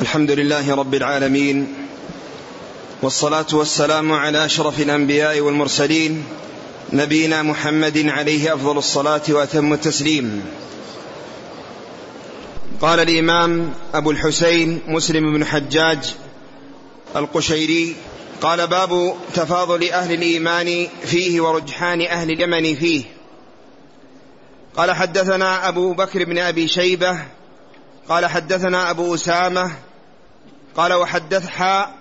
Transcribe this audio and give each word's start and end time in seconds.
الحمد 0.00 0.30
لله 0.30 0.74
رب 0.74 0.94
العالمين 0.94 1.74
والصلاة 3.02 3.46
والسلام 3.52 4.12
على 4.12 4.44
أشرف 4.44 4.80
الأنبياء 4.80 5.40
والمرسلين 5.40 6.24
نبينا 6.92 7.42
محمد 7.42 8.08
عليه 8.08 8.54
أفضل 8.54 8.78
الصلاة 8.78 9.22
وأتم 9.28 9.72
التسليم. 9.72 10.44
قال 12.80 13.00
الإمام 13.00 13.74
أبو 13.94 14.10
الحسين 14.10 14.80
مسلم 14.88 15.32
بن 15.32 15.44
حجاج 15.44 16.14
القشيري 17.16 17.96
قال 18.40 18.66
باب 18.66 19.14
تفاضل 19.34 19.90
أهل 19.90 20.14
الإيمان 20.14 20.86
فيه 21.04 21.40
ورجحان 21.40 22.00
أهل 22.00 22.30
اليمن 22.30 22.74
فيه. 22.74 23.04
قال 24.76 24.92
حدثنا 24.92 25.68
أبو 25.68 25.92
بكر 25.92 26.24
بن 26.24 26.38
أبي 26.38 26.68
شيبة 26.68 27.18
قال 28.08 28.26
حدثنا 28.26 28.90
أبو 28.90 29.14
أسامة 29.14 29.72
قال 30.76 30.92
وحدث 30.92 31.46
حاء 31.48 31.94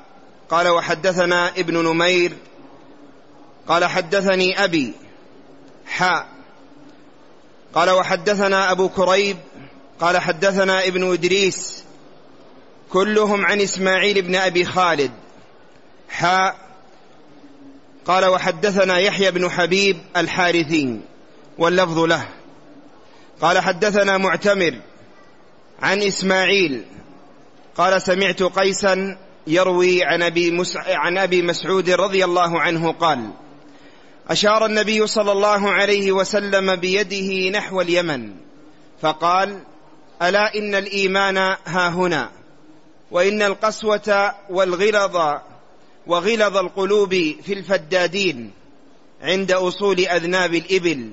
قال 0.50 0.68
وحدثنا 0.68 1.50
ابن 1.50 1.78
نمير 1.78 2.34
قال 3.68 3.86
حدثني 3.86 4.64
أبي 4.64 4.94
حاء 5.86 6.28
قال 7.74 7.90
وحدثنا 7.90 8.72
أبو 8.72 8.90
كريب 8.90 9.38
قال 10.00 10.18
حدثنا 10.18 10.88
ابن 10.88 11.14
إدريس 11.14 11.84
كلهم 12.90 13.46
عن 13.46 13.62
إسماعيل 13.62 14.22
بن 14.22 14.36
أبي 14.36 14.66
خالد 14.66 15.12
حاء 16.10 16.56
قال 18.06 18.26
وحدثنا 18.26 18.98
يحيى 18.98 19.32
بن 19.32 19.50
حبيب 19.50 19.98
الحارثي 20.18 21.00
واللفظ 21.58 22.00
له 22.00 22.28
قال 23.42 23.60
حدثنا 23.60 24.18
معتمر 24.18 24.80
عن 25.84 26.02
إسماعيل. 26.02 26.84
قال 27.78 28.02
سمعت 28.02 28.44
قيسا 28.44 29.18
يروي 29.48 30.04
عن 30.04 30.22
أبي, 30.22 30.64
عن 30.88 31.18
أبي 31.18 31.42
مسعود 31.42 31.90
رضي 31.90 32.26
الله 32.26 32.62
عنه 32.62 32.92
قال 32.92 33.32
أشار 34.30 34.66
النبي 34.66 35.08
صلى 35.08 35.32
الله 35.32 35.72
عليه 35.72 36.12
وسلم 36.12 36.76
بيده 36.76 37.60
نحو 37.60 37.82
اليمن 37.82 38.36
فقال 39.02 39.60
ألا 40.22 40.56
إن 40.56 40.76
الإيمان 40.76 41.38
ها 41.66 41.90
هنا 41.90 42.32
وإن 43.12 43.42
القسوة 43.42 44.36
والغلظ 44.50 45.18
وغلظ 46.08 46.58
القلوب 46.58 47.10
في 47.44 47.54
الفدادين 47.54 48.52
عند 49.22 49.52
أصول 49.52 50.00
أذناب 50.00 50.54
الإبل 50.54 51.10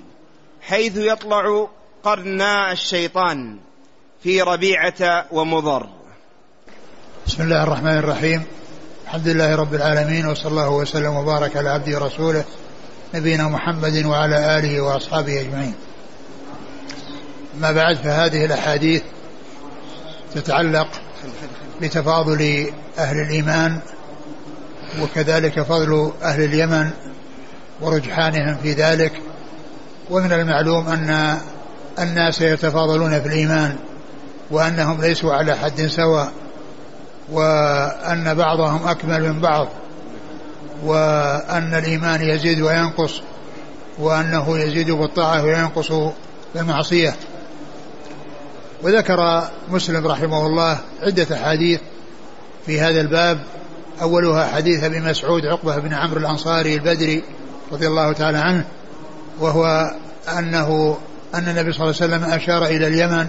حيث 0.62 0.96
يطلع 0.96 1.68
قرنا 2.02 2.72
الشيطان. 2.72 3.58
في 4.22 4.42
ربيعة 4.42 5.26
ومضر. 5.32 5.86
بسم 7.26 7.42
الله 7.42 7.62
الرحمن 7.62 7.98
الرحيم. 7.98 8.42
الحمد 9.04 9.28
لله 9.28 9.56
رب 9.56 9.74
العالمين 9.74 10.26
وصلى 10.26 10.50
الله 10.50 10.70
وسلم 10.70 11.16
وبارك 11.16 11.56
على 11.56 11.70
عبده 11.70 11.98
ورسوله 11.98 12.44
نبينا 13.14 13.48
محمد 13.48 14.04
وعلى 14.04 14.58
آله 14.58 14.80
وأصحابه 14.80 15.40
أجمعين. 15.40 15.74
ما 17.60 17.72
بعد 17.72 17.96
فهذه 17.96 18.44
الأحاديث 18.44 19.02
تتعلق 20.34 20.88
بتفاضل 21.82 22.72
أهل 22.98 23.20
الإيمان 23.20 23.80
وكذلك 25.02 25.62
فضل 25.62 26.12
أهل 26.22 26.44
اليمن 26.44 26.90
ورجحانهم 27.80 28.56
في 28.62 28.72
ذلك. 28.72 29.12
ومن 30.10 30.32
المعلوم 30.32 30.88
أن 30.88 31.38
الناس 31.98 32.40
يتفاضلون 32.40 33.20
في 33.20 33.28
الإيمان. 33.28 33.76
وأنهم 34.50 35.00
ليسوا 35.00 35.32
على 35.32 35.56
حد 35.56 35.86
سواء 35.86 36.32
وأن 37.32 38.34
بعضهم 38.34 38.88
أكمل 38.88 39.32
من 39.32 39.40
بعض 39.40 39.68
وأن 40.84 41.74
الإيمان 41.74 42.22
يزيد 42.22 42.60
وينقص 42.60 43.20
وأنه 43.98 44.58
يزيد 44.58 44.90
بالطاعة 44.90 45.44
وينقص 45.44 45.92
بالمعصية. 46.54 47.14
وذكر 48.82 49.48
مسلم 49.68 50.06
رحمه 50.06 50.46
الله 50.46 50.78
عدة 51.02 51.36
أحاديث 51.36 51.80
في 52.66 52.80
هذا 52.80 53.00
الباب. 53.00 53.38
أولها 54.02 54.46
حديث 54.46 54.84
أبي 54.84 55.00
مسعود 55.00 55.46
عقبة 55.46 55.78
بن 55.78 55.94
عمرو 55.94 56.20
الأنصاري 56.20 56.74
البدري 56.74 57.22
رضي 57.72 57.86
الله 57.86 58.12
تعالى 58.12 58.38
عنه 58.38 58.64
وهو 59.40 59.94
أنه 60.38 60.98
أن 61.34 61.48
النبي 61.48 61.72
صلى 61.72 61.84
الله 61.90 62.02
عليه 62.02 62.14
وسلم 62.14 62.24
أشار 62.24 62.64
إلى 62.64 62.86
اليمن 62.86 63.26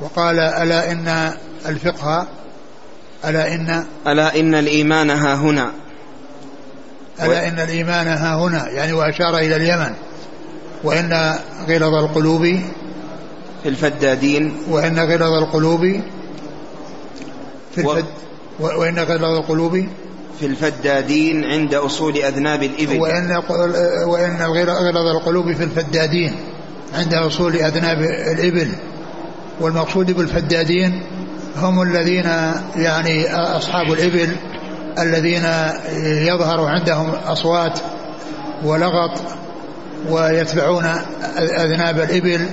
وقال 0.00 0.38
ألا 0.38 0.92
إن 0.92 1.32
الفقه 1.68 2.26
ألا 3.24 3.54
إن 3.54 3.84
ألا 4.06 4.40
إن 4.40 4.54
الإيمان 4.54 5.10
ها 5.10 5.34
هنا. 5.34 5.72
ألا 7.22 7.48
إن 7.48 7.60
الإيمان 7.60 8.06
ها 8.08 8.34
هنا 8.34 8.68
يعني 8.68 8.92
وأشار 8.92 9.38
إلى 9.38 9.56
اليمن. 9.56 9.94
وإن 10.84 11.38
غلظ 11.68 11.94
القلوب 11.94 12.42
في 13.62 13.68
الفدادين. 13.68 14.56
وإن 14.68 14.98
غلظ 14.98 15.32
القلوب 15.42 15.80
في 17.74 17.80
الفد 17.80 18.04
و... 18.60 18.64
وإن 18.64 18.98
غلظ 18.98 19.24
القلوب 19.24 19.86
في 20.40 20.46
الفدادين 20.46 21.44
عند 21.44 21.74
أصول 21.74 22.16
أذناب 22.16 22.62
الإبل. 22.62 23.00
وإن 23.00 23.42
وإن 24.06 24.42
غلظ 24.42 25.16
القلوب 25.16 25.52
في 25.52 25.64
الفدادين 25.64 26.36
عند 26.94 27.14
أصول 27.14 27.56
أذناب 27.56 27.98
الإبل. 28.38 28.68
والمقصود 29.60 30.10
بالفدادين 30.10 31.02
هم 31.56 31.82
الذين 31.82 32.26
يعني 32.76 33.34
أصحاب 33.34 33.92
الإبل 33.92 34.36
الذين 34.98 35.44
يظهر 36.02 36.64
عندهم 36.64 37.10
أصوات 37.10 37.78
ولغط 38.64 39.20
ويتبعون 40.08 40.84
أذناب 41.38 42.00
الإبل 42.00 42.46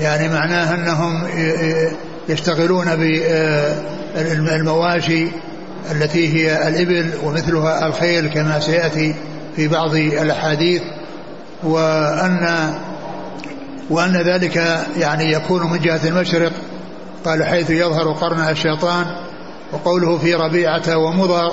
يعني 0.00 0.28
معناه 0.28 0.74
أنهم 0.74 1.22
يشتغلون 2.28 2.96
بالمواشي 4.16 5.28
التي 5.90 6.34
هي 6.34 6.68
الإبل 6.68 7.10
ومثلها 7.24 7.86
الخيل 7.86 8.28
كما 8.28 8.60
سيأتي 8.60 9.14
في 9.56 9.68
بعض 9.68 9.94
الأحاديث 9.94 10.82
وأن 11.62 12.74
وأن 13.90 14.16
ذلك 14.16 14.86
يعني 14.96 15.32
يكون 15.32 15.70
من 15.70 15.78
جهة 15.78 16.08
المشرق 16.08 16.52
قال 17.24 17.44
حيث 17.44 17.70
يظهر 17.70 18.12
قرن 18.12 18.40
الشيطان 18.40 19.06
وقوله 19.72 20.18
في 20.18 20.34
ربيعة 20.34 20.96
ومضر 20.96 21.52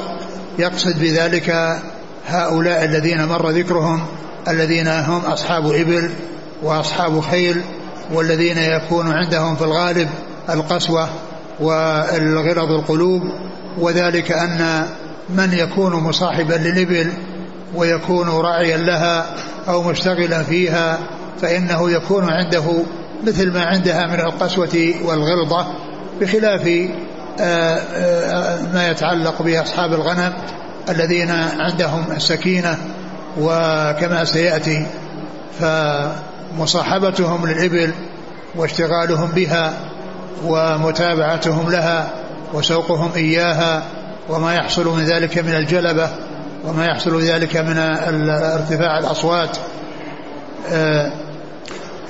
يقصد 0.59 0.99
بذلك 0.99 1.77
هؤلاء 2.27 2.85
الذين 2.85 3.25
مر 3.25 3.49
ذكرهم 3.49 4.05
الذين 4.47 4.87
هم 4.87 5.21
أصحاب 5.25 5.65
إبل 5.65 6.09
وأصحاب 6.63 7.21
خيل 7.21 7.61
والذين 8.13 8.57
يكون 8.57 9.11
عندهم 9.11 9.55
في 9.55 9.63
الغالب 9.63 10.09
القسوة 10.49 11.09
والغلظ 11.59 12.71
القلوب 12.71 13.23
وذلك 13.79 14.31
أن 14.31 14.87
من 15.29 15.53
يكون 15.53 15.93
مصاحبا 15.93 16.53
للإبل 16.53 17.13
ويكون 17.75 18.29
راعيا 18.29 18.77
لها 18.77 19.25
أو 19.67 19.83
مشتغلا 19.83 20.43
فيها 20.43 20.99
فإنه 21.41 21.91
يكون 21.91 22.29
عنده 22.29 22.83
مثل 23.23 23.53
ما 23.53 23.65
عندها 23.65 24.07
من 24.07 24.19
القسوة 24.19 24.93
والغلظة 25.03 25.67
بخلاف 26.21 26.67
آه، 27.39 27.43
آه، 27.43 28.61
ما 28.73 28.89
يتعلق 28.89 29.41
بأصحاب 29.41 29.93
الغنم 29.93 30.33
الذين 30.89 31.31
عندهم 31.59 32.05
السكينة 32.11 32.77
وكما 33.39 34.25
سيأتي 34.25 34.85
فمصاحبتهم 35.59 37.47
للإبل 37.47 37.91
واشتغالهم 38.55 39.31
بها 39.31 39.73
ومتابعتهم 40.45 41.71
لها 41.71 42.09
وسوقهم 42.53 43.11
إياها 43.15 43.83
وما 44.29 44.55
يحصل 44.55 44.97
من 44.97 45.03
ذلك 45.03 45.37
من 45.37 45.53
الجلبة 45.53 46.09
وما 46.65 46.85
يحصل 46.85 47.21
ذلك 47.21 47.57
من 47.57 47.77
ارتفاع 47.77 48.99
الأصوات 48.99 49.57
آه، 50.71 51.11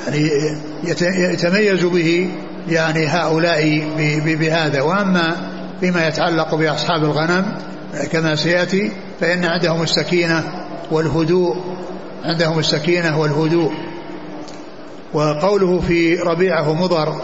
يعني 0.08 1.34
يتميز 1.34 1.84
به 1.84 2.30
يعني 2.70 3.08
هؤلاء 3.08 3.84
بهذا. 4.26 4.82
وأما 4.82 5.36
فيما 5.80 6.08
يتعلق 6.08 6.56
بأصحاب 6.56 7.04
الغنم 7.04 7.46
كما 8.12 8.36
سيأتي 8.36 8.92
فإن 9.20 9.46
عندهم 9.46 9.84
السكينة 9.84 10.44
والهدوء 10.92 11.56
عندهم 12.26 12.60
السكينة 12.60 13.20
والهدوء. 13.20 13.72
وقوله 15.14 15.80
في 15.80 16.16
ربيعه 16.16 16.70
ومضر 16.70 17.16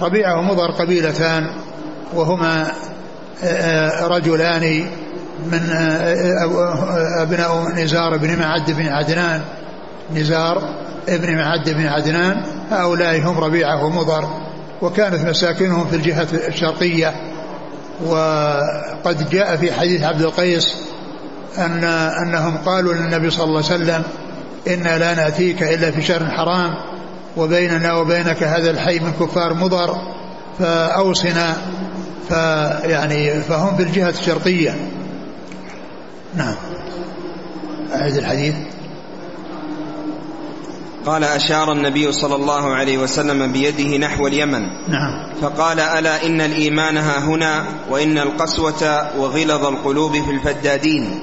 ربيعه 0.00 0.38
ومضر 0.38 0.70
قبيلتان 0.70 1.50
وهما 2.14 2.72
رجلان 4.02 4.86
من 5.52 5.60
أبناء 7.20 7.68
نزار 7.76 8.16
بن 8.16 8.38
معد 8.38 8.70
بن 8.70 8.86
عدنان 8.86 9.40
نزار 10.14 10.62
ابن 11.08 11.36
معد 11.36 11.70
بن 11.70 11.86
عدنان 11.86 12.42
هؤلاء 12.70 13.20
هم 13.20 13.38
ربيعة 13.38 13.84
ومضر 13.84 14.28
وكانت 14.82 15.28
مساكنهم 15.28 15.86
في 15.86 15.96
الجهة 15.96 16.26
الشرقية. 16.32 17.14
وقد 18.06 19.30
جاء 19.30 19.56
في 19.56 19.72
حديث 19.72 20.02
عبد 20.02 20.22
القيس 20.22 20.76
أن 21.58 21.84
أنهم 22.24 22.56
قالوا 22.56 22.94
للنبي 22.94 23.30
صلى 23.30 23.44
الله 23.44 23.64
عليه 23.64 23.74
وسلم 23.74 24.02
إنا 24.68 24.98
لا 24.98 25.14
نأتيك 25.14 25.62
إلا 25.62 25.90
في 25.90 26.02
شهر 26.02 26.24
حرام 26.24 26.74
وبيننا 27.36 27.94
وبينك 27.94 28.42
هذا 28.42 28.70
الحي 28.70 28.98
من 28.98 29.12
كفار 29.20 29.54
مضر 29.54 29.96
فأوصنا. 30.58 31.56
فيعني 32.28 33.40
فهم 33.40 33.76
في 33.76 33.82
الجهة 33.82 34.08
الشرقية. 34.08 34.74
نعم. 36.34 36.54
أعد 37.94 38.16
الحديث. 38.16 38.54
قال 41.06 41.24
أشار 41.24 41.72
النبي 41.72 42.12
صلى 42.12 42.34
الله 42.34 42.74
عليه 42.74 42.98
وسلم 42.98 43.52
بيده 43.52 43.96
نحو 43.96 44.26
اليمن. 44.26 44.62
نعم. 44.88 45.34
فقال 45.42 45.80
ألا 45.80 46.26
إن 46.26 46.40
الإيمان 46.40 46.96
ها 46.96 47.18
هنا 47.18 47.64
وإن 47.90 48.18
القسوة 48.18 49.08
وغلظ 49.18 49.64
القلوب 49.64 50.12
في 50.12 50.30
الفدادين 50.30 51.20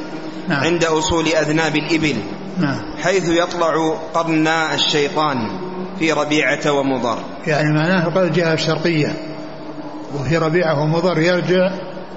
نعم. 0.47 0.63
عند 0.63 0.83
أصول 0.83 1.27
أذناب 1.27 1.75
الإبل 1.75 2.15
نعم. 2.57 2.79
حيث 3.03 3.29
يطلع 3.29 3.97
قرنا 4.13 4.73
الشيطان 4.73 5.37
في 5.99 6.11
ربيعة 6.11 6.71
ومضر. 6.71 7.17
يعني 7.47 7.73
معناه 7.73 8.09
قال 8.09 8.23
الجهة 8.23 8.53
الشرقية 8.53 9.13
وفي 10.15 10.37
ربيعة 10.37 10.81
ومضر 10.81 11.19
يرجع 11.19 11.71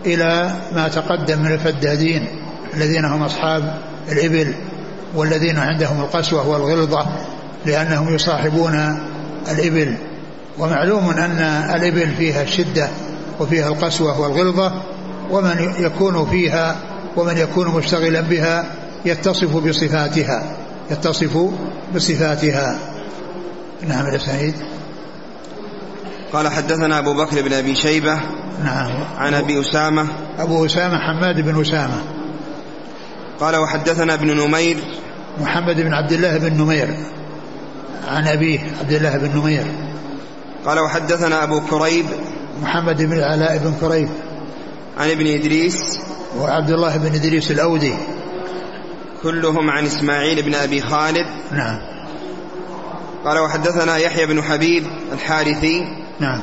إلى 0.07 0.53
ما 0.73 0.89
تقدم 0.89 1.39
من 1.39 1.53
الفدادين 1.53 2.27
الذين 2.75 3.05
هم 3.05 3.23
أصحاب 3.23 3.79
الإبل 4.13 4.55
والذين 5.15 5.59
عندهم 5.59 6.01
القسوة 6.01 6.49
والغلظة. 6.49 7.07
لأنهم 7.67 8.15
يصاحبون 8.15 9.01
الإبل. 9.51 9.95
ومعلوم 10.59 11.11
أن 11.11 11.39
الإبل 11.75 12.15
فيها 12.19 12.43
الشدة 12.43 12.89
وفيها 13.41 13.69
القسوة 13.69 14.21
والغلظة 14.21 14.73
ومن 15.31 15.75
يكون 15.79 16.27
فيها 16.31 16.77
ومن 17.17 17.37
يكون 17.37 17.69
مشتغلا 17.69 18.21
بها 18.21 18.65
يتصف 19.05 19.57
بصفاتها 19.57 20.57
يتصف 20.91 21.51
بصفاتها. 21.95 22.79
نعم 23.89 24.07
يا 24.07 24.19
سعيد. 24.19 24.55
قال 26.33 26.49
حدثنا 26.49 26.99
أبو 26.99 27.15
بكر 27.15 27.43
بن 27.43 27.53
أبي 27.53 27.75
شيبة 27.75 28.21
نعم. 28.65 28.91
عن 29.19 29.35
أبي 29.35 29.61
أسامة. 29.61 30.07
أبو 30.39 30.67
أسامة 30.67 30.99
حماد 30.99 31.41
بن 31.41 31.61
أسامة. 31.61 32.03
قال 33.41 33.57
وحدثنا 33.57 34.15
ابن 34.15 34.37
نمير. 34.37 34.77
محمد 35.41 35.77
بن 35.77 35.95
عبد 35.95 36.13
الله 36.13 36.39
بن 36.39 36.63
نمير. 36.63 36.97
عن 38.11 38.27
أبيه 38.27 38.61
عبد 38.81 38.93
الله 38.93 39.17
بن 39.17 39.39
نمير. 39.39 39.65
قال 40.67 40.79
وحدثنا 40.79 41.45
أبو 41.45 41.61
كريب 41.61 42.07
محمد 42.63 43.03
بن 43.03 43.13
العلاء 43.13 43.59
بن 43.59 43.75
كريب. 43.81 44.09
عن 44.99 45.11
ابن 45.11 45.27
إدريس 45.27 45.99
وعبد 46.39 46.71
الله 46.71 46.97
بن 46.97 47.15
إدريس 47.15 47.51
الأودي. 47.51 47.95
كلهم 49.23 49.71
عن 49.71 49.85
إسماعيل 49.85 50.43
بن 50.43 50.55
أبي 50.55 50.81
خالد. 50.81 51.27
نعم. 51.53 51.79
قال 53.25 53.39
وحدثنا 53.39 53.97
يحيى 53.97 54.27
بن 54.27 54.43
حبيب 54.43 54.85
الحارثي. 55.13 55.85
نعم. 56.21 56.43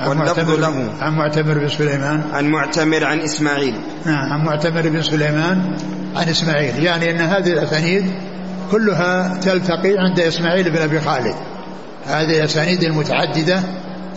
عن 0.00 0.08
واللفظ 0.08 0.38
معتمر 0.38 0.56
له. 0.56 0.92
عن 1.00 1.16
معتمر 1.16 1.58
بن 1.58 1.68
سليمان. 1.68 2.22
عن 2.32 2.44
معتمر 2.44 3.04
عن 3.04 3.20
إسماعيل. 3.20 3.74
نعم 4.04 4.32
عن 4.32 4.44
معتمر 4.44 4.88
بن 4.88 5.02
سليمان 5.02 5.76
عن 6.16 6.28
إسماعيل. 6.28 6.84
يعني 6.84 7.10
أن 7.10 7.20
هذه 7.20 7.52
الأسانيد 7.52 8.12
كلها 8.72 9.38
تلتقي 9.42 9.94
عند 9.98 10.20
إسماعيل 10.20 10.70
بن 10.70 10.82
أبي 10.82 11.00
خالد. 11.00 11.34
هذه 12.06 12.38
الأسانيد 12.38 12.82
المتعددة 12.82 13.62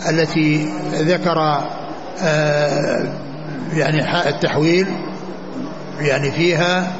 التي 0.08 0.68
ذكر 0.92 1.64
آه، 2.22 3.06
يعني 3.72 4.28
التحويل 4.28 4.86
يعني 6.00 6.32
فيها 6.32 6.92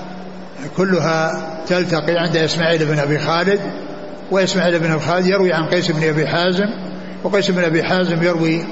كلها 0.76 1.48
تلتقي 1.66 2.16
عند 2.18 2.36
إسماعيل 2.36 2.84
بن 2.84 2.98
أبي 2.98 3.18
خالد 3.18 3.60
وإسماعيل 4.30 4.78
بن 4.78 4.90
أبي 4.90 5.00
خالد 5.00 5.26
يروي 5.26 5.52
عن 5.52 5.68
قيس 5.68 5.90
بن 5.90 6.08
أبي 6.08 6.26
حازم 6.26 6.68
وقيس 7.24 7.50
بن 7.50 7.64
أبي 7.64 7.82
حازم 7.82 8.22
يروي 8.22 8.64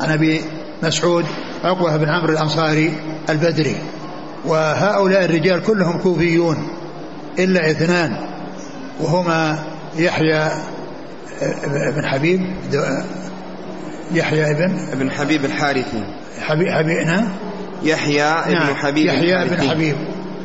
عن 0.00 0.10
أبي 0.10 0.40
مسعود 0.82 1.24
عقبة 1.64 1.96
بن 1.96 2.08
عمرو 2.08 2.32
الأنصاري 2.32 2.92
البدري. 3.30 3.76
وهؤلاء 4.44 5.24
الرجال 5.24 5.62
كلهم 5.62 5.98
كوفيون. 5.98 6.68
إلا 7.38 7.70
اثنان 7.70 8.16
وهما 9.00 9.58
يحيى 9.96 10.48
بن 11.66 12.06
حبيب 12.06 12.40
يحيى 14.12 14.54
بن 14.54 14.78
ابن 14.92 15.10
حبيب 15.10 15.44
الحارثي. 15.44 16.04
حبيب 16.40 16.68
حبيب 16.68 17.06
نعم 17.06 17.28
يحيى 17.82 18.22
ابن 18.22 18.74
حبيب 18.74 19.06
يحيى 19.06 19.34
بن 19.34 19.42
الحارثي. 19.42 19.68
حبيب. 19.68 19.96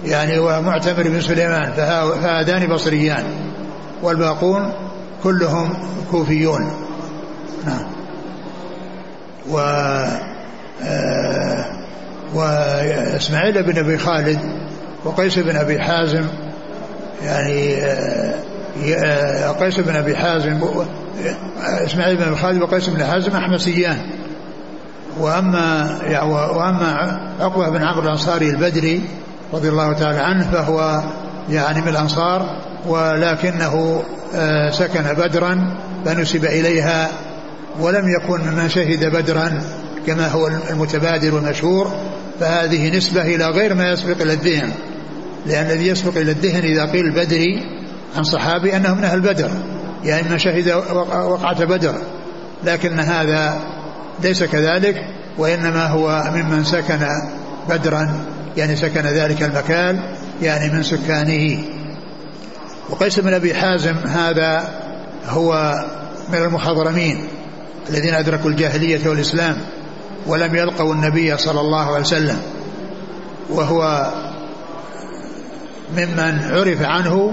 يعني 0.06 0.40
ومعتمر 0.40 1.04
بن 1.04 1.22
سليمان 1.22 1.72
فهذان 1.72 2.68
بصريان. 2.68 3.24
والباقون 4.04 4.72
كلهم 5.24 5.74
كوفيون. 6.12 6.72
نعم. 7.66 7.88
و 9.50 9.60
آه، 10.84 11.66
واسماعيل 12.34 13.64
بن 13.64 13.78
أبي 13.78 13.98
خالد 13.98 14.40
وقيس 15.06 15.40
بن 15.40 15.56
أبي 15.56 15.82
حازم 15.82 16.26
يعني 17.24 17.76
آه، 17.76 18.34
آه، 18.96 19.52
قيس 19.52 19.80
بن 19.80 19.96
أبي 19.96 20.16
حازم 20.16 20.60
إسماعيل 21.58 22.18
بن 22.18 22.36
خالد 22.36 22.62
وقيس 22.62 22.90
بن 22.90 23.06
حازم 23.06 23.32
أحمسيان. 23.32 23.98
وأما 25.20 25.98
يعني 26.04 26.32
وأما 26.32 27.20
عقبة 27.40 27.70
بن 27.70 27.84
عمرو 27.84 28.04
الأنصاري 28.04 28.50
البدري 28.50 29.02
رضي 29.54 29.70
الله 29.70 29.94
تعالى 29.94 30.20
عنه 30.20 30.52
فهو 30.52 31.04
يعني 31.50 31.82
من 31.82 31.88
الأنصار 31.88 32.50
ولكنه 32.88 34.04
آه، 34.36 34.70
سكن 34.72 35.04
بدرا 35.04 35.78
فنسب 36.06 36.46
إليها 36.46 37.10
ولم 37.80 38.10
يكن 38.10 38.56
من 38.56 38.70
شهد 38.70 39.06
بدرا 39.06 39.62
كما 40.08 40.28
هو 40.28 40.48
المتبادر 40.48 41.36
والمشهور 41.36 41.92
فهذه 42.40 42.98
نسبة 42.98 43.22
إلى 43.22 43.46
غير 43.46 43.74
ما 43.74 43.92
يسبق 43.92 44.22
إلى 44.22 44.34
الذهن 44.34 44.72
لأن 45.46 45.66
الذي 45.66 45.88
يسبق 45.88 46.18
إلى 46.18 46.32
الذهن 46.32 46.64
إذا 46.64 46.86
قيل 46.86 47.12
بدري 47.12 47.64
عن 48.18 48.24
صحابي 48.24 48.76
أنه 48.78 48.94
من 48.96 49.04
أهل 49.04 49.22
بدر 49.22 49.52
يعني 50.04 50.30
من 50.30 50.40
شهد 50.40 50.70
وق- 50.72 51.26
وقعة 51.26 51.66
بدر 51.66 51.96
لكن 52.64 53.00
هذا 53.00 53.60
ليس 54.24 54.44
كذلك 54.44 54.96
وإنما 55.38 55.86
هو 55.88 56.24
ممن 56.36 56.64
سكن 56.64 57.00
بدرا 57.70 58.10
يعني 58.58 58.76
سكن 58.76 59.02
ذلك 59.02 59.44
المكان 59.44 60.00
يعني 60.42 60.74
من 60.74 60.84
سكانه. 60.84 61.64
وقيس 62.90 63.20
بن 63.20 63.34
أبي 63.34 63.54
حازم 63.56 63.96
هذا 63.96 64.70
هو 65.28 65.76
من 66.30 66.36
المخضرمين 66.38 67.24
الذين 67.90 68.14
أدركوا 68.14 68.50
الجاهلية 68.50 69.10
والإسلام 69.10 69.58
ولم 70.28 70.56
يلقوا 70.56 70.94
النبي 70.94 71.38
صلى 71.38 71.62
الله 71.62 71.86
عليه 71.86 72.00
وسلم 72.02 72.38
وهو 73.50 74.12
ممن 75.96 76.40
عرف 76.52 76.82
عنه 76.82 77.32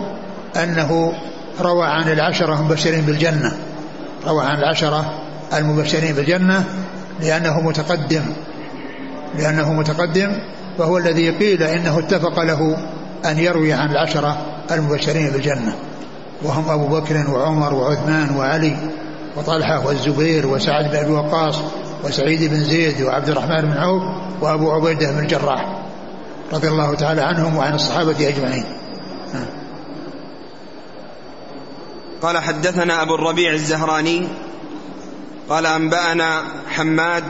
أنه 0.56 1.12
روى 1.60 1.86
عن 1.86 2.08
العشرة 2.08 2.54
المبشرين 2.54 3.00
بالجنة. 3.00 3.52
روى 4.26 4.44
عن 4.44 4.58
العشرة 4.58 5.14
المبشرين 5.54 6.14
بالجنة 6.14 6.64
لأنه 7.20 7.60
متقدم. 7.60 8.22
لأنه 9.38 9.72
متقدم 9.72 10.32
فهو 10.78 10.98
الذي 10.98 11.30
قيل 11.30 11.62
إنه 11.62 11.98
اتفق 11.98 12.42
له 12.42 12.76
أن 13.24 13.38
يروي 13.38 13.72
عن 13.72 13.90
العشرة 13.90 14.38
المبشرين 14.70 15.30
بالجنة. 15.30 15.74
وهم 16.42 16.70
أبو 16.70 17.00
بكر 17.00 17.30
وعمر 17.30 17.74
وعثمان 17.74 18.36
وعلي 18.36 18.76
وطلحة 19.36 19.86
والزبير 19.86 20.46
وسعد 20.46 20.90
بن 20.90 20.96
أبي 20.96 21.12
وقاص 21.12 21.60
وسعيد 22.04 22.50
بن 22.50 22.64
زيد 22.64 23.02
وعبد 23.02 23.28
الرحمن 23.28 23.60
بن 23.60 23.72
عوف 23.72 24.02
وأبو 24.40 24.70
عبيدة 24.70 25.10
بن 25.10 25.18
الجراح. 25.18 25.83
رضي 26.52 26.68
الله 26.68 26.94
تعالى 26.94 27.20
عنهم 27.22 27.56
وعن 27.56 27.74
الصحابة 27.74 28.28
أجمعين. 28.28 28.64
قال 32.22 32.38
حدثنا 32.38 33.02
أبو 33.02 33.14
الربيع 33.14 33.52
الزهراني 33.52 34.28
قال 35.48 35.66
أنبأنا 35.66 36.42
حماد 36.68 37.24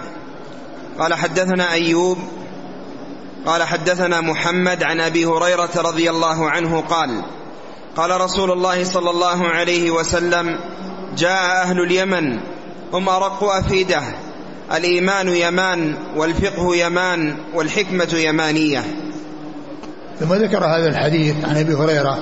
قال 0.98 1.14
حدثنا 1.14 1.72
أيوب 1.72 2.18
قال 3.46 3.62
حدثنا 3.62 4.20
محمد 4.20 4.82
عن 4.82 5.00
أبي 5.00 5.26
هريرة 5.26 5.70
رضي 5.76 6.10
الله 6.10 6.50
عنه 6.50 6.80
قال 6.80 7.22
قال 7.96 8.20
رسول 8.20 8.50
الله 8.50 8.84
صلى 8.84 9.10
الله 9.10 9.48
عليه 9.48 9.90
وسلم 9.90 10.58
جاء 11.16 11.62
أهل 11.62 11.80
اليمن 11.80 12.40
هم 12.92 13.08
أرق 13.08 13.44
أفيدة 13.44 14.02
الإيمان 14.72 15.28
يمان 15.28 15.94
والفقه 16.16 16.76
يمان 16.76 17.34
والحكمة 17.54 18.14
يمانية. 18.14 18.82
ثم 20.20 20.34
ذكر 20.34 20.64
هذا 20.64 20.88
الحديث 20.88 21.44
عن 21.44 21.56
أبي 21.56 21.74
هريرة 21.74 22.18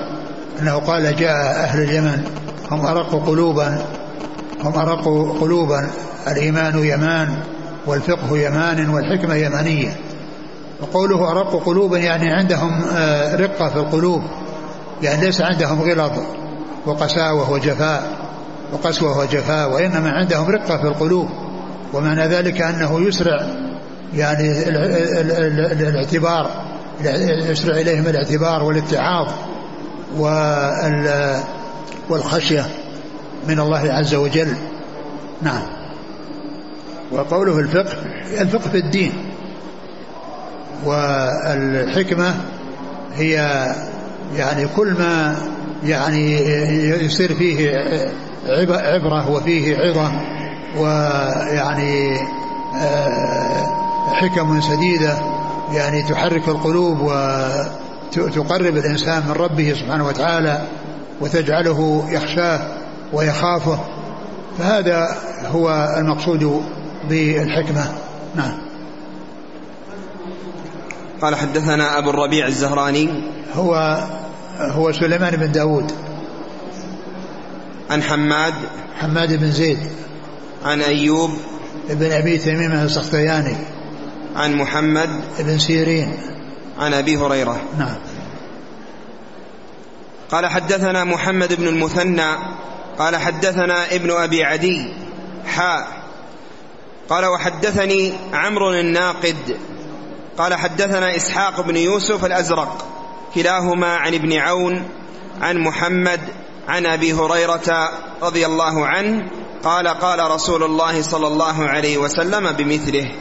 أنه 0.61 0.75
قال 0.75 1.15
جاء 1.15 1.63
أهل 1.63 1.83
اليمن 1.83 2.23
هم 2.71 2.85
أرق 2.85 3.27
قلوبا 3.27 3.85
هم 4.63 4.75
أرق 4.75 5.03
قلوبا 5.41 5.89
الإيمان 6.27 6.85
يمان 6.85 7.37
والفقه 7.85 8.37
يمان 8.37 8.89
والحكمة 8.89 9.35
يمانية. 9.35 9.97
وقوله 10.81 11.31
أرق 11.31 11.63
قلوبا 11.65 11.97
يعني 11.97 12.33
عندهم 12.33 12.83
آه، 12.93 13.35
رقة 13.35 13.69
في 13.69 13.75
القلوب 13.75 14.21
يعني 15.01 15.25
ليس 15.25 15.41
عندهم 15.41 15.81
غلظ 15.81 16.11
وقساوة 16.85 17.51
وجفاء 17.51 18.03
وقسوة 18.73 19.19
وجفاء 19.19 19.71
وإنما 19.71 20.11
عندهم 20.11 20.49
رقة 20.49 20.77
في 20.77 20.83
القلوب. 20.83 21.29
ومعنى 21.93 22.27
ذلك 22.27 22.61
أنه 22.61 23.07
يسرع 23.07 23.45
يعني 24.15 24.69
الاعتبار 25.89 26.49
يسرع 27.49 27.75
إليهم 27.75 28.07
الاعتبار 28.07 28.63
والاتعاظ 28.63 29.31
والخشية 32.09 32.65
من 33.47 33.59
الله 33.59 33.93
عز 33.93 34.15
وجل. 34.15 34.53
نعم. 35.41 35.61
وقوله 37.11 37.59
الفقه 37.59 37.97
الفقه 38.41 38.69
في 38.69 38.77
الدين. 38.77 39.11
والحكمة 40.85 42.35
هي 43.15 43.35
يعني 44.35 44.67
كل 44.75 44.93
ما 44.93 45.35
يعني 45.85 46.39
يصير 47.05 47.35
فيه 47.35 47.81
عبرة 48.47 49.31
وفيه 49.31 49.77
عظة 49.77 50.11
ويعني 50.77 52.17
آه، 52.75 53.67
حكم 54.13 54.61
سديدة 54.61 55.17
يعني 55.71 56.03
تحرك 56.03 56.47
القلوب 56.47 57.01
وتقرب 57.01 58.77
الإنسان 58.77 59.23
من 59.27 59.31
ربه 59.31 59.73
سبحانه 59.73 60.07
وتعالى 60.07 60.61
وتجعله 61.21 62.05
يخشاه 62.09 62.59
ويخافه. 63.13 63.79
فهذا 64.57 65.17
هو 65.51 65.95
المقصود 65.97 66.63
بالحكمة. 67.09 67.85
نعم. 68.35 68.53
قال 71.21 71.35
حدثنا 71.35 71.97
أبو 71.97 72.09
الربيع 72.09 72.47
الزهراني. 72.47 73.09
هو 73.55 74.03
هو 74.59 74.91
سليمان 74.91 75.35
بن 75.35 75.51
داود. 75.51 75.91
عن 77.89 78.03
حماد. 78.03 78.53
حماد 78.99 79.33
بن 79.39 79.51
زيد. 79.51 79.79
عن 80.63 80.81
أيوب 80.81 81.31
ابن 81.89 82.11
أبي 82.11 82.37
تميمة 82.37 82.83
السختياني. 82.83 83.57
عن 84.35 84.55
محمد 84.55 85.09
بن 85.39 85.57
سيرين. 85.57 86.17
عن 86.79 86.93
أبي 86.93 87.17
هريرة. 87.17 87.61
نعم. 87.77 87.97
قال 90.31 90.47
حدثنا 90.47 91.03
محمد 91.03 91.53
بن 91.53 91.67
المثنى 91.67 92.37
قال 92.97 93.15
حدثنا 93.15 93.95
ابن 93.95 94.11
أبي 94.11 94.43
عدي 94.43 94.93
حاء 95.45 95.87
قال 97.09 97.25
وحدثني 97.25 98.13
عمرو 98.33 98.71
الناقد 98.71 99.57
قال 100.37 100.53
حدثنا 100.53 101.15
إسحاق 101.15 101.61
بن 101.61 101.77
يوسف 101.77 102.25
الأزرق 102.25 102.85
كلاهما 103.35 103.95
عن 103.95 104.13
ابن 104.13 104.33
عون 104.33 104.89
عن 105.41 105.57
محمد 105.57 106.19
عن 106.67 106.85
أبي 106.85 107.13
هريرة 107.13 107.89
رضي 108.21 108.45
الله 108.45 108.87
عنه 108.87 109.31
قال 109.63 109.87
قال 109.87 110.31
رسول 110.31 110.63
الله 110.63 111.01
صلى 111.01 111.27
الله 111.27 111.63
عليه 111.65 111.97
وسلم 111.97 112.51
بمثله. 112.51 113.11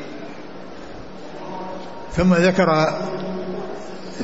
ثم 2.16 2.34
ذكر 2.34 2.92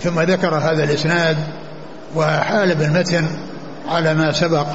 ثم 0.00 0.20
ذكر 0.20 0.54
هذا 0.54 0.84
الإسناد 0.84 1.36
وحال 2.16 2.74
بالمتن 2.74 3.24
على 3.88 4.14
ما 4.14 4.32
سبق 4.32 4.66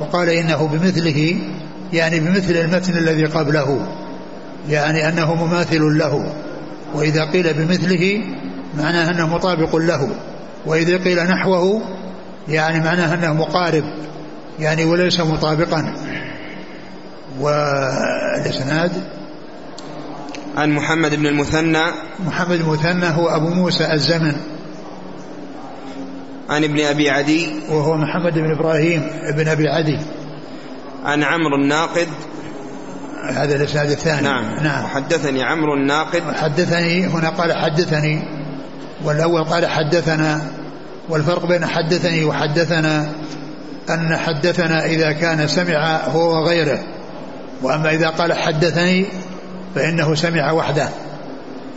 وقال 0.00 0.28
إنه 0.28 0.68
بمثله 0.72 1.36
يعني 1.92 2.20
بمثل 2.20 2.52
المتن 2.52 2.98
الذي 2.98 3.24
قبله 3.24 3.86
يعني 4.68 5.08
أنه 5.08 5.34
مماثل 5.34 5.98
له 5.98 6.32
وإذا 6.94 7.24
قيل 7.24 7.54
بمثله 7.54 8.24
معناه 8.78 9.10
أنه 9.10 9.26
مطابق 9.26 9.76
له 9.76 10.08
وإذا 10.66 10.96
قيل 10.96 11.24
نحوه 11.24 11.82
يعني 12.48 12.80
معناه 12.80 13.14
أنه 13.14 13.32
مقارب 13.32 13.84
يعني 14.58 14.84
وليس 14.84 15.20
مطابقا. 15.20 15.94
والإسناد 17.40 18.92
عن 20.56 20.70
محمد 20.70 21.14
بن 21.14 21.26
المثنى. 21.26 21.84
محمد 22.26 22.60
المثنى 22.60 23.06
هو 23.06 23.28
أبو 23.28 23.48
موسى 23.48 23.92
الزمن. 23.92 24.36
عن 26.48 26.64
ابن 26.64 26.80
أبي 26.80 27.10
عدي. 27.10 27.48
وهو 27.70 27.96
محمد 27.96 28.34
بن 28.34 28.50
إبراهيم 28.58 29.10
بن 29.34 29.48
أبي 29.48 29.68
عدي. 29.68 29.98
عن 31.04 31.22
عمرو 31.22 31.56
الناقد. 31.62 32.08
هذا 33.34 33.56
الإسناد 33.56 33.90
الثاني. 33.90 34.22
نعم. 34.22 34.64
نعم. 34.64 34.86
حدثني 34.86 35.42
عمرو 35.42 35.74
الناقد. 35.74 36.22
حدثني 36.34 37.06
هنا 37.06 37.28
قال 37.28 37.52
حدثني. 37.52 38.22
والأول 39.04 39.44
قال 39.44 39.66
حدثنا. 39.66 40.42
والفرق 41.08 41.46
بين 41.46 41.66
حدثني 41.66 42.24
وحدثنا 42.24 43.08
أن 43.90 44.16
حدثنا 44.16 44.84
إذا 44.84 45.12
كان 45.12 45.48
سمع 45.48 45.96
هو 45.96 46.40
وغيره. 46.40 46.97
وأما 47.62 47.90
إذا 47.90 48.08
قال 48.08 48.32
حدثني 48.32 49.06
فإنه 49.74 50.14
سمع 50.14 50.52
وحده. 50.52 50.88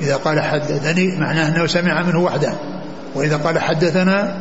إذا 0.02 0.16
قال 0.16 0.42
حدثني 0.42 1.20
معناه 1.20 1.48
أنه 1.48 1.68
سمع 1.68 2.02
منه 2.02 2.20
وحده. 2.20 2.54
وإذا 3.16 3.38
قال 3.38 3.60
حدثنا 3.60 4.38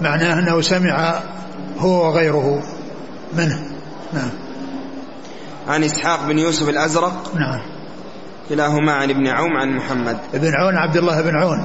معناه 0.00 0.38
أنه 0.38 0.60
سمع 0.60 1.20
هو 1.78 2.08
وغيره 2.08 2.62
منه. 3.36 3.58
نعم. 4.12 4.30
عن 5.68 5.84
إسحاق 5.84 6.26
بن 6.26 6.38
يوسف 6.38 6.68
الأزرق. 6.68 7.32
نعم. 7.34 7.60
كلاهما 8.48 8.92
عن 8.92 9.10
ابن 9.10 9.26
عون 9.26 9.56
عن 9.56 9.76
محمد. 9.76 10.18
ابن 10.34 10.54
عون 10.54 10.76
عبد 10.76 10.96
الله 10.96 11.20
بن 11.22 11.36
عون. 11.36 11.58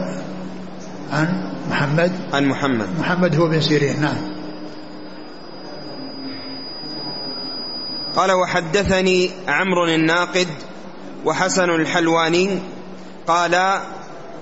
عن 1.13 1.27
محمد؟ 1.69 2.11
عن 2.33 2.45
محمد. 2.45 2.87
محمد 2.99 3.35
هو 3.35 3.47
بن 3.47 3.61
سيرين. 3.61 4.01
نعم. 4.01 4.34
قال 8.15 8.31
وحدثني 8.31 9.31
عمرو 9.47 9.85
الناقد 9.85 10.47
وحسن 11.25 11.69
الحلواني 11.69 12.59
قال 13.27 13.79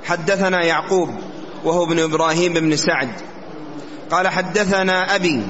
حدثنا 0.04 0.64
يعقوب 0.64 1.10
وهو 1.64 1.84
ابن 1.84 2.00
إبراهيم 2.00 2.54
بن 2.54 2.76
سعد 2.76 3.10
قال 4.12 4.28
حدثنا 4.28 5.16
أبي 5.16 5.44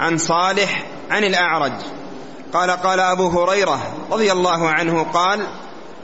عن 0.00 0.18
صالح 0.18 0.84
عن 1.10 1.24
الأعرج 1.24 1.72
قال 2.52 2.70
قال 2.70 3.00
أبو 3.00 3.28
هريرة 3.28 3.80
رضي 4.12 4.32
الله 4.32 4.68
عنه 4.68 5.02
قال 5.02 5.46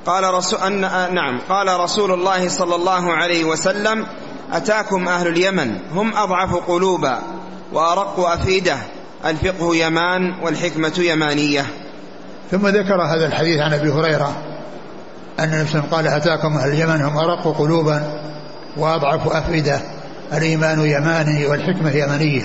قال 0.07 0.35
رسول 0.35 0.59
أن 0.59 0.81
نعم 1.15 1.41
قال 1.49 1.81
رسول 1.81 2.13
الله 2.13 2.49
صلى 2.49 2.75
الله 2.75 3.13
عليه 3.13 3.45
وسلم 3.45 4.07
أتاكم 4.53 5.09
أهل 5.09 5.27
اليمن 5.27 5.81
هم 5.93 6.17
أضعف 6.17 6.55
قلوبا 6.55 7.23
وأرق 7.73 8.21
أفئدة 8.21 8.79
الفقه 9.27 9.77
يمان 9.77 10.35
والحكمة 10.43 10.99
يمانية. 10.99 11.67
ثم 12.51 12.69
ذكر 12.69 13.03
هذا 13.03 13.27
الحديث 13.27 13.61
عن 13.61 13.73
أبي 13.73 13.91
هريرة 13.91 14.33
أن 15.41 15.55
النبي 15.55 15.89
قال 15.91 16.07
أتاكم 16.07 16.57
أهل 16.57 16.69
اليمن 16.69 17.03
هم 17.03 17.19
أرق 17.19 17.59
قلوبا 17.59 18.03
وأضعف 18.77 19.29
أفئدة. 19.29 19.81
الإيمان 20.33 20.81
يماني 20.81 21.47
والحكمة 21.47 21.91
يمانية. 21.91 22.43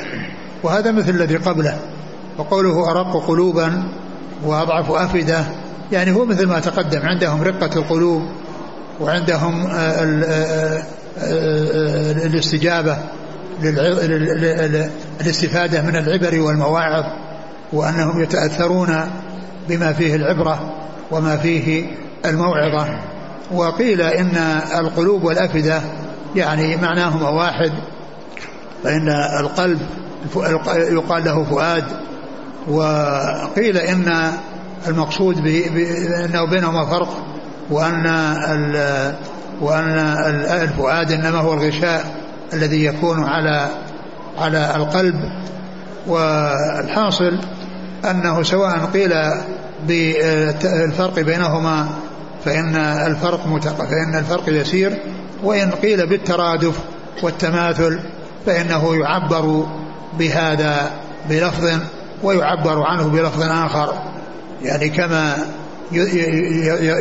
وهذا 0.64 0.92
مثل 0.92 1.10
الذي 1.10 1.36
قبله. 1.36 1.80
وقوله 2.38 2.92
أرق 2.92 3.28
قلوبا 3.28 3.84
وأضعف 4.44 4.92
أفئدة 4.92 5.46
يعني 5.92 6.12
هو 6.12 6.26
مثل 6.26 6.48
ما 6.48 6.60
تقدم. 6.60 7.02
عندهم 7.02 7.44
رقة 7.44 7.70
القلوب 7.76 8.24
وعندهم 9.02 9.68
آه، 9.68 9.74
آه، 9.74 10.84
آه، 11.18 12.12
الاستجابة. 12.12 12.98
للاستفادة 15.22 15.82
من 15.82 15.96
العبر 15.96 16.42
والمواعظ 16.42 17.04
وأنهم 17.74 18.24
يتأثرون 18.24 19.02
بما 19.70 19.94
فيه 19.94 20.16
العبرة 20.16 20.74
وما 21.12 21.38
فيه 21.38 21.86
الموعظة. 22.26 23.00
وقيل 23.52 24.02
إن 24.02 24.38
القلوب 24.76 25.24
والأفئدة 25.24 25.82
يعني 26.36 26.78
معناهما 26.78 27.30
واحد 27.30 27.72
فإن 28.84 29.10
القلب 29.40 29.80
يقال 30.76 31.24
له 31.26 31.44
فؤاد. 31.44 31.84
وقيل 32.68 33.78
إن 33.78 34.32
المقصود 34.88 35.42
بأنه 35.42 36.46
بينهما 36.50 36.86
فرق 36.86 37.26
وأن 37.72 38.06
وأن 39.62 39.98
الفؤاد 40.62 41.12
إنما 41.12 41.38
هو 41.40 41.54
الغشاء. 41.54 42.25
الذي 42.56 42.86
يكون 42.86 43.24
على 43.24 43.68
على 44.38 44.76
القلب 44.76 45.16
والحاصل 46.08 47.40
أنه 48.12 48.44
سواء 48.44 48.90
قيل 48.94 49.14
بالفرق 49.88 51.20
بينهما 51.20 51.88
فإن 52.46 52.76
الفرق 52.76 53.48
متق... 53.48 53.86
فإن 53.86 54.16
الفرق 54.16 54.44
يسير 54.48 54.98
وإن 55.44 55.72
قيل 55.72 56.08
بالترادف 56.08 56.80
والتماثل 57.24 58.00
فإنه 58.46 58.96
يعبر 58.96 59.66
بهذا 60.20 60.92
بلفظ 61.30 61.80
ويعبر 62.24 62.84
عنه 62.84 63.04
بلفظ 63.08 63.42
آخر. 63.42 63.94
يعني 64.62 64.90
كما 64.90 65.38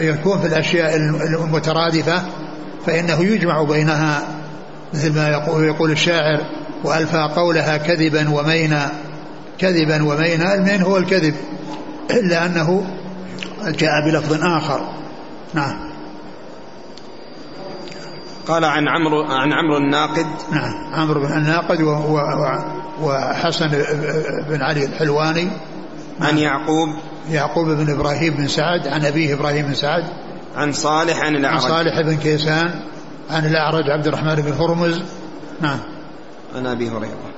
يكون 0.00 0.40
في 0.40 0.46
الأشياء 0.46 0.96
المترادفة 0.96 2.22
فإنه 2.86 3.24
يجمع 3.24 3.62
بينها 3.62 4.22
مثل 4.94 5.14
ما 5.14 5.28
يقول, 5.28 5.64
يقول 5.64 5.90
الشاعر 5.90 6.40
وألفى 6.84 7.28
قولها 7.36 7.76
كذبا 7.76 8.30
ومينا. 8.30 8.90
كذبا 9.58 10.02
ومينا. 10.02 10.54
المين 10.54 10.82
هو 10.82 10.96
الكذب 10.96 11.34
إلا 12.10 12.46
أنه 12.46 12.86
جاء 13.66 13.90
بلفظ 14.06 14.44
آخر. 14.44 14.88
نعم. 15.54 15.94
قال 18.46 18.64
عن 18.64 18.88
عمرو 18.88 19.22
عن 19.22 19.52
عمرو 19.52 19.76
الناقد. 19.76 20.26
نعم. 20.52 20.94
عمرو 20.94 21.20
بن 21.20 21.32
الناقد 21.32 21.80
وحسن 23.02 23.68
بن 24.48 24.62
علي 24.62 24.84
الحلواني. 24.84 25.48
عن 26.20 26.34
نعم. 26.34 26.38
يعقوب. 26.38 26.88
يعقوب 27.30 27.68
بن 27.68 27.90
إبراهيم 27.90 28.34
بن 28.34 28.48
سعد 28.48 28.88
عن 28.88 29.04
أبيه 29.04 29.34
إبراهيم 29.34 29.66
بن 29.66 29.74
سعد. 29.74 30.04
عن 30.56 30.72
صالح 30.72 31.18
عن 31.18 31.36
الأعرج. 31.36 31.62
عن 31.62 31.68
صالح 31.68 32.00
بن 32.00 32.16
كيسان. 32.16 32.80
عن 33.30 33.46
الاعرج 33.46 33.90
عبد 33.90 34.06
الرحمن 34.06 34.34
بن 34.34 34.52
هرمز. 34.52 35.02
نعم. 35.60 35.78
عن 36.54 36.66
أبي 36.66 36.88
هريرة. 36.88 37.30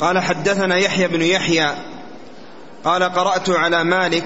قال 0.00 0.18
حدثنا 0.18 0.76
يحيى 0.76 1.08
بن 1.08 1.22
يحيى. 1.22 1.74
قال 2.84 3.02
قرأت 3.02 3.50
على 3.50 3.84
مالك 3.84 4.24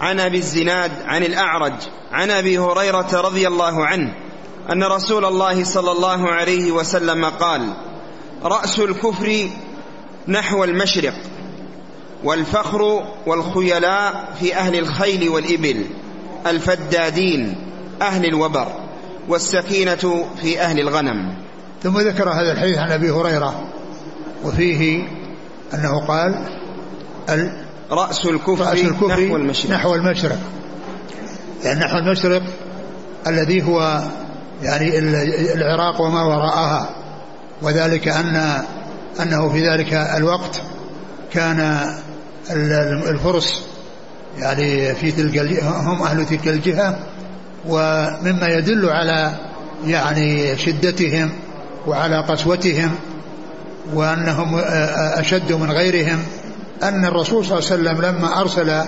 عن 0.00 0.20
أبي 0.20 0.38
الزناد 0.38 0.92
عن 1.04 1.22
الأعرج 1.22 1.74
عن 2.12 2.30
أبي 2.30 2.58
هريرة 2.58 3.20
رضي 3.20 3.48
الله 3.48 3.86
عنه 3.86 4.14
أن 4.72 4.84
رسول 4.84 5.24
الله 5.24 5.64
صلى 5.64 5.92
الله 5.92 6.28
عليه 6.28 6.72
وسلم 6.72 7.24
قال 7.24 7.72
رأس 8.42 8.78
الكفر 8.78 9.48
نحو 10.28 10.64
المشرق 10.64 11.14
والفخر 12.24 13.06
والخيلاء 13.26 14.34
في 14.40 14.54
أهل 14.56 14.78
الخيل 14.78 15.28
والإبل 15.28 15.86
الفدادين. 16.46 17.65
أهل 18.02 18.24
الوبر 18.24 18.66
والسكينة 19.28 20.26
في 20.42 20.60
أهل 20.60 20.80
الغنم. 20.80 21.34
ثم 21.82 21.98
ذكر 21.98 22.30
هذا 22.30 22.52
الحديث 22.52 22.78
عن 22.78 22.92
أبي 22.92 23.10
هريرة 23.10 23.64
وفيه 24.44 25.08
أنه 25.74 26.06
قال 26.06 26.34
رأس 27.90 28.26
الكفر, 28.26 28.64
رأس 28.64 28.80
الكفر 28.80 29.24
نحو 29.24 29.36
المشرق. 29.36 29.70
نحو 29.70 29.94
المشرق. 29.94 30.38
يعني 31.64 31.80
نحو 31.80 31.98
المشرق 31.98 32.42
الذي 33.26 33.62
هو 33.62 34.02
يعني 34.62 34.98
العراق 35.54 36.00
وما 36.00 36.22
وراءها 36.22 36.90
وذلك 37.62 38.08
أن 38.08 38.62
أنه 39.20 39.48
في 39.48 39.68
ذلك 39.68 39.92
الوقت 39.92 40.60
كان 41.32 41.88
الفرس 43.10 43.64
يعني 44.38 44.94
في 44.94 45.12
تلك 45.12 45.62
هم 45.64 46.02
أهل 46.02 46.26
تلك 46.26 46.48
الجهة 46.48 46.98
ومما 47.68 48.48
يدل 48.48 48.88
على 48.88 49.32
يعني 49.86 50.58
شدتهم 50.58 51.30
وعلى 51.86 52.20
قسوتهم 52.20 52.90
وأنهم 53.94 54.60
أشد 55.18 55.52
من 55.52 55.70
غيرهم 55.70 56.18
أن 56.82 57.04
الرسول 57.04 57.44
صلى 57.44 57.58
الله 57.58 57.70
عليه 57.70 58.00
وسلم 58.00 58.02
لما 58.02 58.40
أرسل 58.40 58.82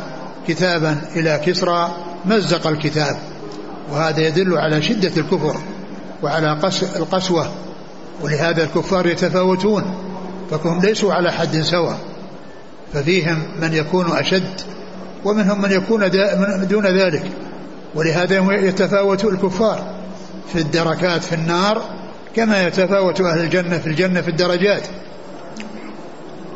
كتابا 0.49 0.99
إلى 1.17 1.41
كسرى 1.47 1.97
مزق 2.25 2.67
الكتاب 2.67 3.17
وهذا 3.91 4.21
يدل 4.21 4.59
على 4.59 4.83
شدة 4.83 5.13
الكفر 5.17 5.57
وعلى 6.23 6.59
القسوة 6.97 7.53
ولهذا 8.23 8.65
الكفار 8.65 9.07
يتفاوتون 9.07 9.95
فهم 10.51 10.81
ليسوا 10.81 11.15
على 11.15 11.33
حد 11.33 11.61
سواء 11.61 11.99
ففيهم 12.93 13.43
من 13.63 13.73
يكون 13.73 14.17
أشد 14.17 14.61
ومنهم 15.25 15.63
من 15.63 15.73
يكون 15.73 16.11
دون 16.69 16.87
ذلك. 16.87 17.33
ولهذا 17.95 18.55
يتفاوت 18.55 19.25
الكفار 19.25 19.95
في 20.53 20.59
الدركات 20.59 21.25
في 21.25 21.35
النار 21.35 21.83
كما 22.37 22.67
يتفاوت 22.67 23.21
أهل 23.21 23.41
الجنة 23.41 23.79
في 23.79 23.87
الجنة 23.87 24.21
في 24.21 24.29
الدرجات. 24.29 24.83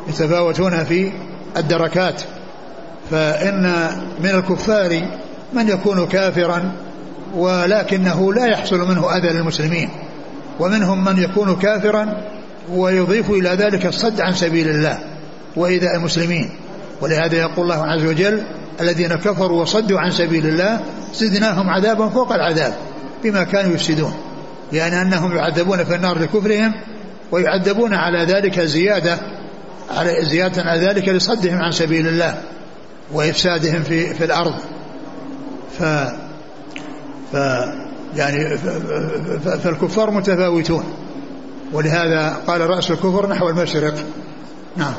يتفاوتون 0.07 0.83
في 0.83 1.11
الدركات. 1.57 2.21
فإن 3.11 3.87
من 4.19 4.29
الكفار 4.29 5.07
من 5.53 5.69
يكون 5.69 6.07
كافرا 6.07 6.71
ولكنه 7.35 8.33
لا 8.33 8.45
يحصل 8.45 8.79
منه 8.89 9.17
أذى 9.17 9.27
للمسلمين. 9.27 9.89
ومنهم 10.59 11.03
من 11.05 11.23
يكون 11.23 11.55
كافرا 11.55 12.21
ويضيف 12.71 13.29
إلى 13.29 13.49
ذلك 13.49 13.85
الصد 13.85 14.21
عن 14.21 14.33
سبيل 14.33 14.69
الله 14.69 14.99
وإيذاء 15.55 15.95
المسلمين. 15.95 16.49
ولهذا 17.01 17.35
يقول 17.35 17.71
الله 17.71 17.85
عز 17.85 18.05
وجل 18.05 18.43
الذين 18.81 19.07
كفروا 19.07 19.61
وصدوا 19.61 19.99
عن 19.99 20.11
سبيل 20.11 20.47
الله 20.47 20.79
زدناهم 21.13 21.69
عذابا 21.69 22.09
فوق 22.09 22.33
العذاب 22.33 22.73
بما 23.23 23.43
كانوا 23.43 23.73
يفسدون. 23.73 24.13
يعني 24.73 25.01
أنهم 25.01 25.35
يعذبون 25.35 25.83
في 25.83 25.95
النار 25.95 26.19
لكفرهم 26.19 26.73
ويعذبون 27.31 27.93
على 27.93 28.25
ذلك 28.25 28.59
زيادة 28.59 29.19
على 29.89 30.25
زيادة 30.25 30.61
على 30.61 30.87
ذلك 30.87 31.09
لصدهم 31.09 31.57
عن 31.57 31.71
سبيل 31.71 32.07
الله 32.07 32.41
وإفسادهم 33.13 33.83
في 33.83 34.13
في 34.13 34.25
الأرض. 34.25 34.53
ف 35.79 35.83
ف 37.33 37.35
يعني 38.15 38.57
فالكفار 39.63 40.11
متفاوتون. 40.11 40.83
ولهذا 41.73 42.37
قال 42.47 42.61
رأس 42.61 42.91
الكفر 42.91 43.29
نحو 43.29 43.49
المشرق. 43.49 43.95
نعم. 44.77 44.93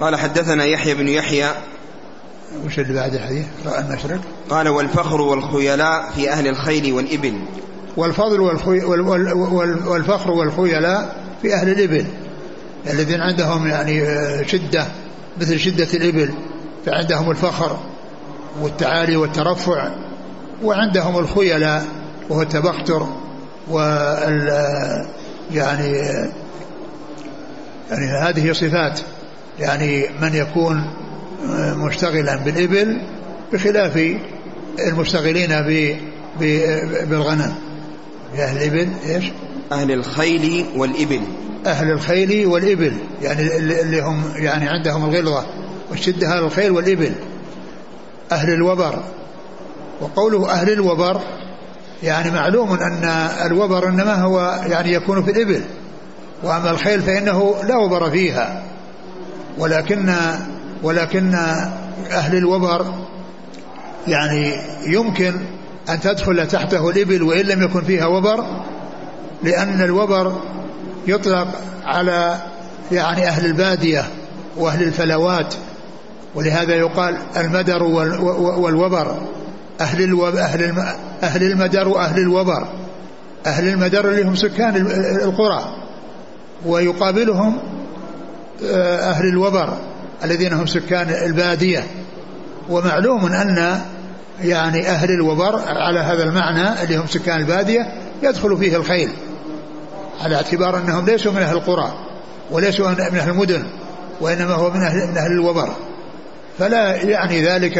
قال 0.00 0.16
حدثنا 0.16 0.64
يحيى 0.64 0.94
بن 0.94 1.08
يحيى 1.08 1.50
وش 2.66 2.78
اللي 2.78 2.94
بعد 2.94 3.14
الحديث 3.14 3.46
رأى 3.66 3.80
المشرق 3.80 4.20
قال 4.50 4.68
والفخر 4.68 5.20
والخيلاء 5.20 6.10
في 6.16 6.30
أهل 6.30 6.48
الخيل 6.48 6.92
والإبل. 6.92 7.34
والفضل 7.96 8.40
والخي 8.40 8.80
والفخر 9.86 10.30
والخيلاء 10.30 11.16
في 11.42 11.54
أهل 11.54 11.68
الإبل. 11.68 12.06
الذين 12.86 13.20
عندهم 13.20 13.66
يعني 13.66 14.02
آه، 14.02 14.42
شدة 14.46 14.86
مثل 15.40 15.58
شدة 15.58 15.88
الإبل 15.94 16.34
فعندهم 16.86 17.30
الفخر 17.30 17.78
والتعالي 18.60 19.16
والترفع 19.16 19.90
وعندهم 20.62 21.18
الخيلاء 21.18 21.86
وهو 22.30 22.42
التبختر 22.42 23.06
وال 23.70 24.48
يعني 25.52 25.92
يعني 27.90 28.06
هذه 28.22 28.52
صفات 28.52 29.00
يعني 29.60 30.08
من 30.20 30.34
يكون 30.34 30.76
آه، 30.76 31.03
مشتغلا 31.76 32.36
بالإبل 32.36 33.00
بخلاف 33.52 34.16
المشتغلين 34.88 35.48
بالغنم. 37.08 37.54
أهل 38.38 38.56
الإبل 38.56 38.88
إيش؟ 39.06 39.24
أهل 39.72 39.92
الخيل 39.92 40.66
والإبل. 40.76 41.20
أهل 41.66 41.90
الخيل 41.90 42.46
والإبل. 42.46 42.92
يعني 43.22 43.56
اللي 43.56 44.00
هم 44.00 44.22
يعني 44.36 44.68
عندهم 44.68 45.04
الغلظة 45.04 45.46
والشدة 45.90 46.28
أهل 46.28 46.44
الخيل 46.44 46.70
والإبل. 46.70 47.12
أهل 48.32 48.52
الوبر. 48.52 49.02
وقوله 50.00 50.50
أهل 50.50 50.72
الوبر 50.72 51.20
يعني 52.02 52.30
معلوم 52.30 52.72
أن 52.72 53.04
الوبر 53.46 53.88
إنما 53.88 54.14
هو 54.14 54.60
يعني 54.66 54.92
يكون 54.92 55.24
في 55.24 55.30
الإبل. 55.30 55.60
وأما 56.42 56.70
الخيل 56.70 57.02
فإنه 57.02 57.54
لا 57.68 57.76
وبر 57.76 58.10
فيها. 58.10 58.62
ولكن 59.58 60.14
ولكن 60.84 61.34
أهل 62.10 62.36
الوبر 62.36 62.86
يعني 64.08 64.54
يمكن 64.86 65.34
أن 65.88 66.00
تدخل 66.00 66.48
تحته 66.48 66.90
الإبل 66.90 67.22
وإن 67.22 67.46
لم 67.46 67.62
يكن 67.62 67.80
فيها 67.80 68.06
وبر 68.06 68.44
لأن 69.42 69.82
الوبر 69.82 70.40
يطلق 71.06 71.48
على 71.84 72.38
يعني 72.92 73.28
أهل 73.28 73.46
البادية 73.46 74.04
وأهل 74.56 74.82
الفلوات 74.82 75.54
ولهذا 76.34 76.74
يقال 76.74 77.16
المدر 77.36 77.82
والوبر. 77.82 79.16
أهل 79.80 80.02
الوب 80.02 80.34
أهل 80.36 80.84
أهل 81.22 81.42
المدر 81.42 81.88
وأهل 81.88 82.20
الوبر. 82.20 82.66
أهل 83.46 83.68
المدر 83.68 84.08
اللي 84.08 84.22
هم 84.22 84.34
سكان 84.34 84.76
القرى 85.22 85.76
ويقابلهم 86.66 87.58
آه، 88.64 89.10
أهل 89.10 89.28
الوبر. 89.28 89.76
الذين 90.24 90.52
هم 90.52 90.66
سكان 90.66 91.10
البادية. 91.10 91.84
ومعلوم 92.70 93.26
أن 93.26 93.80
يعني 94.42 94.88
أهل 94.88 95.10
الوبر 95.10 95.60
على 95.66 96.00
هذا 96.00 96.22
المعنى 96.22 96.82
اللي 96.82 96.96
هم 96.96 97.06
سكان 97.06 97.40
البادية 97.40 97.92
يدخل 98.22 98.56
فيه 98.56 98.76
الخيل 98.76 99.10
على 100.20 100.36
اعتبار 100.36 100.78
أنهم 100.78 101.06
ليسوا 101.06 101.32
من 101.32 101.42
أهل 101.42 101.56
القرى 101.56 101.92
وليسوا 102.50 102.90
من 102.90 103.00
أهل 103.00 103.30
المدن 103.30 103.64
وإنما 104.20 104.54
هو 104.54 104.70
من 104.70 104.82
أهل, 104.82 105.08
من 105.10 105.18
أهل 105.18 105.32
الوبر. 105.32 105.68
فلا 106.58 106.94
يعني 106.94 107.42
ذلك 107.42 107.78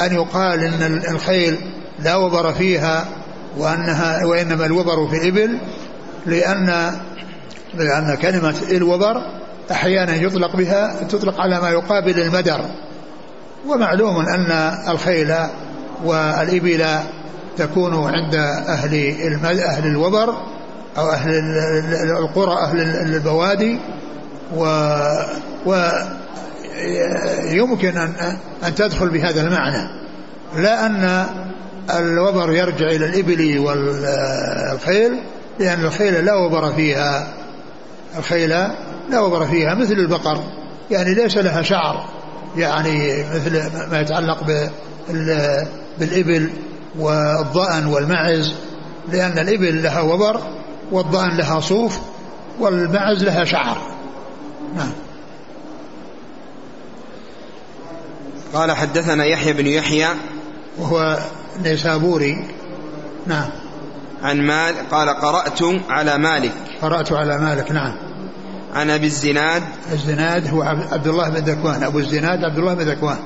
أن 0.00 0.14
يقال 0.14 0.60
أن 0.64 1.02
الخيل 1.10 1.58
لا 1.98 2.16
وبر 2.16 2.52
فيها 2.52 3.06
وأنها 3.56 4.24
وإنما 4.24 4.66
الوبر 4.66 5.08
في 5.08 5.16
الإبل 5.16 5.58
لأن 6.26 6.92
لأن 7.74 8.14
كلمة 8.14 8.54
الوبر 8.70 9.22
أحيانا 9.70 10.14
يطلق 10.14 10.56
بها 10.56 11.02
تطلق 11.08 11.40
على 11.40 11.60
ما 11.60 11.70
يقابل 11.70 12.20
المدر. 12.20 12.60
ومعلوم 13.66 14.20
أن 14.20 14.50
الخيل 14.88 15.34
والإبل 16.04 16.86
تكون 17.56 17.94
عند 17.94 18.34
أهل 18.68 18.94
أهل 19.44 19.86
الوبر 19.86 20.34
أو 20.98 21.10
أهل 21.10 21.30
القرى 22.18 22.52
أهل 22.62 22.80
البوادي. 22.80 23.78
و, 24.56 24.64
و 25.66 25.90
يمكن 27.44 27.96
أن, 27.96 28.36
أن 28.66 28.74
تدخل 28.74 29.08
بهذا 29.08 29.40
المعنى. 29.40 29.88
لا 30.56 30.86
أن 30.86 31.26
الوبر 31.98 32.52
يرجع 32.52 32.86
إلى 32.86 33.06
الإبل 33.06 33.58
والخيل 33.58 35.12
لأن 35.58 35.84
الخيل 35.84 36.24
لا 36.24 36.34
وبر 36.34 36.72
فيها. 36.72 37.26
الخيل 38.18 38.54
لا 39.10 39.20
وبر 39.20 39.46
فيها 39.46 39.74
مثل 39.74 39.92
البقر. 39.92 40.44
يعني 40.90 41.14
ليس 41.14 41.36
لها 41.36 41.62
شعر. 41.62 42.08
يعني 42.56 43.24
مثل 43.34 43.70
ما 43.90 44.00
يتعلق 44.00 44.66
بالإبل 45.98 46.50
والضأن 46.98 47.86
والمعز. 47.86 48.54
لأن 49.12 49.38
الإبل 49.38 49.82
لها 49.82 50.00
وبر 50.00 50.40
والضأن 50.92 51.36
لها 51.36 51.60
صوف 51.60 51.98
والمعز 52.60 53.24
لها 53.24 53.44
شعر. 53.44 53.78
نعم. 54.76 54.92
قال 58.54 58.72
حدثنا 58.72 59.24
يحيى 59.24 59.52
بن 59.52 59.66
يحيى 59.66 60.08
وهو 60.78 61.18
نيسابوري. 61.62 62.48
نعم. 63.26 63.48
عن 64.22 64.40
مال 64.40 64.74
قال 64.90 65.08
قرأت 65.08 65.62
على 65.88 66.18
مالك. 66.18 66.52
قرأت 66.82 67.12
على 67.12 67.38
مالك 67.38 67.72
نعم. 67.72 68.05
عن 68.74 68.90
أبي 68.90 69.06
الزناد. 69.06 69.62
الزناد 69.92 70.54
هو 70.54 70.62
عبد 70.62 71.06
الله 71.06 71.28
بن 71.28 71.36
ذكوان. 71.36 71.82
أبو 71.82 71.98
الزناد 71.98 72.44
عبد 72.44 72.58
الله 72.58 72.74
بن 72.74 72.82
ذكوان. 72.82 73.18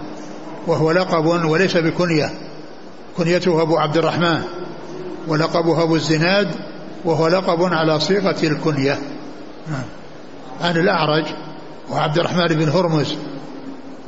وهو 0.66 0.92
لقب 0.92 1.24
وليس 1.24 1.76
بكنية. 1.76 2.30
كنيته 3.16 3.62
أبو 3.62 3.78
عبد 3.78 3.96
الرحمن. 3.96 4.42
ولقبه 5.28 5.82
أبو 5.82 5.96
الزناد 5.96 6.54
وهو 7.04 7.28
لقب 7.28 7.62
على 7.62 8.00
صيغة 8.00 8.36
الكنية. 8.42 8.98
نعم. 9.70 9.84
عن 10.60 10.76
الأعرج. 10.76 11.24
وعبد 11.90 12.18
الرحمن 12.18 12.46
بن 12.46 12.68
هرمز. 12.68 13.14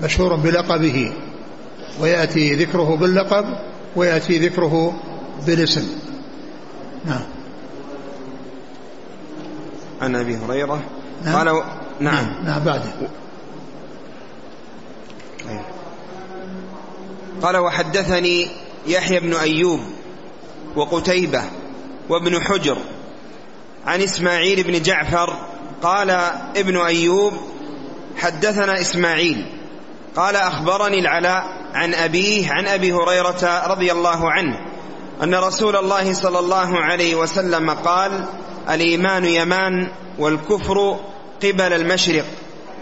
مشهور 0.02 0.36
بلقبه. 0.36 1.12
ويأتي 2.00 2.54
ذكره 2.54 2.96
باللقب 2.96 3.44
ويأتي 3.96 4.38
ذكره 4.38 4.92
بالاسم. 5.46 5.88
نعم. 7.04 7.22
عن 10.02 10.16
أبي 10.16 10.36
هريرة. 10.36 10.82
نعم. 11.24 11.36
قال 11.36 11.48
و... 11.48 11.62
نعم. 12.00 12.14
نعم, 12.14 12.44
نعم 12.44 12.64
بعده 12.64 12.92
قال 17.42 17.56
وحدثني 17.56 18.48
يحيى 18.86 19.20
بن 19.20 19.34
أيوب 19.34 19.80
وقتيبة 20.76 21.42
وابن 22.08 22.40
حجر 22.40 22.78
عن 23.86 24.02
إسماعيل 24.02 24.62
بن 24.62 24.82
جعفر 24.82 25.36
قال 25.82 26.10
ابن 26.56 26.76
أيوب 26.76 27.32
حدثنا 28.16 28.80
إسماعيل 28.80 29.46
قال 30.16 30.36
أخبرني 30.36 30.98
العلاء 30.98 31.44
عن 31.74 31.94
أبيه 31.94 32.52
عن 32.52 32.66
أبي 32.66 32.92
هريرة 32.92 33.66
رضي 33.66 33.92
الله 33.92 34.30
عنه 34.30 34.60
أن 35.22 35.34
رسول 35.34 35.76
الله 35.76 36.12
صلى 36.12 36.38
الله 36.38 36.78
عليه 36.80 37.14
وسلم 37.14 37.70
قال 37.70 38.24
الإيمان 38.70 39.24
يمان 39.24 39.88
والكفر 40.18 41.00
قبل 41.42 41.72
المشرق 41.72 42.24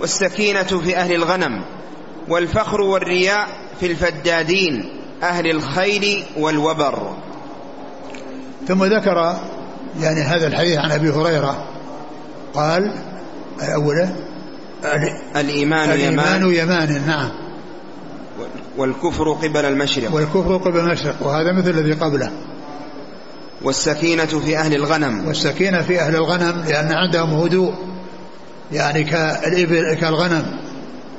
والسكينة 0.01 0.63
في 0.63 0.97
أهل 0.97 1.13
الغنم 1.13 1.63
والفخر 2.29 2.81
والرياء 2.81 3.49
في 3.81 3.87
الفدادين 3.87 4.93
أهل 5.23 5.51
الخيل 5.51 6.25
والوبر. 6.37 7.13
ثم 8.69 8.85
ذكر 8.85 9.37
يعني 10.01 10.21
هذا 10.21 10.47
الحديث 10.47 10.79
عن 10.79 10.91
أبي 10.91 11.11
هريرة 11.11 11.65
قال 12.55 12.95
أوله؟ 13.75 14.17
الإيمان, 15.37 15.91
الإيمان 15.91 16.43
يمان, 16.43 16.55
يمان 16.55 17.07
نعم. 17.07 17.31
والكفر 18.77 19.33
قبل 19.33 19.65
المشرق. 19.65 20.15
والكفر 20.15 20.57
قبل 20.57 20.79
المشرق 20.79 21.17
وهذا 21.21 21.53
مثل 21.53 21.71
الذي 21.71 21.93
قبله. 21.93 22.31
والسكينة 23.63 24.25
في 24.25 24.59
أهل 24.59 24.75
الغنم. 24.75 25.29
والسكينة 25.29 25.83
في 25.83 26.01
أهل 26.01 26.15
الغنم 26.15 26.65
لأن 26.69 26.93
عندهم 26.93 27.35
هدوء 27.35 27.75
يعني 28.73 29.05
كالإبل 29.05 29.95
كالغنم. 29.95 30.47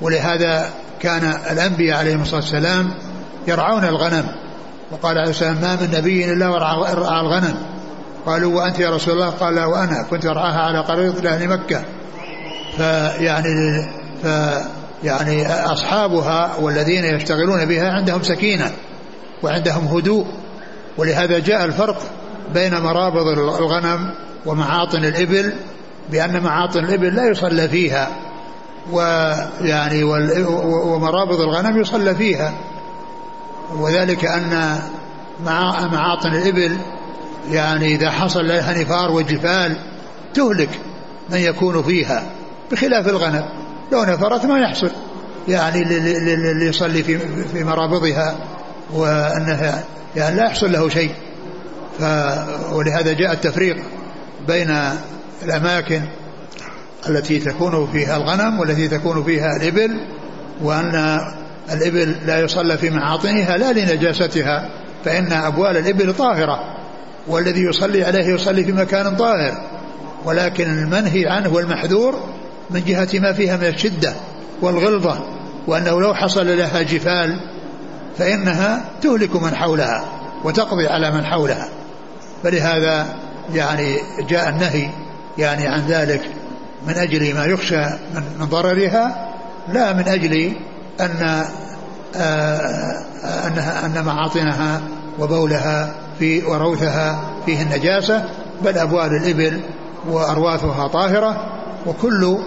ولهذا 0.01 0.69
كان 0.99 1.33
الأنبياء 1.51 1.97
عليهم 1.97 2.21
الصلاة 2.21 2.41
والسلام 2.41 2.93
يرعون 3.47 3.83
الغنم. 3.83 4.25
وقال 4.91 5.17
عليه 5.17 5.29
السلام 5.29 5.57
ما 5.61 5.75
من 5.75 5.91
نبي 5.93 6.33
إلا 6.33 6.47
ورعى 6.47 7.21
الغنم. 7.21 7.55
قالوا 8.25 8.61
وأنت 8.61 8.79
يا 8.79 8.89
رسول 8.89 9.13
الله؟ 9.13 9.29
قال 9.29 9.59
وأنا 9.59 10.05
كنت 10.09 10.25
أرعاها 10.25 10.59
على 10.59 10.79
قريض 10.79 11.19
لأهل 11.19 11.47
مكة. 11.47 11.81
فيعني 12.77 13.87
ف 14.23 14.27
يعني 15.03 15.53
أصحابها 15.53 16.55
والذين 16.59 17.05
يشتغلون 17.05 17.65
بها 17.65 17.91
عندهم 17.91 18.23
سكينة 18.23 18.71
وعندهم 19.43 19.85
هدوء. 19.87 20.25
ولهذا 20.97 21.39
جاء 21.39 21.65
الفرق 21.65 22.01
بين 22.53 22.79
مرابض 22.79 23.27
الغنم 23.27 24.13
ومعاطن 24.45 25.05
الإبل 25.05 25.53
بأن 26.11 26.43
معاطن 26.43 26.79
الإبل 26.79 27.15
لا 27.15 27.29
يصلى 27.29 27.67
فيها 27.67 28.09
ويعني 28.91 30.03
ومرابض 30.83 31.41
الغنم 31.41 31.81
يصلى 31.81 32.15
فيها. 32.15 32.53
وذلك 33.71 34.25
أن 34.25 34.79
معاطن 35.91 36.29
الإبل 36.33 36.77
يعني 37.51 37.95
إذا 37.95 38.11
حصل 38.11 38.47
لها 38.47 38.81
نفار 38.81 39.11
وجفال 39.11 39.75
تهلك 40.33 40.69
من 41.29 41.37
يكون 41.37 41.83
فيها 41.83 42.23
بخلاف 42.71 43.07
الغنم. 43.07 43.45
لو 43.91 44.03
نفرت 44.03 44.45
ما 44.45 44.59
يحصل 44.59 44.91
يعني 45.47 45.81
اللي 45.81 46.65
يصلي 46.65 47.03
في 47.03 47.63
مرابضها 47.63 48.35
وأنها 48.93 49.83
يعني 50.15 50.35
لا 50.35 50.45
يحصل 50.45 50.71
له 50.71 50.89
شيء. 50.89 51.11
ولهذا 52.71 53.13
جاء 53.13 53.31
التفريق 53.31 53.77
بين 54.47 54.77
الأماكن 55.43 56.01
التي 57.09 57.39
تكون 57.39 57.87
فيها 57.91 58.17
الغنم 58.17 58.59
والتي 58.59 58.87
تكون 58.87 59.23
فيها 59.23 59.55
الإبل 59.55 59.91
وأن 60.61 61.19
الإبل 61.71 62.15
لا 62.25 62.39
يصلى 62.39 62.77
في 62.77 62.89
معاطنها 62.89 63.57
لا 63.57 63.71
لنجاستها 63.71 64.69
فإن 65.05 65.31
أبوال 65.31 65.77
الإبل 65.77 66.13
طاهرة 66.13 66.59
والذي 67.27 67.61
يصلي 67.61 68.03
عليه 68.03 68.25
يصلي 68.25 68.63
في 68.63 68.71
مكان 68.71 69.15
طاهر. 69.15 69.57
ولكن 70.25 70.63
المنهي 70.63 71.27
عنه 71.27 71.53
والمحذور 71.53 72.19
من 72.69 72.83
جهة 72.83 73.09
ما 73.13 73.33
فيها 73.33 73.57
من 73.57 73.65
الشدة 73.67 74.13
والغلظة 74.61 75.19
وأنه 75.67 76.01
لو 76.01 76.13
حصل 76.13 76.57
لها 76.57 76.81
جفال 76.81 77.39
فإنها 78.17 78.85
تهلك 79.01 79.43
من 79.43 79.55
حولها 79.55 80.05
وتقضي 80.43 80.87
على 80.87 81.11
من 81.11 81.25
حولها. 81.25 81.69
فلهذا 82.43 83.15
يعني 83.53 83.97
جاء 84.29 84.49
النهي 84.49 84.89
يعني 85.37 85.67
عن 85.67 85.85
ذلك 85.87 86.21
من 86.87 86.93
أجل 86.93 87.35
ما 87.35 87.45
يخشى 87.45 87.85
من 88.39 88.45
ضررها 88.45 89.31
لا 89.73 89.93
من 89.93 90.07
أجل 90.07 90.53
أن 90.99 91.45
آه، 92.15 93.03
أنها 93.47 93.85
أن 93.85 94.05
معاطنها 94.05 94.81
وبولها 95.19 95.93
في 96.19 96.43
وروثها 96.45 97.21
فيه 97.45 97.61
النجاسة 97.61 98.25
بل 98.63 98.77
أبوال 98.77 99.15
الإبل 99.15 99.61
وأرواثها 100.09 100.87
طاهرة 100.87 101.61
وكل 101.85 102.37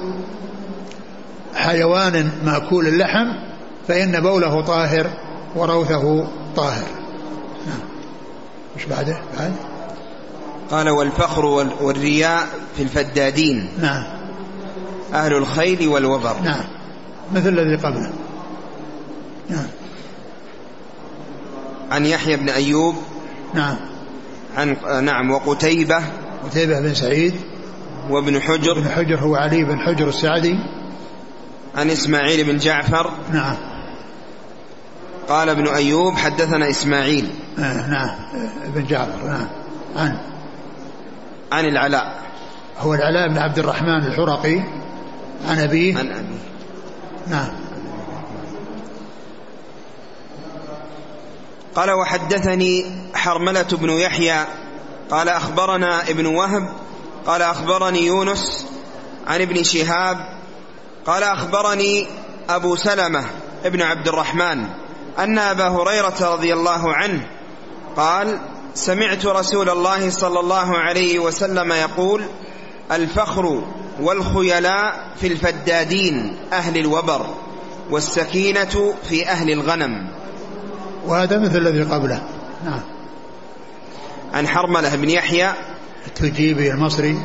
حيوان 1.55 2.31
مأكول 2.45 2.87
اللحم 2.87 3.27
فإن 3.89 4.21
بوله 4.21 4.63
طاهر 4.63 5.11
وروثه 5.57 6.27
طاهر. 6.57 6.87
نعم. 7.67 7.81
مش 8.77 8.85
بعده؟ 8.85 9.17
بعد. 9.39 9.53
قال 10.71 10.89
والفخر 10.89 11.45
والرياء 11.81 12.47
في 12.77 12.83
الفدادين. 12.83 13.69
نعم. 13.81 14.05
أهل 15.15 15.33
الخيل 15.33 15.89
والوبر 15.89 16.41
نعم. 16.45 16.65
مثل 17.35 17.49
الذي 17.49 17.77
قبله. 17.77 18.13
نعم. 19.49 19.67
عن 21.91 22.07
يحيى 22.07 22.37
بن 22.37 22.49
أيوب. 22.49 22.95
نعم. 23.55 23.77
عن 24.57 24.77
نعم 25.05 25.31
وقتيبة. 25.31 26.03
قتيبة 26.45 26.81
بن 26.81 26.95
سعيد. 26.95 27.35
وابن 28.11 28.41
حجر. 28.41 28.79
ابن 28.79 28.89
حجر 28.89 29.19
هو 29.19 29.37
علي 29.37 29.65
بن 29.65 29.79
حجر 29.79 30.09
السعدي. 30.09 30.59
عن 31.75 31.91
إسماعيل 31.91 32.45
بن 32.45 32.57
جعفر. 32.59 33.11
نعم. 33.33 33.57
قال 35.29 35.49
ابن 35.49 35.69
أيوب 35.69 36.15
حدثنا 36.15 36.71
إسماعيل. 36.71 37.31
آه 37.59 37.87
نعم. 37.87 38.11
ابن 38.65 38.87
جعفر 38.87 39.27
نعم. 39.27 39.47
عن 39.97 40.17
عن 41.55 41.65
العلاء. 41.65 42.23
هو 42.79 42.95
العلاء 42.95 43.29
بن 43.29 43.39
عبد 43.39 43.59
الرحمن 43.59 44.07
الحرقي 44.07 44.61
عن 45.49 45.59
أبيه. 45.59 45.99
عن 45.99 46.11
أبيه. 46.11 46.39
نعم. 47.27 47.49
قال 51.75 51.91
وحدثني 51.91 52.85
حرملة 53.15 53.67
بن 53.73 53.91
يحيى. 53.91 54.45
قال 55.11 55.29
أخبرنا 55.29 56.03
ابن 56.03 56.27
وهب. 56.27 56.73
قال 57.27 57.43
أخبرني 57.43 58.07
يونس 58.07 58.67
عن 59.27 59.41
ابن 59.41 59.63
شهاب. 59.63 60.19
قال 61.07 61.23
أخبرني 61.23 62.07
أبو 62.49 62.77
سلمة 62.77 63.25
ابن 63.65 63.83
عبد 63.83 64.09
الرحمن 64.09 64.65
أن 65.19 65.39
أبا 65.39 65.69
هريرة 65.69 66.35
رضي 66.35 66.53
الله 66.53 66.95
عنه 66.95 67.27
قال 67.97 68.39
سمعت 68.75 69.27
رسول 69.27 69.71
الله 69.71 70.11
صلى 70.11 70.41
الله 70.41 70.79
عليه 70.79 71.19
وسلم 71.19 71.73
يقول 71.73 72.23
الفخر 72.93 73.63
والخيلاء 74.01 75.09
في 75.21 75.27
الفدادين 75.27 76.37
أهل 76.53 76.79
الوبر 76.79 77.27
والسكينة 77.91 78.95
في 79.09 79.29
أهل 79.29 79.51
الغنم. 79.51 80.09
وهذا 81.07 81.39
مثل 81.39 81.57
الذي 81.57 81.83
قبله. 81.83 82.23
نعم. 82.65 82.81
عن 84.33 84.49
حرملة 84.49 84.97
بن 84.97 85.11
يحيى. 85.11 85.53
التجيبي 86.07 86.71
المصري. 86.71 87.19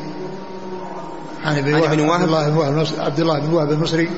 عن 1.44 1.56
عن 1.56 1.58
ابن 1.58 1.74
وهب. 1.74 1.90
عبد 1.90 2.00
الله 2.00 2.48
بن 2.48 2.56
وهب 2.56 2.86
عبد 2.98 3.20
الله 3.20 3.40
بن 3.40 3.52
وهب 3.52 3.70
المصري. 3.70 4.10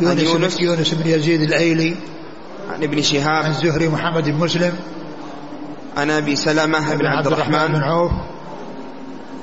يونس, 0.00 0.22
يونس. 0.22 0.60
يونس 0.60 0.94
بن 0.94 1.10
يزيد 1.10 1.42
الأيلي. 1.42 1.96
عن 2.70 2.82
ابن 2.82 2.96
عن 2.96 3.02
شهاب 3.02 3.44
الزهري 3.44 3.88
محمد 3.88 4.24
بن 4.24 4.34
مسلم. 4.34 4.76
عن 5.96 6.10
أبي 6.10 6.36
سلمة 6.36 6.94
بن 6.94 7.06
عبد 7.06 7.28
بن 7.28 7.34
الرحمن 7.34 7.82
عوف. 7.82 8.12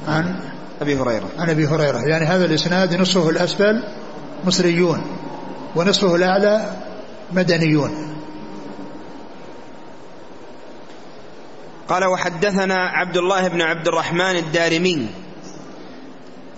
عن 0.08 0.40
أبي 0.82 0.96
هريرة. 0.96 1.30
عن 1.40 1.50
أبي 1.50 1.68
هريرة. 1.68 1.98
يعني 1.98 2.26
هذا 2.26 2.46
الإسناد 2.46 2.94
نصفه 2.94 3.30
الأسفل 3.30 3.84
مصريون 4.46 5.02
ونصفه 5.76 6.16
الأعلى 6.16 6.74
مدنيون. 7.32 8.16
قال 11.88 12.06
وحدثنا 12.06 12.76
عبد 12.76 13.18
الله 13.18 13.48
بن 13.48 13.62
عبد 13.62 13.88
الرحمن 13.88 14.36
الدارمي. 14.36 15.08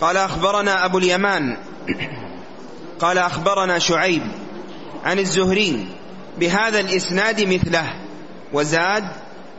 قال 0.02 0.18
أخبرنا 0.18 0.86
أبو 0.86 0.98
اليمان. 0.98 1.58
قال 3.00 3.18
أخبرنا 3.18 3.80
شعيب 3.80 4.24
عن 5.04 5.20
الزهري 5.20 5.88
بهذا 6.40 6.80
الإسناد 6.80 7.42
مثله 7.42 7.94
وزاد 8.54 9.04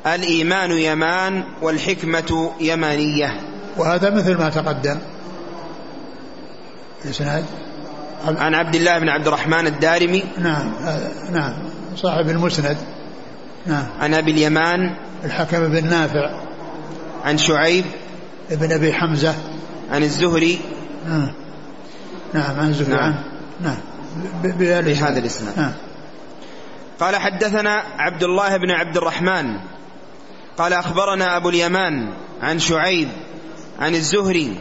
الإيمان 0.07 0.71
يمان 0.71 1.45
والحكمة 1.63 2.53
يمانية. 2.61 3.41
وهذا 3.77 4.11
مثل 4.11 4.39
ما 4.39 4.51
تقدم. 4.51 4.99
الاسناد 7.05 7.45
عن 8.27 8.55
عبد 8.55 8.75
الله 8.75 8.99
بن 8.99 9.09
عبد 9.09 9.27
الرحمن 9.27 9.67
الدارمي. 9.67 10.25
نعم 10.39 10.73
نعم. 11.33 11.55
صاحب 11.97 12.29
المسند. 12.29 12.77
نعم. 13.67 13.87
عن 14.01 14.15
أبي 14.15 14.31
اليمان. 14.31 14.97
الحكم 15.25 15.69
بن 15.69 15.89
نافع. 15.89 16.41
عن 17.25 17.39
شعيب. 17.39 17.85
ابن 18.51 18.73
أبي 18.73 18.93
حمزة. 18.93 19.35
عن 19.91 20.03
الزهري. 20.03 20.59
نعم. 21.09 21.33
نعم 22.35 22.61
عن 22.61 22.73
زهري 22.73 22.93
نعم. 22.93 23.15
نعم. 23.61 23.77
بهذا 24.43 25.19
الإسناد. 25.19 25.59
نعم. 25.59 25.73
قال 27.01 27.17
حدثنا 27.17 27.83
عبد 27.99 28.23
الله 28.23 28.57
بن 28.57 28.71
عبد 28.71 28.97
الرحمن. 28.97 29.59
قال 30.59 30.73
أخبرنا 30.73 31.37
أبو 31.37 31.49
اليمان 31.49 32.13
عن 32.43 32.59
شعيب 32.59 33.09
عن 33.79 33.95
الزهري 33.95 34.57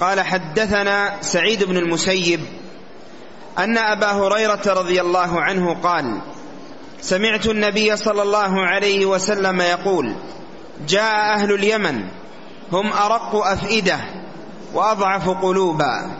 قال 0.00 0.20
حدثنا 0.20 1.16
سعيد 1.20 1.64
بن 1.64 1.76
المسيب 1.76 2.40
أن 3.58 3.78
أبا 3.78 4.12
هريرة 4.12 4.62
رضي 4.66 5.00
الله 5.00 5.40
عنه 5.40 5.74
قال 5.74 6.20
سمعت 7.00 7.46
النبي 7.46 7.96
صلى 7.96 8.22
الله 8.22 8.66
عليه 8.66 9.06
وسلم 9.06 9.60
يقول 9.60 10.14
جاء 10.88 11.34
أهل 11.34 11.52
اليمن 11.54 12.04
هم 12.72 12.92
أرق 12.92 13.34
أفئدة 13.34 13.98
وأضعف 14.74 15.28
قلوبا 15.28 16.10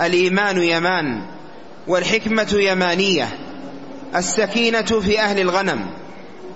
الإيمان 0.00 0.62
يمان 0.62 1.22
والحكمة 1.88 2.52
يمانية 2.52 3.28
السكينة 4.16 5.00
في 5.00 5.20
أهل 5.20 5.40
الغنم 5.40 5.86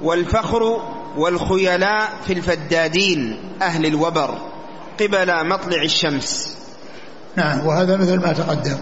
والفخر 0.02 0.92
والخيلاء 1.16 2.10
في 2.26 2.32
الفدادين 2.32 3.38
أهل 3.62 3.86
الوبر 3.86 4.38
قبل 5.00 5.48
مطلع 5.48 5.82
الشمس. 5.82 6.56
نعم 7.36 7.66
وهذا 7.66 7.96
مثل 7.96 8.20
ما 8.20 8.32
تقدم. 8.32 8.76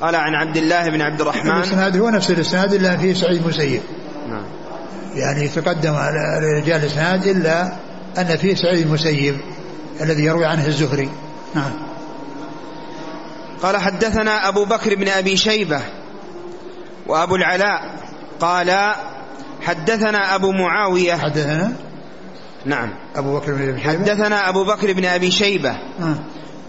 قال 0.00 0.14
عن 0.14 0.34
عبد 0.34 0.56
الله 0.56 0.88
بن 0.88 1.02
عبد 1.02 1.20
الرحمن. 1.20 1.50
الإسناد 1.50 1.96
هو 1.96 2.10
نفس 2.10 2.30
الإسناد 2.30 2.74
إلا 2.74 2.96
فيه 2.96 3.14
سعيد 3.14 3.46
مسيب 3.46 3.82
نعم. 4.28 4.44
يعني 5.14 5.48
تقدم 5.48 5.94
على 5.94 6.38
رجال 6.60 6.80
الإسناد 6.80 7.26
إلا 7.26 7.72
أن 8.18 8.36
فيه 8.36 8.54
سعيد 8.54 8.86
المسيب 8.86 9.36
الذي 10.00 10.24
يروي 10.24 10.46
عنه 10.46 10.66
الزهري. 10.66 11.10
نعم. 11.54 11.72
قال 13.62 13.76
حدثنا 13.76 14.48
أبو 14.48 14.64
بكر 14.64 14.94
بن 14.94 15.08
أبي 15.08 15.36
شيبة 15.36 15.80
وأبو 17.06 17.36
العلاء 17.36 17.80
قال 18.40 18.94
حدثنا 19.66 20.34
أبو 20.34 20.52
معاوية. 20.52 21.14
حدثنا؟ 21.14 21.72
نعم. 22.64 22.90
أبو 23.16 23.38
بكر 23.38 23.52
بن 23.52 23.68
أبي 23.68 23.80
شيبة؟ 23.80 23.98
حدثنا 23.98 24.48
أبو 24.48 24.64
بكر 24.64 24.92
بن 24.92 25.04
أبي 25.04 25.30
شيبة. 25.30 25.70
آه. 25.70 26.16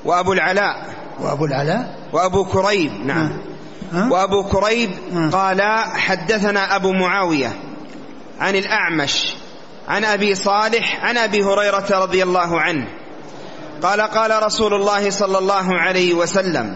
وأبو 0.06 0.34
العلاء. 0.34 0.86
وأبو 1.20 1.46
العلاء؟ 1.46 1.96
وأبو 2.14 2.46
كريب. 2.46 2.92
نعم. 3.06 3.32
آه. 3.94 4.12
وأبو 4.12 4.44
كريب 4.44 4.92
آه. 5.14 5.30
قال 5.30 5.62
حدثنا 5.96 6.76
أبو 6.76 6.92
معاوية 6.92 7.52
عن 8.40 8.56
الأعمش 8.56 9.34
عن 9.88 10.04
أبي 10.04 10.36
صالح 10.36 11.06
عن 11.06 11.18
أبي 11.18 11.44
هريرة 11.44 11.88
رضي 11.92 12.24
الله 12.24 12.62
عنه. 12.62 12.88
قال 13.82 14.02
قال 14.02 14.44
رسول 14.44 14.74
الله 14.74 15.10
صلى 15.10 15.38
الله 15.38 15.80
عليه 15.80 16.14
وسلم 16.14 16.76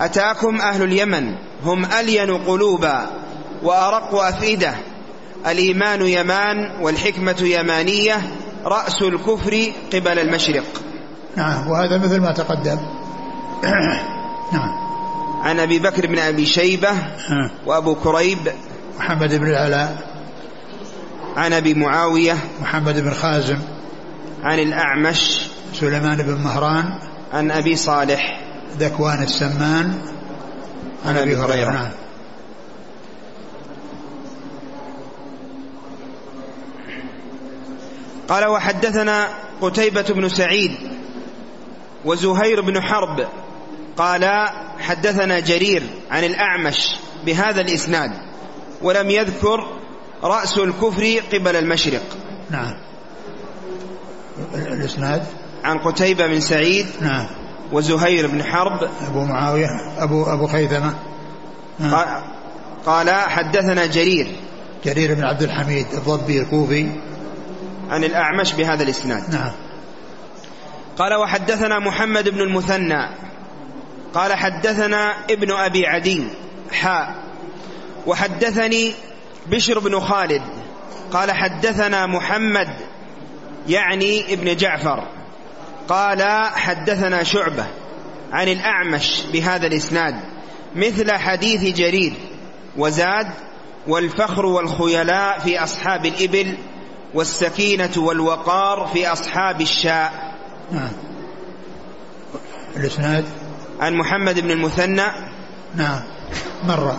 أتاكم 0.00 0.60
أهل 0.60 0.82
اليمن 0.82 1.34
هم 1.64 1.84
ألين 1.84 2.38
قلوبا 2.38 3.06
وأرق 3.62 4.14
أفئدة. 4.14 4.74
الإيمان 5.46 6.06
يمان 6.06 6.56
والحكمة 6.80 7.36
يمانية 7.40 8.22
رأس 8.64 9.02
الكفر 9.02 9.72
قبل 9.92 10.18
المشرق. 10.18 10.64
نعم 11.36 11.70
وهذا 11.70 11.98
مثل 11.98 12.20
ما 12.20 12.32
تقدم. 12.32 12.78
نعم. 14.52 14.82
عن 15.42 15.60
أبي 15.60 15.78
بكر 15.78 16.06
بن 16.06 16.18
أبي 16.18 16.46
شيبة 16.46 16.90
آه. 16.90 17.50
وأبو 17.66 17.94
كريب. 17.94 18.38
محمد 18.98 19.34
بن 19.34 19.46
العلاء. 19.46 19.96
عن 21.36 21.52
أبي 21.52 21.74
معاوية. 21.74 22.36
محمد 22.60 23.00
بن 23.00 23.10
خازم. 23.10 23.58
عن 24.42 24.58
الأعمش. 24.58 25.48
سليمان 25.74 26.16
بن 26.16 26.34
مهران. 26.34 26.84
عن 27.32 27.50
أبي 27.50 27.76
صالح. 27.76 28.40
ذكوان 28.78 29.22
السمان. 29.22 29.94
عن 31.06 31.16
أبي 31.16 31.36
هريرة. 31.36 31.70
نعم. 31.70 32.01
قال 38.32 38.46
وحدثنا 38.46 39.28
قتيبة 39.60 40.02
بن 40.02 40.28
سعيد 40.28 40.70
وزهير 42.04 42.60
بن 42.60 42.80
حرب 42.82 43.26
قال 43.96 44.48
حدثنا 44.78 45.40
جرير 45.40 45.82
عن 46.10 46.24
الأعمش 46.24 46.96
بهذا 47.26 47.60
الإسناد 47.60 48.10
ولم 48.82 49.10
يذكر 49.10 49.66
رأس 50.24 50.58
الكفر 50.58 51.20
قبل 51.32 51.56
المشرق. 51.56 52.02
نعم. 52.50 52.74
الإسناد؟ 54.54 55.24
عن 55.64 55.78
قتيبة 55.78 56.26
بن 56.26 56.40
سعيد 56.40 56.86
نعم. 57.00 57.26
وزهير 57.72 58.26
بن 58.26 58.44
حرب. 58.44 58.90
أبو 59.08 59.24
معاوية 59.24 59.66
أبو 59.98 60.24
أبو 60.24 60.46
خيثمة. 60.46 60.94
نعم. 61.78 62.22
قال 62.86 63.10
حدثنا 63.10 63.86
جرير. 63.86 64.26
جرير 64.84 65.14
بن 65.14 65.24
عبد 65.24 65.42
الحميد 65.42 65.86
الضبي 65.94 66.40
الكوفي. 66.40 66.88
عن 67.92 68.04
الأعمش 68.04 68.52
بهذا 68.52 68.82
الإسناد. 68.82 69.34
نعم. 69.34 69.52
قال 70.98 71.14
وحدثنا 71.14 71.78
محمد 71.78 72.28
بن 72.28 72.40
المثنى. 72.40 73.08
قال 74.14 74.32
حدثنا 74.32 75.14
ابن 75.30 75.52
أبي 75.52 75.86
عدي 75.86 76.24
حاء 76.72 77.14
وحدثني 78.06 78.92
بشر 79.46 79.78
بن 79.78 80.00
خالد. 80.00 80.42
قال 81.12 81.32
حدثنا 81.32 82.06
محمد 82.06 82.68
يعني 83.68 84.34
ابن 84.34 84.56
جعفر. 84.56 85.08
قال 85.88 86.22
حدثنا 86.54 87.22
شعبة 87.22 87.66
عن 88.32 88.48
الأعمش 88.48 89.22
بهذا 89.32 89.66
الإسناد 89.66 90.14
مثل 90.76 91.12
حديث 91.12 91.76
جرير 91.76 92.12
وزاد 92.76 93.28
والفخر 93.86 94.46
والخيلاء 94.46 95.38
في 95.38 95.62
أصحاب 95.62 96.06
الإبل 96.06 96.56
والسكينة 97.14 97.90
والوقار 97.96 98.90
في 98.92 99.12
أصحاب 99.12 99.60
الشاء. 99.60 100.36
نعم. 100.72 100.92
الإسناد؟ 102.76 103.24
عن 103.80 103.94
محمد 103.94 104.40
بن 104.40 104.50
المثنى. 104.50 105.06
نعم. 105.74 106.00
مر 106.64 106.96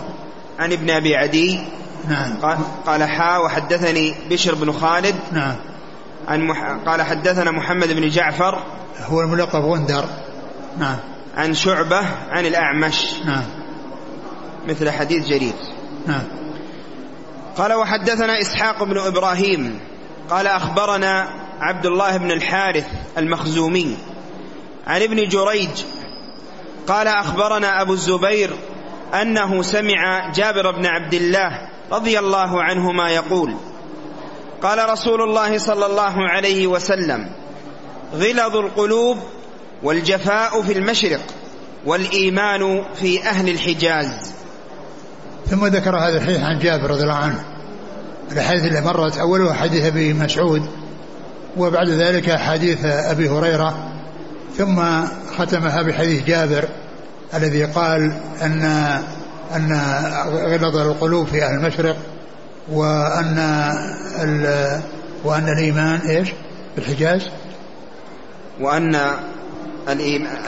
عن 0.58 0.72
ابن 0.72 0.90
أبي 0.90 1.16
عدي. 1.16 1.60
نعم. 2.08 2.36
قال, 2.42 2.58
قال 2.86 3.04
حا 3.04 3.38
وحدثني 3.38 4.14
بشر 4.30 4.54
بن 4.54 4.72
خالد. 4.72 5.16
نعم. 5.32 5.56
عن 6.28 6.40
مح 6.40 6.78
قال 6.86 7.02
حدثنا 7.02 7.50
محمد 7.50 7.88
بن 7.88 8.08
جعفر. 8.08 8.62
هو 9.00 9.20
الملقب 9.20 9.60
غندر 9.64 10.04
نعم. 10.78 10.96
عن 11.36 11.54
شعبة 11.54 12.00
عن 12.30 12.46
الأعمش. 12.46 13.14
نعم. 13.26 13.44
مثل 14.68 14.90
حديث 14.90 15.26
جرير. 15.26 15.54
نعم. 16.06 16.22
قال 17.56 17.72
وحدثنا 17.72 18.40
إسحاق 18.40 18.84
بن 18.84 18.98
إبراهيم. 18.98 19.80
قال 20.30 20.46
أخبرنا 20.46 21.28
عبد 21.60 21.86
الله 21.86 22.16
بن 22.16 22.30
الحارث 22.30 22.86
المخزومي 23.18 23.96
عن 24.86 25.02
ابن 25.02 25.28
جريج 25.28 25.84
قال 26.86 27.08
أخبرنا 27.08 27.82
أبو 27.82 27.92
الزبير 27.92 28.56
أنه 29.22 29.62
سمع 29.62 30.32
جابر 30.32 30.70
بن 30.70 30.86
عبد 30.86 31.14
الله 31.14 31.50
رضي 31.92 32.18
الله 32.18 32.62
عنهما 32.62 33.10
يقول 33.10 33.54
قال 34.62 34.90
رسول 34.90 35.22
الله 35.22 35.58
صلى 35.58 35.86
الله 35.86 36.28
عليه 36.28 36.66
وسلم 36.66 37.30
غلظ 38.14 38.56
القلوب 38.56 39.18
والجفاء 39.82 40.62
في 40.62 40.72
المشرق 40.72 41.20
والإيمان 41.86 42.84
في 42.94 43.22
أهل 43.22 43.48
الحجاز. 43.48 44.34
ثم 45.46 45.66
ذكر 45.66 45.96
هذا 45.96 46.16
الحديث 46.16 46.40
عن 46.40 46.58
جابر 46.58 46.90
رضي 46.90 47.02
الله 47.02 47.14
عنه. 47.14 47.53
الحديث 48.32 48.64
اللي 48.64 48.80
مرت 48.80 49.18
أولها 49.18 49.54
حديث 49.54 49.84
أبي 49.84 50.12
مسعود 50.12 50.62
وبعد 51.56 51.88
ذلك 51.88 52.30
حديث 52.30 52.84
أبي 52.84 53.28
هريرة 53.28 53.92
ثم 54.58 54.82
ختمها 55.38 55.82
بحديث 55.82 56.24
جابر 56.24 56.68
الذي 57.34 57.64
قال 57.64 58.12
أن 58.42 58.62
أن 59.56 59.72
غلظ 60.32 60.76
القلوب 60.76 61.26
في 61.26 61.44
أهل 61.44 61.54
المشرق 61.54 61.96
وأن 62.72 63.38
وأن 65.24 65.48
الإيمان 65.48 66.00
إيش؟ 66.00 66.28
بالحجاز. 66.76 67.22
وأن 68.60 69.00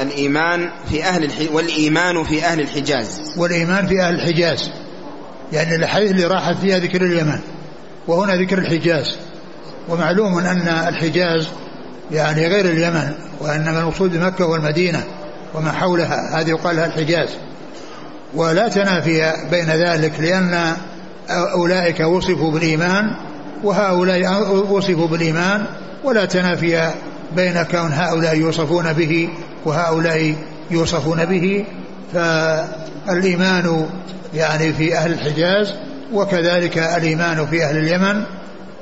الإيمان 0.01 0.71
في 0.91 1.05
أهل 1.05 1.25
الحجاز 1.25 1.49
والإيمان 1.53 2.25
في 2.25 2.45
أهل 2.45 2.61
الحجاز. 2.61 3.21
والإيمان 3.37 3.87
في 3.87 4.03
أهل 4.03 4.15
الحجاز 4.15 4.71
يعني 5.53 5.75
الحديث 5.75 6.11
اللي 6.11 6.25
راحت 6.25 6.57
فيها 6.57 6.79
ذكر 6.79 7.03
اليمن. 7.03 7.41
وهنا 8.09 8.37
ذكر 8.37 8.59
الحجاز. 8.59 9.16
ومعلوم 9.88 10.38
أن 10.38 10.69
الحجاز 10.69 11.47
يعني 12.12 12.47
غير 12.49 12.64
اليمن 12.64 13.12
وإنما 13.40 13.81
المقصود 13.81 14.19
بمكة 14.19 14.47
والمدينة 14.47 15.05
وما 15.55 15.73
حولها. 15.73 16.40
هذه 16.40 16.49
يقال 16.51 16.77
لها 16.77 16.87
الحجاز. 16.87 17.29
ولا 18.35 18.69
تنافي 18.69 19.33
بين 19.51 19.66
ذلك 19.66 20.21
لأن 20.21 20.77
أولئك 21.31 22.01
وصفوا 22.01 22.53
بالإيمان 22.53 23.11
وهؤلاء 23.64 24.42
وصفوا 24.71 25.07
بالإيمان 25.07 25.64
ولا 26.05 26.25
تنافي 26.25 26.90
بين 27.37 27.62
كون 27.62 27.92
هؤلاء 27.92 28.37
يوصفون 28.37 28.92
به 28.92 29.29
وهؤلاء 29.64 30.35
يوصفون 30.71 31.25
به. 31.25 31.64
فالإيمان 32.14 33.87
يعني 34.35 34.73
في 34.73 34.97
أهل 34.97 35.12
الحجاز 35.12 35.75
وكذلك 36.12 36.79
الإيمان 36.79 37.47
في 37.47 37.64
أهل 37.64 37.79
اليمن 37.79 38.23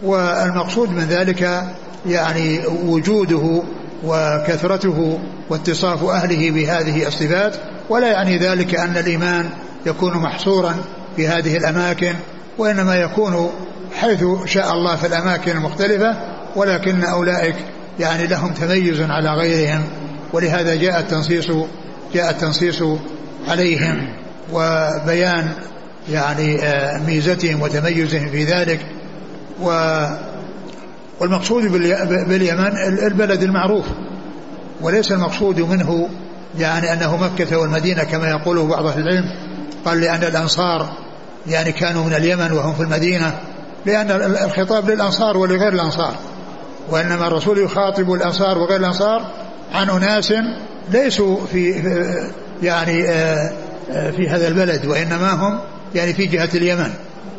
والمقصود 0.02 0.90
من 0.90 1.04
ذلك 1.04 1.64
يعني 2.06 2.60
وجوده 2.87 3.62
وكثرته 4.04 5.18
واتصاف 5.50 6.04
أهله 6.04 6.50
بهذه 6.50 7.06
الصفات 7.06 7.56
ولا 7.88 8.06
يعني 8.06 8.38
ذلك 8.38 8.74
أن 8.74 8.96
الإيمان 8.96 9.50
يكون 9.87 10.16
محصورا 10.16 10.74
في 11.16 11.28
هذه 11.28 11.56
الأماكن 11.56 12.14
وإنما 12.58 12.96
يكون 12.96 13.50
حيث 14.00 14.24
شاء 14.44 14.72
الله 14.72 14.96
في 14.96 15.06
الأماكن 15.06 15.50
المختلفة 15.50 16.16
ولكن 16.56 17.04
أولئك 17.04 17.56
يعني 18.00 18.26
لهم 18.26 18.52
تميز 18.52 19.00
على 19.00 19.30
غيرهم 19.30 19.82
ولهذا 20.32 20.74
جاء 20.74 21.00
التنصيص 21.00 21.50
جاء 22.14 22.30
التنصيص 22.30 22.82
عليهم 23.48 24.08
وبيان 24.52 25.48
يعني 26.10 26.62
آه، 26.62 26.98
ميزتهم 26.98 27.62
وتميزهم 27.62 28.28
في 28.28 28.44
ذلك. 28.44 28.80
و 29.62 30.00
والمقصود 31.20 31.72
باليمن 32.28 32.76
البلد 33.06 33.42
المعروف. 33.42 33.84
وليس 34.80 35.12
المقصود 35.12 35.60
منه 35.60 36.08
يعني 36.58 36.92
أنه 36.92 37.16
مكة 37.16 37.58
والمدينة 37.58 38.04
كما 38.04 38.28
يقوله 38.28 38.66
بعض 38.66 38.86
أهل 38.86 39.00
العلم. 39.00 39.24
قال 39.84 40.00
لأن 40.00 40.24
الأنصار 40.24 40.92
يعني 41.46 41.72
كانوا 41.72 42.04
من 42.04 42.14
اليمن 42.14 42.52
وهم 42.52 42.74
في 42.74 42.82
المدينة. 42.82 43.38
لأن 43.86 44.10
الخطاب 44.44 44.90
للأنصار 44.90 45.36
ولغير 45.36 45.72
الأنصار. 45.72 46.14
وإنما 46.90 47.26
الرسول 47.26 47.58
يخاطب 47.58 48.12
الأنصار 48.12 48.58
وغير 48.58 48.80
الأنصار 48.80 49.26
عن 49.74 49.90
أناس 49.90 50.34
ليسوا 50.90 51.46
في 51.52 51.70
يعني 52.62 53.08
آه، 53.10 53.52
آه، 53.92 54.10
في 54.10 54.28
هذا 54.28 54.48
البلد. 54.48 54.86
وإنما 54.86 55.32
هم 55.32 55.60
يعني 55.94 56.14
في 56.14 56.26
جهة 56.26 56.48
اليمن 56.54 56.90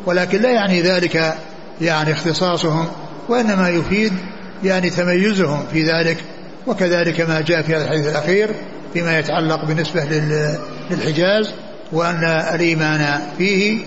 ولكن 0.06 0.42
لا 0.42 0.50
يعني 0.50 0.82
ذلك 0.82 1.34
يعني 1.80 2.12
اختصاصهم 2.12 2.88
وإنما 3.28 3.68
يفيد 3.68 4.12
يعني 4.64 4.90
تميزهم 4.90 5.64
في 5.72 5.82
ذلك 5.82 6.16
وكذلك 6.66 7.20
ما 7.20 7.40
جاء 7.40 7.62
في 7.62 7.76
هذا 7.76 7.84
الحديث 7.84 8.06
الأخير 8.06 8.50
فيما 8.92 9.18
يتعلق 9.18 9.64
بالنسبة 9.64 10.04
للحجاز 10.90 11.50
وأن 11.92 12.24
الإيمان 12.54 13.20
فيه 13.38 13.78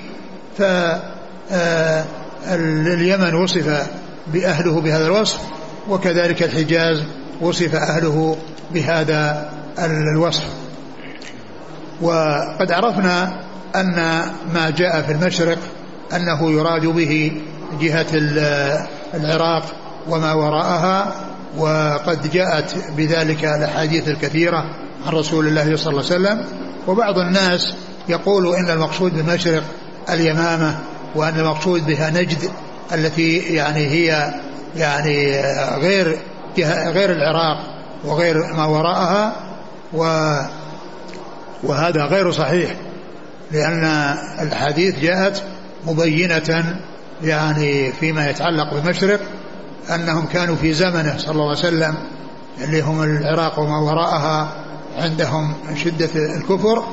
فاليمن 2.47 3.35
وصف 3.35 3.87
بأهله 4.27 4.81
بهذا 4.81 5.05
الوصف 5.05 5.39
وكذلك 5.89 6.43
الحجاز 6.43 7.03
وصف 7.41 7.75
أهله 7.75 8.37
بهذا 8.71 9.49
الوصف. 9.79 10.43
وقد 12.01 12.71
عرفنا 12.71 13.48
أن 13.75 13.95
ما 14.53 14.69
جاء 14.69 15.01
في 15.01 15.11
المشرق 15.11 15.57
أنه 16.15 16.51
يراد 16.51 16.85
به 16.85 17.31
جهة 17.81 18.07
العراق 19.13 19.63
وما 20.09 20.33
وراءها 20.33 21.15
وقد 21.57 22.31
جاءت 22.31 22.75
بذلك 22.97 23.45
الأحاديث 23.45 24.07
الكثيرة 24.07 24.63
عن 25.05 25.13
رسول 25.13 25.47
الله 25.47 25.77
صلى 25.77 25.91
الله 25.91 26.05
عليه 26.11 26.15
وسلم. 26.15 26.45
وبعض 26.87 27.17
الناس 27.17 27.75
يقول 28.09 28.55
إن 28.55 28.69
المقصود 28.69 29.15
بالمشرق 29.15 29.63
اليمامة 30.09 30.75
وأن 31.15 31.39
المقصود 31.39 31.85
بها 31.85 32.09
نجد 32.09 32.49
التي 32.93 33.37
يعني 33.37 33.87
هي 33.87 34.33
يعني 34.75 35.41
غير 35.81 36.17
غير 36.93 37.11
العراق 37.11 37.57
وغير 38.05 38.53
ما 38.53 38.65
وراءها 38.65 39.33
و 39.93 40.03
وهذا 41.63 42.05
غير 42.05 42.31
صحيح. 42.31 42.75
لأن 43.51 43.83
الحديث 44.41 44.99
جاءت 44.99 45.43
مبينة 45.87 46.79
يعني 47.23 47.91
فيما 47.91 48.29
يتعلق 48.29 48.73
بالمشرق 48.73 49.19
أنهم 49.95 50.25
كانوا 50.25 50.55
في 50.55 50.73
زمنه 50.73 51.17
صلى 51.17 51.31
الله 51.31 51.49
عليه 51.49 51.59
وسلم 51.59 51.95
اللي 52.61 52.81
هم 52.81 53.03
العراق 53.03 53.59
وما 53.59 53.77
وراءها 53.77 54.51
عندهم 54.97 55.53
شدة 55.83 56.09
الكفر. 56.15 56.83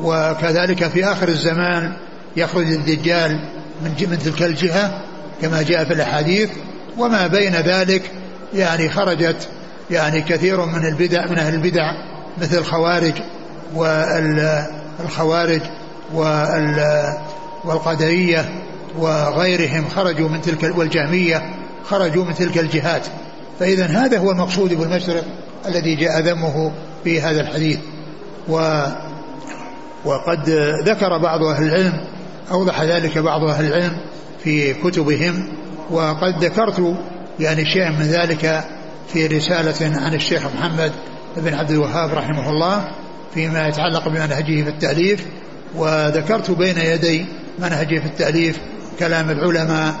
وكذلك 0.00 0.88
في 0.88 1.04
آخر 1.04 1.28
الزمان 1.28 1.92
يخرج 2.36 2.66
الدجال 2.66 3.48
من 3.84 4.08
من 4.10 4.18
تلك 4.18 4.42
الجهة 4.42 5.00
كما 5.42 5.62
جاء 5.62 5.84
في 5.84 5.92
الأحاديث. 5.92 6.50
وما 6.98 7.26
بين 7.26 7.52
ذلك 7.52 8.10
يعني 8.54 8.88
خرجت 8.88 9.48
يعني 9.90 10.20
كثير 10.20 10.64
من 10.64 10.86
البدع 10.86 11.26
من 11.26 11.38
أهل 11.38 11.54
البدع 11.54 11.92
مثل 12.38 12.58
الخوارج 12.58 13.14
والخوارج 13.74 15.60
والقدرية 17.64 18.48
وغيرهم 18.98 19.88
خرجوا 19.88 20.28
من 20.28 20.40
تلك 20.40 20.78
والجهمية 20.78 21.42
خرجوا 21.84 22.24
من 22.24 22.34
تلك 22.34 22.58
الجهات. 22.58 23.06
فإذا 23.60 23.86
هذا 23.86 24.18
هو 24.18 24.30
المقصود 24.30 24.74
بالمشرق 24.74 25.24
الذي 25.68 25.96
جاء 25.96 26.20
ذمه 26.20 26.72
في 27.04 27.20
هذا 27.20 27.40
الحديث. 27.40 27.78
و 28.48 28.84
وقد 30.04 30.50
ذكر 30.84 31.18
بعض 31.18 31.44
أهل 31.44 31.64
العلم 31.64 32.04
أوضح 32.50 32.82
ذلك 32.82 33.18
بعض 33.18 33.44
أهل 33.44 33.66
العلم 33.66 33.96
في 34.44 34.74
كتبهم. 34.74 35.48
وقد 35.90 36.44
ذكرت 36.44 36.96
يعني 37.40 37.64
شيئا 37.64 37.90
من 37.90 38.06
ذلك 38.06 38.64
في 39.08 39.26
رسالة 39.26 40.00
عن 40.00 40.14
الشيخ 40.14 40.46
محمد 40.56 40.92
بن 41.36 41.54
عبد 41.54 41.70
الوهاب 41.70 42.10
رحمه 42.10 42.50
الله 42.50 42.84
فيما 43.34 43.68
يتعلق 43.68 44.08
بمنهجه 44.08 44.62
في 44.62 44.68
التأليف. 44.68 45.26
وذكرت 45.76 46.50
بين 46.50 46.78
يدي 46.78 47.26
منهجه 47.58 47.98
في 47.98 48.06
التأليف 48.06 48.58
كلام 48.98 49.30
العلماء 49.30 49.94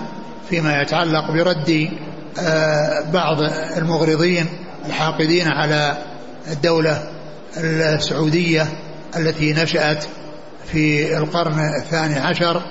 فيما 0.50 0.82
يتعلق 0.82 1.30
برد 1.30 1.90
آه، 2.40 3.00
بعض 3.10 3.36
المغرضين 3.76 4.46
الحاقدين 4.86 5.48
على 5.48 5.96
الدولة 6.50 7.10
السعودية 7.56 8.68
التي 9.16 9.52
نشأت 9.52 10.04
في 10.72 11.16
القرن 11.16 11.58
الثاني 11.82 12.18
عشر 12.18 12.62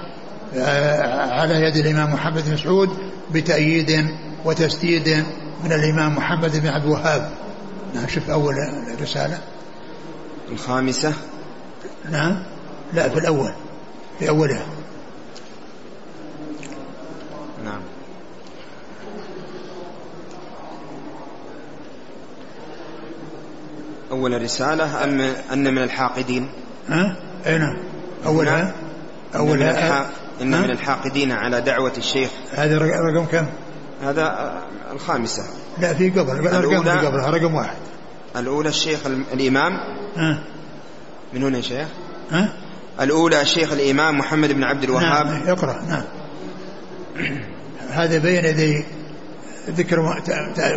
آه، 0.57 1.31
على 1.31 1.53
يد 1.53 1.75
الإمام 1.75 2.13
محمد 2.13 2.49
بن 2.49 2.57
سعود 2.57 2.89
بتأييد 3.31 4.07
وتسديد 4.45 5.23
من 5.63 5.71
الإمام 5.71 6.15
محمد 6.15 6.57
بن 6.61 6.67
عبد 6.67 6.85
الوهاب. 6.85 7.29
نعم 7.95 8.07
شوف 8.07 8.29
أول 8.29 8.55
رسالة. 9.01 9.37
الخامسة. 10.51 11.13
نعم. 12.11 12.43
لا 12.93 13.09
في 13.09 13.19
الأول 13.19 13.51
في 14.19 14.29
أولها. 14.29 14.65
نعم. 17.65 17.81
أول 24.11 24.41
رسالة 24.41 25.03
أم 25.03 25.21
أن 25.53 25.73
من 25.73 25.83
الحاقدين؟ 25.83 26.49
ها؟ 26.89 27.15
أي 27.45 27.57
نعم. 27.57 27.77
أولها؟ 28.25 28.73
أولها 29.35 30.09
إن 30.41 30.61
من 30.61 30.71
الحاقدين 30.71 31.31
على 31.31 31.61
دعوة 31.61 31.93
الشيخ. 31.97 32.29
هذا 32.51 32.77
رقم 32.77 33.25
كم؟ 33.25 33.45
هذا 34.03 34.57
الخامسة. 34.91 35.43
لا 35.79 35.93
في 35.93 36.09
قبل 36.09 36.39
رقم 36.39 36.83
في 36.83 37.05
قبلها 37.05 37.29
رقم 37.29 37.55
واحد. 37.55 37.77
الأولى 38.35 38.69
الشيخ 38.69 38.99
الإمام. 39.33 39.73
ها؟ 40.15 40.43
من 41.33 41.43
هنا 41.43 41.57
يا 41.57 41.61
شيخ؟ 41.61 41.87
ها؟ 42.31 42.53
الأولى 42.99 43.41
الشيخ 43.41 43.71
الإمام 43.71 44.17
محمد 44.17 44.51
بن 44.51 44.63
عبد 44.63 44.83
الوهاب. 44.83 45.27
نعم 45.27 45.47
اقرأ 45.47 45.81
نعم. 45.89 46.03
هذا 47.89 48.17
بين 48.17 48.45
يدي 48.45 48.83
ذكر 49.69 49.99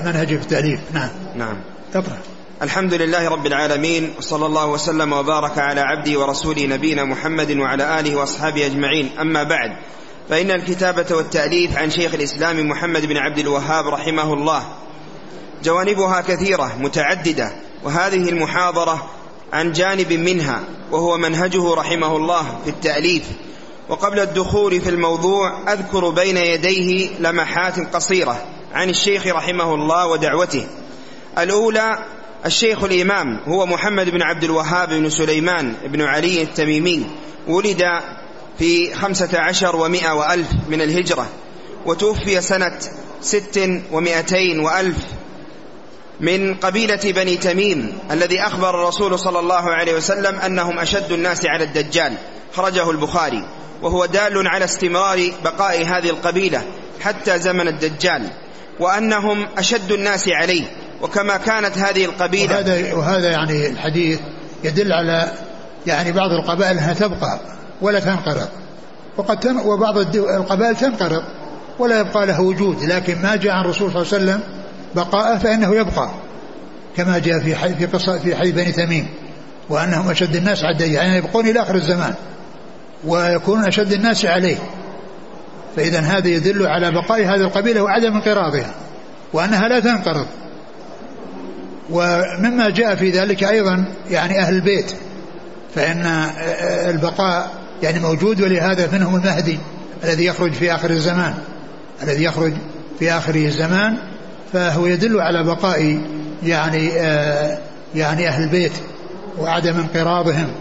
منهج 0.05 0.27
في 0.27 0.43
التأليف. 0.43 0.81
نعم. 0.93 1.09
نعم. 1.37 1.57
اقرأ. 1.95 2.19
الحمد 2.63 2.95
لله 2.95 3.29
رب 3.29 3.47
العالمين 3.47 4.15
وصلى 4.19 4.47
الله 4.47 4.67
وسلم 4.67 5.13
وبارك 5.13 5.59
على 5.59 5.81
عبده 5.81 6.21
ورسوله 6.21 6.67
نبينا 6.67 7.05
محمد 7.05 7.51
وعلى 7.51 8.01
آله 8.01 8.17
وأصحابه 8.17 8.67
أجمعين. 8.67 9.11
أما 9.21 9.43
بعد 9.43 9.77
فإن 10.29 10.51
الكتابة 10.51 11.17
والتأليف 11.17 11.79
عن 11.79 11.91
شيخ 11.91 12.15
الإسلام 12.15 12.69
محمد 12.69 13.07
بن 13.07 13.17
عبد 13.17 13.39
الوهاب 13.39 13.87
رحمه 13.87 14.33
الله. 14.33 14.65
جوانبها 15.65 16.21
كثيرة 16.21 16.77
متعددة 16.79 17.53
وهذه 17.85 18.29
المحاضرة 18.29 19.11
عن 19.55 19.73
جانب 19.73 20.13
منها 20.13 20.61
وهو 20.91 21.17
منهجه 21.17 21.75
رحمه 21.75 22.17
الله 22.17 22.59
في 22.65 22.71
التأليف. 22.71 23.23
وقبل 23.89 24.21
الدخول 24.21 24.81
في 24.81 24.91
الموضوع 24.91 25.73
أذكر 25.73 26.11
بين 26.11 26.37
يديه 26.37 27.11
لمحات 27.21 27.95
قصيرة 27.95 28.43
عن 28.75 28.91
الشيخ 28.91 29.27
رحمه 29.27 29.75
الله 29.75 30.07
ودعوته. 30.07 30.67
الأولى 31.39 31.99
الشيخ 32.47 32.85
الإمام 32.85 33.41
هو 33.47 33.67
محمد 33.67 34.11
بن 34.11 34.23
عبد 34.23 34.45
الوهاب 34.45 34.89
بن 34.89 35.11
سليمان 35.11 35.75
بن 35.85 36.03
علي 36.03 36.43
التميمي 36.43 37.07
ولد 37.49 37.83
في 38.59 38.95
خمسة 38.95 39.41
عشر 39.41 39.77
ومائة 39.77 40.15
وألف 40.15 40.49
من 40.69 40.81
الهجرة 40.81 41.27
وتوفي 41.87 42.41
سنة 42.41 42.79
ست 43.21 43.71
ومائتين 43.93 44.61
وألف 44.61 44.97
من 46.21 46.55
قبيلة 46.55 47.01
بني 47.05 47.37
تميم 47.37 47.99
الذي 48.11 48.41
أخبر 48.41 48.71
الرسول 48.71 49.19
صلى 49.19 49.39
الله 49.39 49.75
عليه 49.75 49.95
وسلم 49.97 50.39
أنهم 50.39 50.79
أشد 50.79 51.13
الناس 51.13 51.47
على 51.47 51.65
الدجال. 51.65 52.13
خرجه 52.55 52.91
البخاري. 52.91 53.45
وهو 53.83 54.07
دال 54.07 54.49
على 54.49 54.65
استمرار 54.65 55.31
بقاء 55.45 55.83
هذه 55.83 56.11
القبيلة 56.11 56.63
حتى 57.01 57.39
زمن 57.39 57.69
الدجال. 57.69 58.29
وأنهم 58.81 59.47
أشد 59.59 59.93
الناس 59.93 60.29
عليه. 60.29 60.65
وكما 61.03 61.37
كانت 61.37 61.79
هذه 61.79 62.05
القبيلة 62.05 62.55
وهذا, 62.55 62.95
وهذا 62.95 63.31
يعني 63.31 63.67
الحديث 63.67 64.21
يدل 64.65 64.93
على 64.93 65.33
يعني 65.87 66.13
بعض 66.13 66.31
القبائل 66.31 66.79
أنها 66.79 66.95
تبقى 66.95 67.41
ولا 67.83 68.01
تنقرض. 68.01 68.49
وقد 69.17 69.41
تن 69.41 69.57
وبعض 69.57 70.17
القبائل 70.17 70.77
تنقرض 70.77 71.23
ولا 71.79 72.01
يبقى 72.01 72.27
له 72.27 72.41
وجود. 72.41 72.85
لكن 72.85 73.23
ما 73.23 73.37
جاء 73.37 73.53
عن 73.53 73.65
الرسول 73.65 73.93
صلى 73.93 74.03
الله 74.03 74.15
عليه 74.15 74.25
وسلم 74.25 74.54
بقاءه 74.97 75.39
فإنه 75.39 75.75
يبقى 75.77 76.11
كما 76.97 77.19
جاء 77.19 77.41
في 77.41 77.57
حي 77.57 77.75
في 77.75 77.87
قصة 77.87 78.19
في 78.19 78.37
حي 78.37 78.53
بني 78.53 78.73
تميم 78.73 79.07
وأنهم 79.69 80.11
أشد 80.11 80.37
الناس 80.37 80.65
عدا 80.65 80.87
يعني 80.87 81.17
يبقون 81.17 81.49
إلى 81.49 81.63
آخر 81.63 81.75
الزمان 81.75 82.15
ويكونون 83.05 83.65
أشد 83.65 83.93
الناس 83.93 84.25
عليه. 84.25 84.57
فإذا 85.77 86.01
هذا 86.01 86.29
يدل 86.29 86.67
على 86.67 86.91
بقاء 86.91 87.21
هذه 87.21 87.41
القبيلة 87.41 87.83
وعدم 87.83 88.15
انقراضها 88.15 88.71
وأنها 89.33 89.69
لا 89.69 89.81
تنقرض. 89.81 90.27
ومما 91.91 92.71
جاء 92.71 92.95
في 92.95 93.11
ذلك 93.11 93.45
أيضا 93.45 93.85
يعني 94.11 94.41
أهل 94.41 94.55
البيت 94.55 94.95
فإن 95.75 96.07
البقاء 96.91 97.51
يعني 97.83 98.01
موجود 98.01 98.41
ولهذا 98.41 98.89
منهم 98.93 99.17
المهدي 99.17 99.59
الذي 100.05 100.25
يخرج 100.25 100.53
في 100.53 100.75
آخر 100.75 100.91
الزمان 100.91 101.35
الذي 102.03 102.25
يخرج 102.25 102.53
في 102.99 103.13
آخر 103.13 103.35
الزمان 103.35 103.99
فهو 104.55 104.87
يدل 104.87 105.21
على 105.21 105.45
بقاء 105.45 106.01
يعني 106.43 106.91
آه 107.01 107.59
يعني 107.95 108.29
أهل 108.29 108.43
البيت 108.43 108.73
وعدم 109.39 109.77
انقراضهم. 109.77 110.55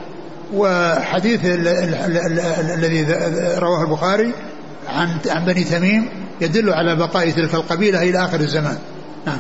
وحديث 0.54 1.39
الذي 1.46 3.06
رواه 3.58 3.84
البخاري 3.84 4.32
عن 4.88 5.18
عن 5.30 5.46
بني 5.46 5.64
تميم 5.64 6.10
يدل 6.41 6.74
على 6.74 6.96
بقاء 6.96 7.30
تلك 7.30 7.54
القبيلة 7.54 8.02
إلى 8.02 8.26
آخر 8.26 8.39
الزمان. 8.39 8.78
نعم. 9.26 9.39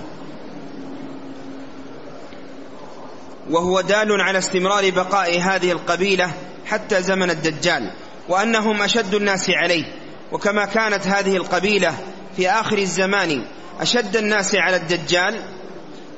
وهو 3.49 3.81
دال 3.81 4.21
على 4.21 4.37
استمرار 4.37 4.89
بقاء 4.89 5.41
هذه 5.41 5.71
القبيلة 5.71 6.31
حتى 6.65 7.01
زمن 7.01 7.29
الدجال 7.29 7.91
وأنهم 8.29 8.81
أشد 8.81 9.13
الناس 9.13 9.49
عليه. 9.49 9.85
وكما 10.31 10.65
كانت 10.65 11.07
هذه 11.07 11.37
القبيلة 11.37 11.93
في 12.37 12.49
آخر 12.49 12.77
الزمان 12.77 13.43
أشد 13.83 14.17
الناس 14.17 14.55
على 14.55 14.75
الدجال 14.75 15.41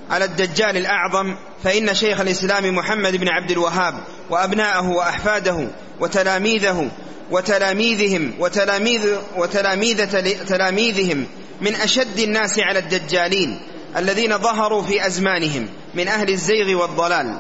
على 0.09 0.25
الدجال 0.25 0.77
الأعظم 0.77 1.35
فإن 1.63 1.93
شيخ 1.93 2.19
الإسلام 2.19 2.75
محمد 2.75 3.15
بن 3.15 3.29
عبد 3.29 3.51
الوهاب 3.51 3.93
وأبناءه 4.29 4.89
وأحفاده 4.89 5.67
وتلاميذه 5.99 6.89
وتلاميذهم 7.31 8.33
وتلاميذ 8.39 9.15
وتلاميذ 9.35 10.05
تلاميذهم 10.45 11.27
من 11.61 11.75
أشد 11.75 12.19
الناس 12.19 12.59
على 12.59 12.79
الدجالين 12.79 13.59
الذين 13.97 14.37
ظهروا 14.37 14.81
في 14.81 15.07
أزمانهم 15.07 15.69
من 15.95 16.07
أهل 16.07 16.29
الزيغ 16.29 16.81
والضلال. 16.81 17.39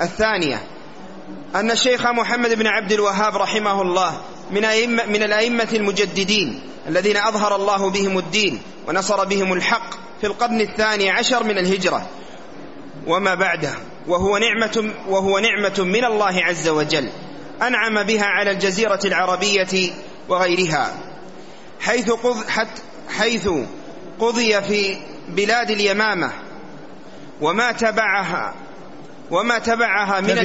الثانية 0.00 0.62
أن 1.54 1.70
الشيخ 1.70 2.06
محمد 2.06 2.54
بن 2.54 2.66
عبد 2.66 2.92
الوهاب 2.92 3.36
رحمه 3.36 3.82
الله 3.82 4.20
من, 4.52 4.64
أئمة 4.64 5.06
من 5.06 5.22
الأئمة 5.22 5.68
المجددين 5.72 6.60
الذين 6.88 7.16
أظهر 7.16 7.56
الله 7.56 7.90
بهم 7.90 8.18
الدين 8.18 8.62
ونصر 8.88 9.24
بهم 9.24 9.52
الحق 9.52 9.90
في 10.20 10.26
القرن 10.26 10.60
الثاني 10.60 11.10
عشر 11.10 11.44
من 11.44 11.58
الهجرة. 11.58 12.06
وما 13.06 13.34
بعده. 13.34 13.74
وهو 14.06 14.38
نعمة, 14.38 14.90
وهو 15.08 15.38
نعمة 15.38 15.74
من 15.78 16.04
الله 16.04 16.44
عز 16.44 16.68
وجل. 16.68 17.08
أنعم 17.62 18.02
بها 18.02 18.24
على 18.24 18.50
الجزيرة 18.50 19.00
العربية 19.04 19.92
وغيرها. 20.28 20.94
حيث, 21.80 22.10
قض 22.10 22.36
حيث 23.08 23.48
قضي 24.20 24.62
في 24.62 24.96
بلاد 25.28 25.70
اليمامة. 25.70 26.32
وما 27.40 27.72
تبعها 27.72 28.54
وما 29.30 29.58
تبعها 29.58 30.20
من 30.20 30.38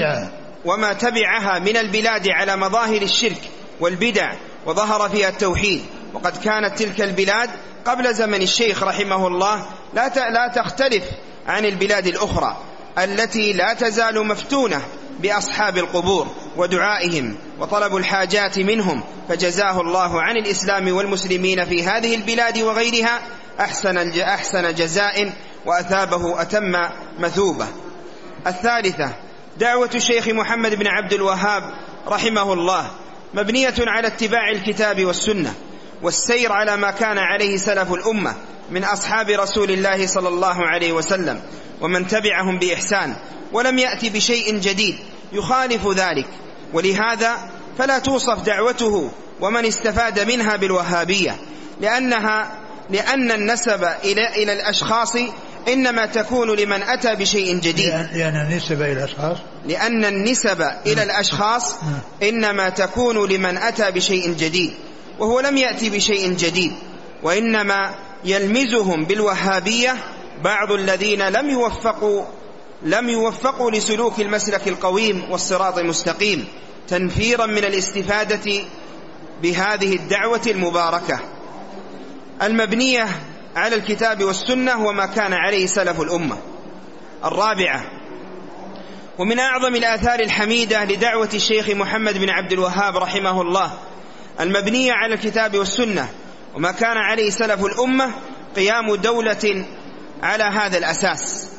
وما 0.65 0.93
تبعها 0.93 1.59
من 1.59 1.77
البلاد 1.77 2.27
على 2.29 2.55
مظاهر 2.55 3.01
الشرك. 3.01 3.41
والبدع 3.79 4.33
وظهر 4.65 5.09
فيها 5.09 5.29
التوحيد. 5.29 5.85
وقد 6.13 6.37
كانت 6.37 6.79
تلك 6.79 7.01
البلاد 7.01 7.49
قبل 7.85 8.13
زمن 8.13 8.41
الشيخ 8.41 8.83
رحمه 8.83 9.27
الله 9.27 9.65
لا 9.93 10.07
لا 10.29 10.51
تختلف 10.55 11.03
عن 11.47 11.65
البلاد 11.65 12.07
الأخرى 12.07 12.57
التي 12.97 13.53
لا 13.53 13.73
تزال 13.73 14.27
مفتونة 14.27 14.81
بأصحاب 15.19 15.77
القبور 15.77 16.27
ودعائهم 16.57 17.37
وطلب 17.59 17.95
الحاجات 17.95 18.59
منهم. 18.59 19.03
فجزاه 19.29 19.81
الله 19.81 20.21
عن 20.21 20.37
الإسلام 20.37 20.93
والمسلمين 20.95 21.65
في 21.65 21.83
هذه 21.83 22.15
البلاد 22.15 22.57
وغيرها 22.59 23.19
أحسن, 23.59 23.97
أحسن 24.21 24.73
جزاء 24.73 25.33
وأثابه 25.65 26.41
أتم 26.41 26.71
مثوبة. 27.19 27.67
الثالثة 28.47 29.15
دعوة 29.57 29.89
الشيخ 29.95 30.27
محمد 30.27 30.75
بن 30.75 30.87
عبد 30.87 31.13
الوهاب 31.13 31.63
رحمه 32.07 32.53
الله. 32.53 32.91
مبنية 33.33 33.73
على 33.79 34.07
اتباع 34.07 34.51
الكتاب 34.51 35.05
والسنة 35.05 35.53
والسير 36.03 36.51
على 36.51 36.77
ما 36.77 36.91
كان 36.91 37.17
عليه 37.17 37.57
سلف 37.57 37.93
الأمة 37.93 38.35
من 38.71 38.83
أصحاب 38.83 39.29
رسول 39.29 39.71
الله 39.71 40.07
صلى 40.07 40.27
الله 40.27 40.67
عليه 40.67 40.93
وسلم 40.93 41.41
ومن 41.81 42.07
تبعهم 42.07 42.59
بإحسان 42.59 43.15
ولم 43.53 43.79
يأتي 43.79 44.09
بشيء 44.09 44.57
جديد 44.57 44.95
يخالف 45.33 45.87
ذلك. 45.87 46.27
ولهذا 46.73 47.49
فلا 47.77 47.99
توصف 47.99 48.41
دعوته 48.41 49.11
ومن 49.41 49.65
استفاد 49.65 50.19
منها 50.19 50.55
بالوهابية 50.55 51.35
لأنها 51.81 52.51
لأن 52.89 53.31
النسب 53.31 53.83
إلى, 53.83 54.27
إلى 54.35 54.53
الأشخاص 54.53 55.15
إنما 55.67 56.05
تكون 56.05 56.55
لمن 56.55 56.83
أتى 56.83 57.15
بشيء 57.15 57.55
جديد. 57.59 57.93
لأن 58.13 58.35
النسبة 58.35 58.85
إلى 58.85 59.03
الأشخاص. 59.03 59.37
لأن 59.65 60.05
النسب 60.05 60.61
إلى 60.85 61.03
الأشخاص 61.03 61.75
إنما 62.23 62.69
تكون 62.69 63.29
لمن 63.29 63.57
أتى 63.57 63.91
بشيء 63.91 64.33
جديد 64.33 64.73
وهو 65.19 65.39
لم 65.39 65.57
يأتي 65.57 65.89
بشيء 65.89 66.33
جديد. 66.33 66.73
وإنما 67.23 67.95
يلمزهم 68.25 69.05
بالوهابية 69.05 69.95
بعض 70.43 70.71
الذين 70.71 71.29
لم 71.29 71.49
يوفقوا 71.49 72.23
لم 72.83 73.09
يوفقوا 73.09 73.71
لسلوك 73.71 74.19
المسلك 74.19 74.67
القويم 74.67 75.31
والصراط 75.31 75.77
المستقيم 75.77 76.45
تنفيرا 76.87 77.45
من 77.45 77.57
الاستفادة 77.57 78.61
بهذه 79.41 79.95
الدعوة 79.95 80.41
المباركة. 80.47 81.19
المبنية 82.41 83.07
على 83.57 83.75
الكتاب 83.75 84.23
والسنة 84.23 84.85
وما 84.85 85.05
كان 85.05 85.33
عليه 85.33 85.65
سلف 85.65 86.01
الأمة 86.01 86.37
الرابعة. 87.25 87.83
ومن 89.17 89.39
أعظم 89.39 89.75
الآثار 89.75 90.19
الحميدة 90.19 90.85
لدعوة 90.85 91.29
الشيخ 91.33 91.69
محمد 91.69 92.17
بن 92.17 92.29
عبد 92.29 92.51
الوهاب 92.51 92.97
رحمه 92.97 93.41
الله 93.41 93.73
المبنية 94.39 94.93
على 94.93 95.13
الكتاب 95.13 95.57
والسنة 95.57 96.09
وما 96.55 96.71
كان 96.71 96.97
عليه 96.97 97.29
سلف 97.29 97.65
الأمة 97.65 98.13
قيام 98.55 98.95
دولة 98.95 99.65
على 100.23 100.43
هذا 100.43 100.77
الأساس. 100.77 101.49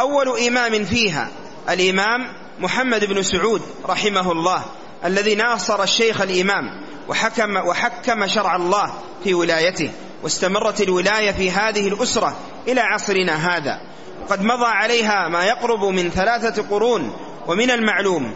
أول 0.00 0.38
إمام 0.38 0.84
فيها 0.84 1.28
الإمام 1.70 2.20
محمد 2.58 3.04
بن 3.04 3.22
سعود 3.22 3.62
رحمه 3.86 4.32
الله 4.32 4.64
الذي 5.04 5.34
ناصر 5.34 5.82
الشيخ 5.82 6.20
الإمام 6.20 6.64
وحكم, 7.08 7.56
وحكم 7.56 8.26
شرع 8.26 8.56
الله 8.56 8.92
في 9.24 9.34
ولايته. 9.34 9.90
واستمرت 10.22 10.80
الولاية 10.80 11.30
في 11.30 11.50
هذه 11.50 11.88
الأسرة 11.88 12.36
إلى 12.68 12.80
عصرنا 12.80 13.56
هذا. 13.56 13.80
وقد 14.22 14.42
مضى 14.42 14.66
عليها 14.66 15.28
ما 15.28 15.44
يقرب 15.44 15.84
من 15.84 16.10
ثلاثة 16.10 16.62
قرون 16.70 17.12
ومن 17.46 17.70
المعلوم 17.70 18.34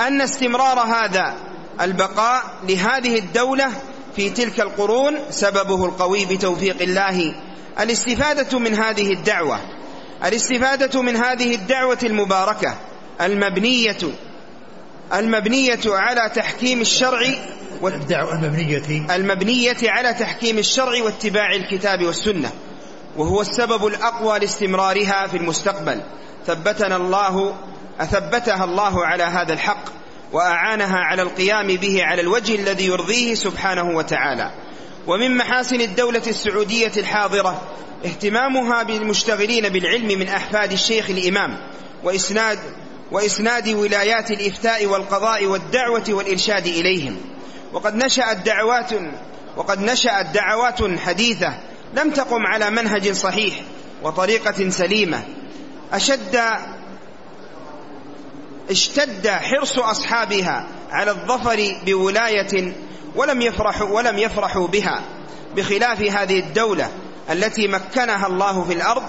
أن 0.00 0.20
استمرار 0.20 0.78
هذا 0.78 1.34
البقاء 1.80 2.42
لهذه 2.68 3.18
الدولة 3.18 3.70
في 4.16 4.30
تلك 4.30 4.60
القرون 4.60 5.18
سببه 5.30 5.86
القوي 5.86 6.26
بتوفيق 6.26 6.82
الله. 6.82 7.34
الاستفادة 7.80 8.58
من 8.58 8.74
هذه 8.74 9.12
الدعوة 9.12 9.60
الاستفادة 10.24 11.02
من 11.02 11.16
هذه 11.16 11.54
الدعوة 11.54 11.98
المباركة 12.02 12.76
المبنية 13.20 13.98
المبنية 15.14 15.80
على 15.86 16.30
تحكيم 16.34 16.80
الشرع 16.80 17.20
والدعوة 17.80 18.32
المبنية 18.32 19.06
المبنية 19.16 19.76
على 19.82 20.14
تحكيم 20.14 20.58
الشرع 20.58 21.02
واتباع 21.02 21.52
الكتاب 21.52 22.04
والسنة 22.04 22.50
وهو 23.16 23.40
السبب 23.40 23.86
الأقوى 23.86 24.38
لاستمرارها 24.38 25.26
في 25.26 25.36
المستقبل. 25.36 26.00
ثبتنا 26.46 26.96
الله 26.96 27.56
أثبتها 28.00 28.64
الله 28.64 29.06
على 29.06 29.22
هذا 29.22 29.52
الحق 29.52 29.84
وأعانها 30.32 30.98
على 30.98 31.22
القيام 31.22 31.66
به 31.66 32.04
على 32.04 32.20
الوجه 32.20 32.54
الذي 32.54 32.86
يرضيه 32.86 33.34
سبحانه 33.34 33.96
وتعالى. 33.96 34.50
ومن 35.06 35.36
محاسن 35.36 35.80
الدولة 35.80 36.22
السعودية 36.26 36.92
الحاضرة 36.96 37.62
اهتمامها 38.04 38.82
بالمشتغلين 38.82 39.68
بالعلم 39.68 40.18
من 40.18 40.28
أحفاد 40.28 40.72
الشيخ 40.72 41.10
الإمام 41.10 41.56
وإسناد 42.04 42.58
وإسناد 43.12 43.68
ولايات 43.68 44.30
الإفتاء 44.30 44.86
والقضاء 44.86 45.46
والدعوة 45.46 46.04
والإرشاد 46.08 46.66
إليهم. 46.66 47.16
وقد 47.72 47.94
نشأت 47.94 48.36
دعوات 48.36 48.90
وقد 49.56 49.80
نشأت 49.80 50.26
دعوات 50.26 50.98
حديثة 50.98 51.54
لم 51.94 52.10
تقم 52.10 52.46
على 52.46 52.70
منهج 52.70 53.12
صحيح 53.12 53.54
وطريقة 54.02 54.70
سليمة. 54.70 55.22
أشد 55.92 56.40
اشتد 58.70 59.28
حرص 59.28 59.78
أصحابها 59.78 60.68
على 60.90 61.10
الظفر 61.10 61.80
بولاية 61.86 62.72
ولم 63.16 63.42
يفرحوا 63.42 63.88
ولم 63.88 64.18
يفرحوا 64.18 64.66
بها 64.66 65.02
بخلاف 65.56 66.02
هذه 66.02 66.38
الدولة 66.38 66.90
التي 67.30 67.68
مكنها 67.68 68.26
الله 68.26 68.64
في 68.64 68.72
الأرض 68.72 69.02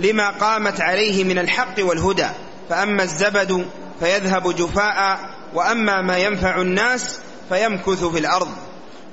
لما 0.00 0.30
قامت 0.30 0.80
عليه 0.80 1.24
من 1.24 1.38
الحق 1.38 1.74
والهدى. 1.78 2.28
فأما 2.70 3.02
الزبد 3.02 3.66
فيذهب 4.00 4.56
جفاء 4.56 5.20
وأما 5.54 6.02
ما 6.02 6.18
ينفع 6.18 6.60
الناس 6.60 7.18
فيمكث 7.48 8.04
في 8.04 8.18
الأرض. 8.18 8.48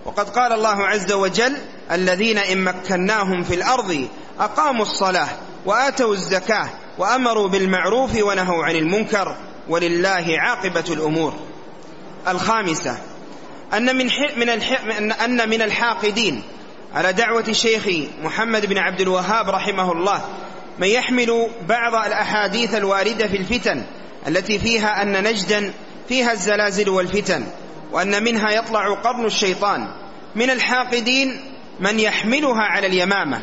وقد 0.05 0.29
قال 0.29 0.53
الله 0.53 0.87
عز 0.87 1.11
وجل 1.11 1.57
الذين 1.91 2.37
إن 2.37 2.63
مكناهم 2.63 3.43
في 3.43 3.55
الأرض 3.55 4.07
أقاموا 4.39 4.85
الصلاة 4.85 5.29
وآتوا 5.65 6.13
الزكاة 6.13 6.69
وأمروا 6.97 7.47
بالمعروف 7.47 8.23
ونهوا 8.23 8.65
عن 8.65 8.75
المنكر 8.75 9.37
ولله 9.69 10.25
عاقبة 10.39 10.93
الأمور. 10.93 11.33
الخامسة 12.27 12.97
أن 13.73 13.95
من 13.95 14.09
من 14.37 15.11
أن 15.11 15.49
من 15.49 15.61
الحاقدين. 15.61 16.43
على 16.93 17.13
دعوة 17.13 17.43
الشيخ 17.47 17.87
محمد 18.23 18.65
بن 18.65 18.77
عبد 18.77 19.01
الوهاب 19.01 19.49
رحمه 19.49 19.91
الله 19.91 20.21
من 20.79 20.87
يحمل 20.87 21.49
بعض 21.67 22.05
الأحاديث 22.05 22.75
الواردة 22.75 23.27
في 23.27 23.37
الفتن 23.37 23.83
التي 24.27 24.59
فيها 24.59 25.01
أن 25.01 25.23
نجدا 25.23 25.73
فيها 26.09 26.31
الزلازل 26.31 26.89
والفتن. 26.89 27.43
وأن 27.91 28.23
منها 28.23 28.51
يطلع 28.51 28.93
قرن 28.93 29.25
الشيطان. 29.25 29.87
من 30.35 30.49
الحاقدين 30.49 31.41
من 31.79 31.99
يحملها 31.99 32.61
على 32.61 32.87
اليمامة 32.87 33.41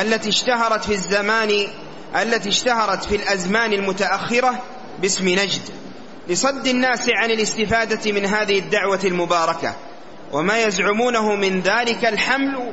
التي 0.00 0.28
اشتهرت 0.28 0.84
في 0.84 0.92
الزمان 0.92 1.66
التي 2.22 2.48
اشتهرت 2.48 3.04
في 3.04 3.16
الأزمان 3.16 3.72
المتأخرة 3.72 4.62
باسم 5.00 5.28
نجد. 5.28 5.62
لصد 6.28 6.66
الناس 6.66 7.08
عن 7.08 7.30
الاستفادة 7.30 8.12
من 8.12 8.26
هذه 8.26 8.58
الدعوة 8.58 9.00
المباركة. 9.04 9.74
وما 10.32 10.62
يزعمونه 10.62 11.34
من 11.34 11.60
ذلك 11.60 12.04
الحمل 12.04 12.72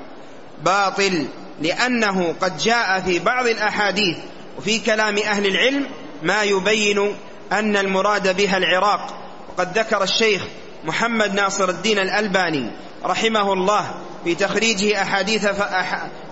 باطل 0.64 1.28
لأنه 1.62 2.36
قد 2.42 2.58
جاء 2.58 3.00
في 3.00 3.20
بعض 3.20 3.48
الأحاديث 3.48 4.18
وفي 4.58 4.80
كلام 4.80 5.18
أهل 5.18 5.46
العلم 5.46 5.88
ما 6.24 6.44
يبين 6.44 7.16
أن 7.52 7.78
المراد 7.78 8.38
بها 8.38 8.58
العراق. 8.58 9.24
وقد 9.50 9.78
ذكر 9.78 10.04
الشيخ 10.04 10.42
محمد 10.84 11.34
ناصر 11.34 11.70
الدين 11.70 12.00
الألباني 12.00 12.72
رحمه 13.06 13.54
الله 13.54 13.96
في 14.24 14.36
تخريجه 14.36 15.02
أحاديث 15.02 15.48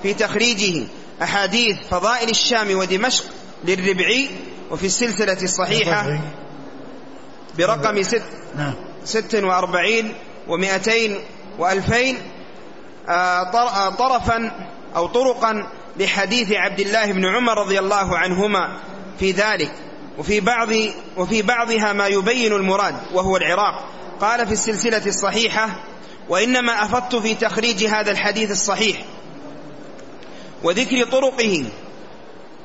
في 0.03 0.13
تخريجه 0.13 0.83
أحاديث 1.21 1.77
فضائل 1.91 2.29
الشام 2.29 2.77
ودمشق 2.77 3.23
للربعي 3.63 4.29
وفي 4.71 4.85
السلسلة 4.85 5.43
الصحيحة 5.43 6.19
برقم 7.57 8.03
ست 8.03 8.23
نعم. 8.55 8.73
ست 9.05 9.35
وأربعين 9.35 10.13
ومئتين 10.47 11.19
وألفين 11.59 12.17
آه، 13.09 13.11
آه، 13.11 13.89
طرفا 13.89 14.51
أو 14.95 15.07
طرقا 15.07 15.67
لحديث 15.99 16.51
عبد 16.51 16.79
الله 16.79 17.11
بن 17.11 17.25
عمر 17.25 17.57
رضي 17.57 17.79
الله 17.79 18.17
عنهما 18.17 18.77
في 19.19 19.31
ذلك 19.31 19.71
وفي 20.17 20.39
بعض 20.39 20.69
وفي 21.17 21.41
بعضها 21.41 21.93
ما 21.93 22.07
يبين 22.07 22.53
المراد 22.53 22.95
وهو 23.13 23.37
العراق 23.37 23.94
قال 24.22 24.47
في 24.47 24.53
السلسلة 24.53 25.05
الصحيحة 25.05 25.84
وإنما 26.30 26.84
أفضت 26.84 27.16
في 27.16 27.36
تخريج 27.36 27.86
هذا 27.86 28.11
الحديث 28.11 28.51
الصحيح 28.51 28.97
وذكر 30.63 31.05
طرقه 31.05 31.66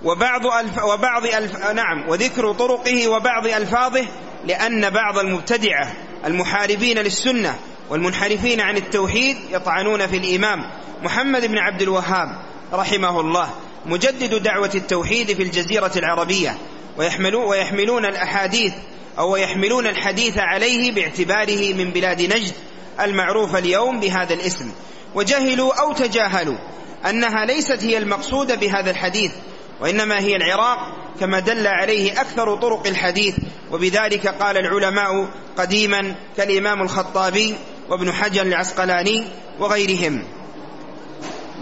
وبعض 0.02 0.46
ألف 0.46 0.84
وبعض 0.84 1.26
ألف 1.26 1.56
نعم 1.66 2.08
وذكر 2.08 2.52
طرقه 2.52 3.08
وبعض 3.08 3.46
ألفاظه 3.46 4.06
لأن 4.46 4.90
بعض 4.90 5.18
المبتدعة 5.18 5.92
المحاربين 6.24 6.98
للسنة 6.98 7.58
والمنحرفين 7.90 8.60
عن 8.60 8.76
التوحيد 8.76 9.36
يطعنون 9.50 10.06
في 10.06 10.16
الإمام 10.16 10.70
محمد 11.02 11.46
بن 11.46 11.58
عبد 11.58 11.82
الوهاب 11.82 12.28
رحمه 12.72 13.20
الله 13.20 13.50
مجدد 13.86 14.42
دعوة 14.42 14.70
التوحيد 14.74 15.32
في 15.32 15.42
الجزيرة 15.42 15.92
العربية 15.96 16.58
ويحملون 16.96 18.04
الأحاديث 18.04 18.72
أو 19.20 19.36
يحملون 19.36 19.86
الحديث 19.86 20.38
عليه 20.38 20.92
باعتباره 20.92 21.74
من 21.74 21.90
بلاد 21.90 22.22
نجد 22.22 22.52
المعروفة 23.00 23.58
اليوم 23.58 24.00
بهذا 24.00 24.34
الاسم. 24.34 24.72
وجهلوا 25.14 25.80
أو 25.80 25.92
تجاهلوا 25.92 26.58
أنها 27.10 27.44
ليست 27.44 27.84
هي 27.84 27.98
المقصودة 27.98 28.54
بهذا 28.54 28.90
الحديث 28.90 29.32
وإنما 29.80 30.18
هي 30.18 30.36
العراق 30.36 30.78
كما 31.20 31.40
دل 31.40 31.66
عليه 31.66 32.20
أكثر 32.20 32.56
طرق 32.56 32.86
الحديث. 32.86 33.34
وبذلك 33.72 34.26
قال 34.26 34.56
العلماء 34.56 35.30
قديما 35.58 36.14
كالإمام 36.36 36.82
الخطابي 36.82 37.54
وابن 37.88 38.12
حجر 38.12 38.42
العسقلاني 38.42 39.24
وغيرهم. 39.58 40.24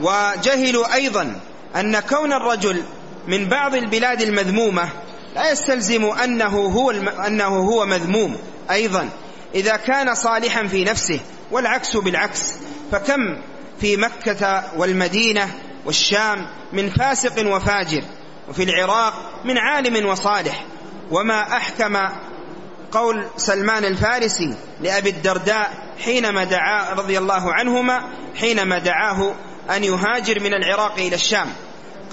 وجهلوا 0.03 0.95
أيضا 0.95 1.41
أن 1.77 2.01
كون 2.01 2.33
الرجل 2.33 2.83
من 3.29 3.49
بعض 3.49 3.75
البلاد 3.75 4.23
المذمومة 4.23 4.89
لا 5.35 5.51
يستلزم 5.51 6.05
أنه 6.05 6.57
هو, 6.57 6.91
أنه 7.27 7.57
هو 7.57 7.87
مذموم 7.87 8.37
أيضا 8.71 9.09
إذا 9.55 9.77
كان 9.77 10.15
صالحا 10.15 10.67
في 10.67 10.85
نفسه 10.85 11.21
والعكس 11.51 11.97
بالعكس. 11.97 12.55
فكم 12.93 13.21
في 13.81 13.97
مكة 13.97 14.65
والمدينة 14.77 15.49
والشام 15.87 16.47
من 16.73 16.91
فاسق 16.91 17.47
وفاجر 17.47 18.03
وفي 18.49 18.63
العراق 18.63 19.43
من 19.45 19.59
عالم 19.59 20.07
وصالح. 20.07 20.65
وما 21.11 21.43
أحكم 21.57 21.97
قول 22.93 23.27
سلمان 23.37 23.85
الفارسي 23.85 24.55
لأبي 24.81 25.11
الدرداء 25.11 25.71
حينما 26.05 26.45
دعا 26.45 26.95
رضي 26.95 27.19
الله 27.19 27.53
عنهما 27.53 28.13
حينما 28.41 28.79
دعاه 28.79 29.35
أن 29.71 29.85
يهاجر 29.85 30.41
من 30.41 30.55
العراق 30.55 30.93
إلى 30.93 31.15
الشام؟ 31.15 31.47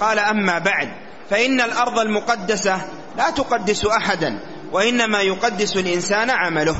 قال 0.00 0.18
أما 0.18 0.58
بعد 0.58 0.88
فإن 1.30 1.60
الأرض 1.60 1.98
المقدسة 1.98 2.80
لا 3.16 3.30
تقدس 3.30 3.86
أحدا 3.86 4.38
وإنما 4.72 5.20
يقدس 5.20 5.76
الإنسان 5.76 6.30
عمله. 6.30 6.76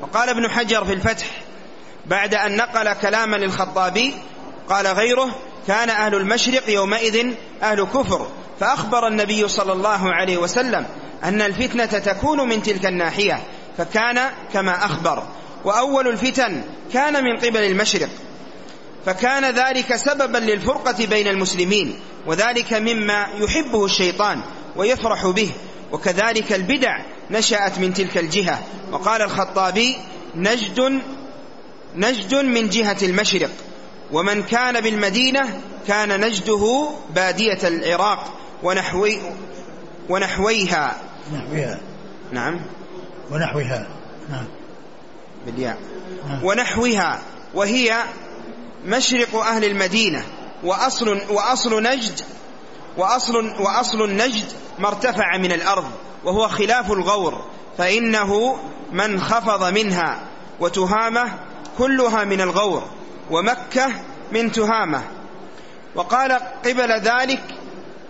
وقال 0.00 0.28
ابن 0.28 0.50
حجر 0.50 0.84
في 0.84 0.92
الفتح 0.92 1.26
بعد 2.06 2.34
أن 2.34 2.56
نقل 2.56 2.92
كلاما 2.92 3.36
للخطابي 3.36 4.14
قال 4.68 4.86
غيره 4.86 5.34
كان 5.66 5.90
أهل 5.90 6.14
المشرق 6.14 6.70
يومئذ 6.70 7.26
أهل 7.62 7.84
كفر. 7.84 8.28
فأخبر 8.60 9.06
النبي 9.06 9.48
صلى 9.48 9.72
الله 9.72 10.12
عليه 10.12 10.36
وسلم 10.36 10.86
أن 11.24 11.42
الفتنة 11.42 11.86
تكون 11.86 12.48
من 12.48 12.62
تلك 12.62 12.86
الناحية 12.86 13.42
فكان 13.78 14.30
كما 14.52 14.84
أخبر. 14.84 15.22
وأول 15.64 16.08
الفتن 16.08 16.62
كان 16.92 17.24
من 17.24 17.36
قبل 17.36 17.60
المشرق. 17.60 18.08
فكان 19.06 19.44
ذلك 19.44 19.96
سببا 19.96 20.38
للفرقة 20.38 21.06
بين 21.06 21.28
المسلمين 21.28 22.00
وذلك 22.26 22.72
مما 22.72 23.26
يحبه 23.38 23.84
الشيطان. 23.84 24.40
ويفرح 24.76 25.26
به. 25.26 25.50
وكذلك 25.92 26.52
البدع 26.52 26.98
نشأت 27.30 27.78
من 27.78 27.94
تلك 27.94 28.18
الجهة. 28.18 28.62
وقال 28.92 29.22
الخطابي 29.22 29.96
نجد 30.34 31.00
نجد 31.96 32.34
من 32.34 32.68
جهة 32.68 32.96
المشرق. 33.02 33.50
ومن 34.12 34.42
كان 34.42 34.80
بالمدينة 34.80 35.60
كان 35.88 36.20
نجده 36.20 36.88
بادية 37.14 37.68
العراق 37.68 38.38
ونحوي 38.62 39.20
ونحويها. 40.08 40.96
نحوها 41.32 41.80
نعم. 42.32 42.60
ونحوها 43.30 43.86
نعم. 44.30 44.46
بالياء. 45.46 45.78
نعم. 46.28 46.44
ونحوها 46.44 47.22
وهي 47.54 48.02
مشرق 48.86 49.36
أهل 49.36 49.64
المدينة. 49.64 50.24
وأصل, 50.64 51.20
وأصل 51.30 51.82
نجد 51.82 52.20
وأصل, 52.96 53.54
وأصل 53.60 54.02
النجد 54.02 54.52
ما 54.78 54.88
ارتفع 54.88 55.36
من 55.36 55.52
الأرض 55.52 55.90
وهو 56.24 56.48
خلاف 56.48 56.92
الغور 56.92 57.44
فإنه 57.78 58.56
من 58.92 59.20
خفض 59.20 59.64
منها 59.64 60.20
وتهامة 60.60 61.38
كلها 61.78 62.24
من 62.24 62.40
الغور 62.40 62.82
ومكة 63.30 63.92
من 64.32 64.52
تهامة. 64.52 65.02
وقال 65.94 66.32
قبل 66.64 66.92
ذلك 67.00 67.42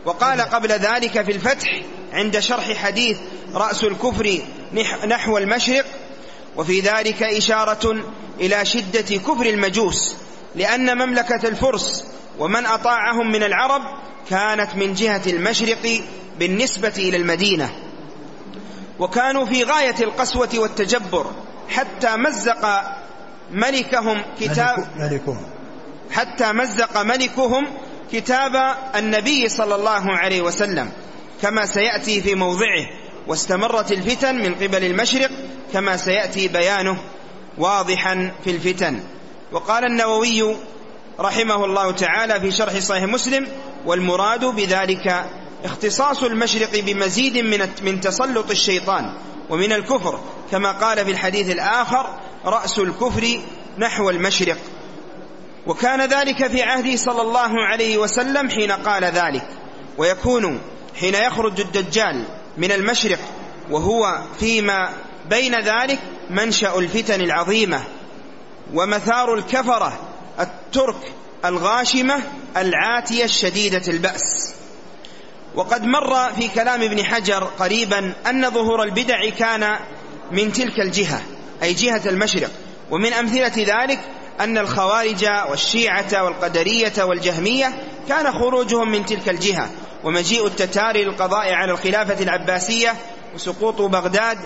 وقال 0.05 0.41
قبل 0.41 0.69
ذلك 0.69 1.23
في 1.23 1.33
الفتح 1.33 1.81
عند 2.13 2.39
شرح 2.39 2.73
حديث 2.73 3.19
رأس 3.55 3.85
الكفر 3.85 4.39
نحو 5.07 5.39
المشرق 5.39 5.85
وفي 6.57 6.81
ذلك 6.81 7.23
إشارة 7.23 8.05
إلى 8.41 8.65
شدة 8.65 9.17
كفر 9.17 9.47
المجوس 9.47 10.17
لأن 10.55 10.99
مملكة 10.99 11.49
الفرس 11.49 12.05
ومن 12.39 12.67
أطاعهم 12.67 13.33
من 13.33 13.43
العرب 13.43 13.83
كانت 14.31 14.75
من 14.77 14.95
جهة 14.95 15.23
المشرق 15.27 16.01
بالنسبة 16.39 16.93
إلى 16.97 17.17
المدينة 17.17 17.71
وكانوا 18.99 19.45
في 19.45 19.65
غاية 19.65 19.95
القسوة 20.01 20.49
والتجبر 20.57 21.31
حتى 21.69 22.17
مزق 22.17 22.83
ملكهم 23.51 24.23
كتاب 24.41 24.87
ملكهم. 24.99 25.43
حتى 26.11 26.53
مزق 26.53 27.03
ملكهم 27.03 27.67
كتاب 28.13 28.77
النبي 28.97 29.49
صلى 29.49 29.75
الله 29.75 30.11
عليه 30.11 30.43
وسلم 30.43 30.91
كما 31.43 31.67
سيأتي 31.67 32.23
في 32.23 32.35
موضعه 32.35 32.87
واستمرت 33.27 33.93
الفتن 33.93 34.35
من 34.35 34.55
قبل 34.55 34.85
المشرق 34.85 35.31
كما 35.73 35.97
سيأتي 35.97 36.49
بيانه 36.49 36.97
واضحا 37.59 38.33
في 38.45 38.51
الفتن. 38.51 39.01
وقال 39.53 39.85
النووي 39.85 40.57
رحمه 41.21 41.65
الله 41.65 41.91
تعالى 41.91 42.41
في 42.41 42.51
شرح 42.51 42.79
صحيح 42.79 43.05
مسلم 43.05 43.47
والمراد 43.87 44.45
بذلك 44.45 45.25
اختصاص 45.65 46.23
المشرق 46.23 46.81
بمزيد 46.81 47.39
من 47.39 47.69
من 47.83 48.01
تسلط 48.01 48.51
الشيطان 48.51 49.15
ومن 49.51 49.73
الكفر. 49.73 50.21
كما 50.51 50.73
قال 50.73 51.05
في 51.05 51.11
الحديث 51.11 51.51
الآخر 51.51 52.19
رأس 52.45 52.79
الكفر 52.79 53.41
نحو 53.79 54.11
المشرق. 54.11 54.59
وكان 55.67 56.01
ذلك 56.01 56.47
في 56.47 56.63
عهده 56.63 56.97
صلى 56.97 57.23
الله 57.23 57.67
عليه 57.67 57.99
وسلم 57.99 58.51
حين 58.51 58.73
قال 58.73 59.05
ذلك. 59.05 59.47
ويكون 59.99 60.61
حين 61.01 61.15
يخرج 61.15 61.61
الدجال 61.61 62.25
من 62.59 62.73
المشرق 62.73 63.19
وهو 63.71 64.23
فيما 64.41 64.89
بين 65.31 65.55
ذلك 65.61 65.99
منشأ 66.31 66.79
الفتن 66.79 67.21
العظيمة 67.21 67.81
ومثار 68.75 69.35
الكفرة 69.35 69.99
الترك 70.41 71.13
الغاشمة 71.45 72.23
العاتية 72.57 73.25
الشديدة 73.25 73.83
البأس. 73.89 74.55
وقد 75.55 75.85
مر 75.85 76.33
في 76.33 76.49
كلام 76.49 76.83
ابن 76.83 77.05
حجر 77.05 77.45
قريبا 77.45 78.15
أن 78.27 78.51
ظهور 78.51 78.83
البدع 78.83 79.31
كان 79.39 79.77
من 80.33 80.53
تلك 80.53 80.81
الجهة 80.81 81.23
أي 81.63 81.73
جهة 81.73 82.03
المشرق. 82.07 82.51
ومن 82.91 83.13
أمثلة 83.13 83.53
ذلك 83.57 84.01
أن 84.41 84.59
الخوارج 84.59 85.27
والشيعة 85.51 86.25
والقدرية 86.25 86.93
والجهمية 86.99 87.73
كان 88.09 88.33
خروجهم 88.33 88.91
من 88.91 89.07
تلك 89.07 89.29
الجهة. 89.29 89.71
ومجيء 90.05 90.47
التتار 90.47 90.97
للقضاء 90.97 91.53
على 91.53 91.73
الخلافة 91.73 92.23
العباسية 92.23 92.95
وسقوط 93.35 93.83
بغداد 93.83 94.39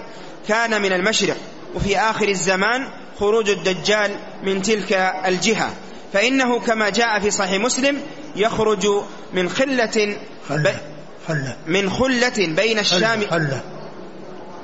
كان 0.48 0.82
من 0.82 0.92
المشرق. 0.92 1.36
وفي 1.74 1.98
آخر 1.98 2.28
الزمان 2.28 2.88
خروج 3.20 3.50
الدجال 3.50 4.10
من 4.42 4.62
تلك 4.62 4.92
الجهة. 5.26 5.72
فإنه 6.12 6.60
كما 6.60 6.90
جاء 6.90 7.20
في 7.20 7.30
صحيح 7.30 7.60
مسلم 7.62 8.00
يخرج 8.36 8.86
من 9.32 9.48
خلة 9.48 10.16
خلة. 10.48 10.80
خلة. 11.28 11.56
من 11.66 11.90
خلة 11.90 12.46
بين 12.46 12.78
الشام 12.78 13.20
خلة. 13.30 13.60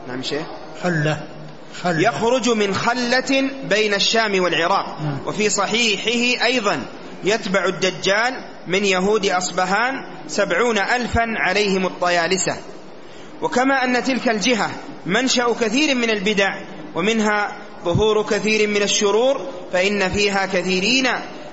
نعم 0.09 0.23
شيخ. 0.23 0.47
خلة. 0.83 1.21
خلة. 1.83 2.01
يخرج 2.01 2.49
من 2.49 2.75
خلة 2.75 3.51
بين 3.65 3.95
الشام 3.95 4.43
والعراق. 4.43 5.01
نعم. 5.03 5.19
وفي 5.27 5.49
صحيحه 5.49 6.45
أيضا 6.47 6.83
يتبع 7.25 7.65
الدجال 7.65 8.35
من 8.67 8.85
يهود 8.85 9.27
أصبهان 9.27 9.95
سبعون 10.29 10.79
ألفا 10.79 11.25
عليهم 11.27 11.87
الطيالسة. 11.87 12.57
وكما 13.43 13.85
أن 13.85 14.05
تلك 14.05 14.29
الجهة 14.29 14.71
منشأ 15.07 15.55
كثير 15.61 15.95
من 15.95 16.11
البدع 16.11 16.55
ومنها 16.95 17.57
ظهور 17.85 18.23
كثير 18.23 18.69
من 18.69 18.83
الشرور 18.83 19.47
فإن 19.73 20.11
فيها 20.11 20.47
كثيرين 20.47 21.09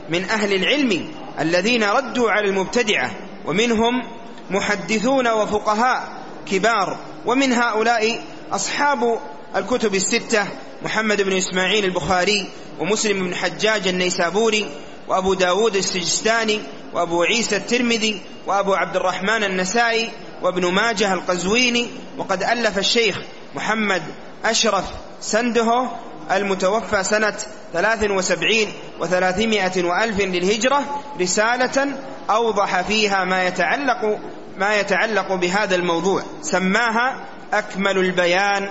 من 0.10 0.24
أهل 0.24 0.54
العلم 0.54 1.08
الذين 1.40 1.84
ردوا 1.84 2.32
على 2.32 2.50
المبتدعة 2.50 3.12
ومنهم 3.46 4.04
محدثون 4.50 5.28
وفقهاء 5.28 6.10
كبار 6.46 6.98
ومن 7.26 7.54
هؤلاء 7.54 8.22
أصحاب 8.52 9.20
الكتب 9.56 9.96
الستة 9.96 10.48
محمد 10.82 11.22
بن 11.22 11.38
إسماعيل 11.38 11.86
البخاري 11.86 12.46
ومسلم 12.80 13.20
بن 13.20 13.36
حجاج 13.36 13.88
النيسابوري 13.88 14.66
وأبو 15.08 15.34
داود 15.34 15.76
السجستاني 15.76 16.60
وأبو 16.94 17.24
عيسى 17.24 17.56
الترمذي 17.58 18.22
وأبو 18.48 18.74
عبد 18.74 18.96
الرحمن 18.96 19.44
النسائي 19.44 20.10
وابن 20.42 20.74
ماجه 20.74 21.14
القزويني 21.14 21.88
وقد 22.18 22.44
ألف 22.44 22.78
الشيخ 22.78 23.20
محمد 23.56 24.04
أشرف 24.46 24.86
سنده 25.22 25.90
المتوفى 26.32 27.04
سنة 27.04 27.34
73 27.74 28.52
وثلاثمائة 29.00 29.84
وألف 29.84 30.20
للهجرة 30.20 30.82
رسالة 31.22 31.88
أوضح 32.30 32.82
فيها 32.82 33.24
ما 33.24 33.48
يتعلق 33.48 34.20
ما 34.58 34.76
يتعلق 34.76 35.34
بهذا 35.34 35.76
الموضوع. 35.76 36.24
سماها 36.42 37.26
أكمل 37.54 37.98
البيان 37.98 38.68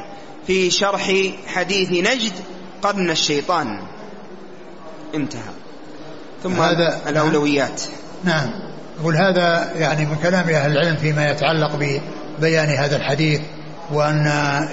في 0.47 0.71
شرح 0.71 1.13
حديث 1.47 1.91
نجد 1.91 2.33
قرن 2.83 3.11
الشيطان. 3.11 3.83
انتهى. 5.15 5.53
ثم 6.43 6.61
هذا 6.61 7.01
الأولويات. 7.09 7.83
نعم. 8.25 8.51
يقول 9.01 9.17
هذا 9.17 9.73
يعني 9.77 10.07
من 10.07 10.17
كلام 10.17 10.49
أهل 10.49 10.73
العلم 10.73 10.97
فيما 10.97 11.31
يتعلق 11.31 12.01
ببيان 12.39 12.69
هذا 12.69 12.97
الحديث 12.97 13.41
وأن 13.93 14.27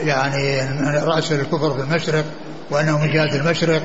يعني 0.03 0.61
رأس 0.99 1.31
الكفر 1.31 1.73
في 1.73 1.81
المشرق 1.81 2.25
وأنه 2.71 2.97
من 2.99 3.11
جهة 3.11 3.35
المشرق 3.35 3.81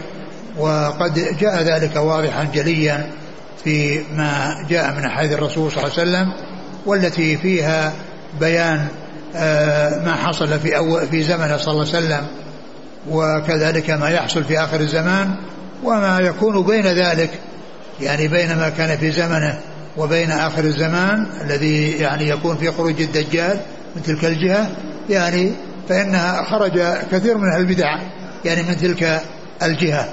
وقد 0.58 1.36
جاء 1.40 1.62
ذلك 1.62 1.96
واضحا 1.96 2.44
جليا 2.54 3.10
في 3.64 4.00
ما 4.16 4.54
جاء 4.70 4.92
من 4.92 5.04
أحاديث 5.04 5.32
الرسول 5.32 5.72
صلى 5.72 5.84
الله 5.84 5.98
عليه 5.98 6.10
وسلم 6.10 6.32
والتي 6.86 7.36
فيها 7.36 7.92
بيان 8.40 8.86
آه، 9.36 10.04
ما 10.04 10.14
حصل 10.14 10.60
في 10.60 10.76
أول 10.76 11.06
في 11.06 11.22
زمنه 11.22 11.56
صلى 11.56 11.72
الله 11.72 11.86
عليه 11.94 12.06
وسلم 12.06 12.26
وكذلك 13.10 13.90
ما 13.90 14.08
يحصل 14.08 14.44
في 14.44 14.58
آخر 14.58 14.80
الزمان 14.80 15.34
وما 15.84 16.20
يكون 16.20 16.62
بين 16.62 16.86
ذلك 16.86 17.30
يعني 18.00 18.28
بين 18.28 18.56
ما 18.56 18.68
كان 18.68 18.98
في 18.98 19.10
زمنه 19.10 19.58
وبين 19.96 20.30
آخر 20.30 20.64
الزمان 20.64 21.26
الذي 21.44 21.90
يعني 21.90 22.28
يكون 22.28 22.56
في 22.56 22.72
خروج 22.72 23.00
الدجال 23.00 23.60
من 23.96 24.02
تلك 24.02 24.24
الجهة 24.24 24.70
يعني 25.10 25.52
فإنها 25.88 26.42
خرج 26.42 26.80
كثير 27.12 27.38
من 27.38 27.54
البدع. 27.56 27.98
يعني 28.44 28.62
من 28.62 28.76
تلك 28.76 29.22
الجهة. 29.62 30.08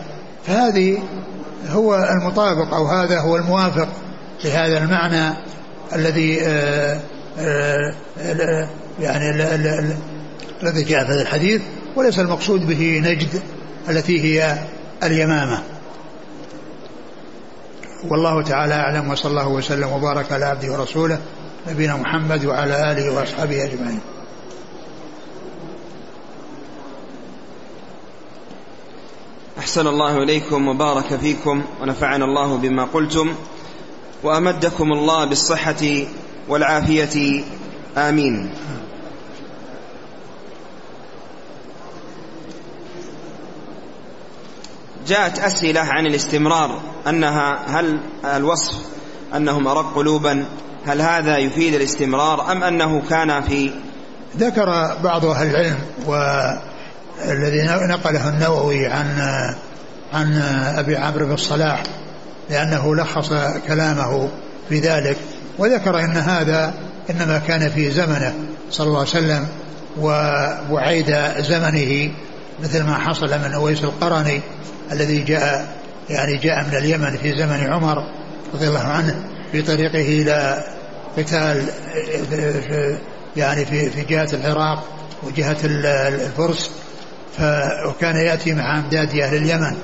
فهذه 0.48 0.98
هو 1.70 1.96
المطابق 1.96 2.74
أو 2.74 2.86
هذا 2.86 3.20
هو 3.20 3.36
الموافق 3.36 3.88
لهذا 4.46 4.78
المعنى 4.78 5.34
الذي 5.94 6.42
آه، 6.42 7.02
آه، 7.40 7.94
يعني 9.00 9.30
الذي 10.64 10.84
جاء 10.84 11.06
في 11.06 11.12
هذا 11.14 11.22
الحديث 11.22 11.62
وليس 11.96 12.20
المقصود 12.20 12.68
به 12.68 13.02
نجد 13.06 13.42
التي 13.90 14.24
هي 14.24 14.58
اليمامة. 15.04 15.64
والله 18.10 18.44
تعالى 18.44 18.74
أعلم 18.74 19.12
وصلى 19.12 19.30
الله 19.30 19.48
وسلم 19.48 19.92
وبارك 19.92 20.32
على 20.32 20.46
عبده 20.46 20.72
ورسوله 20.72 21.20
نبينا 21.68 21.96
محمد 21.96 22.46
وعلى 22.46 22.92
آله 22.92 23.14
وأصحابه 23.14 23.64
أجمعين. 23.64 24.00
أحسن 29.60 29.88
الله 29.88 30.24
إليكم 30.24 30.68
وبارك 30.68 31.16
فيكم 31.16 31.64
ونفعنا 31.82 32.26
الله 32.26 32.58
بما 32.58 32.84
قلتم 32.84 33.36
وأمدكم 34.24 34.92
الله 34.94 35.26
بالصحة 35.26 35.84
والعافية. 36.48 37.44
آمين. 37.98 38.50
جاءت 45.08 45.40
أسئلة 45.40 45.82
عن 45.82 46.06
الاستمرار 46.06 46.82
أنها 47.08 47.80
هل 47.80 48.00
الوصف 48.26 48.74
أنهم 49.36 49.68
أرق 49.68 49.96
قلوبا 49.96 50.46
هل 50.86 51.02
هذا 51.02 51.38
يفيد 51.38 51.74
الاستمرار 51.74 52.52
أم 52.52 52.64
أنه 52.64 53.02
كان 53.10 53.42
في 53.42 53.72
ذكر 54.38 54.98
بعض 55.04 55.26
أهل 55.26 55.48
العلم 55.48 55.78
والذي 57.26 57.64
نقله 57.64 58.30
النووي 58.30 58.88
عن 58.88 59.20
عن 60.14 60.42
أبي 60.78 60.98
عمرو 60.98 61.26
بن 61.26 61.34
الصلاح 61.34 61.84
لأنه 62.50 62.96
لخص 62.96 63.30
كلامه 63.68 64.30
في 64.70 64.80
ذلك 64.80 65.18
وذكر 65.58 66.00
أن 66.00 66.18
هذا 66.18 66.74
إنما 67.10 67.38
كان 67.38 67.70
في 67.70 67.92
زمنه 67.92 68.34
صلى 68.72 68.88
الله 68.88 69.00
عليه 69.00 69.10
وسلم 69.10 69.48
وعيد 70.72 71.16
زمنه 71.40 72.12
مثل 72.64 72.84
ما 72.84 72.98
حصل 72.98 73.40
من 73.40 73.54
أويس 73.54 73.84
القرني 73.84 74.42
الذي 74.92 75.20
جاء 75.20 75.68
يعني 76.10 76.38
جاء 76.38 76.64
من 76.64 76.78
اليمن 76.78 77.18
في 77.18 77.38
زمن 77.38 77.68
عمر 77.74 78.04
رضي 78.54 78.68
الله 78.68 78.84
عنه 78.84 79.16
في 79.52 79.62
طريقه 79.62 80.02
إلى 80.02 80.64
قتال 81.18 81.64
يعني 83.36 83.66
في 83.66 83.90
في 83.90 84.02
جهة 84.02 84.30
العراق 84.34 84.84
وجهة 85.24 85.58
الفرس. 85.64 86.72
وكان 87.88 88.16
يأتي 88.16 88.54
مع 88.54 88.80
أمداد 88.80 89.16
أهل 89.16 89.38
اليمن. 89.38 89.76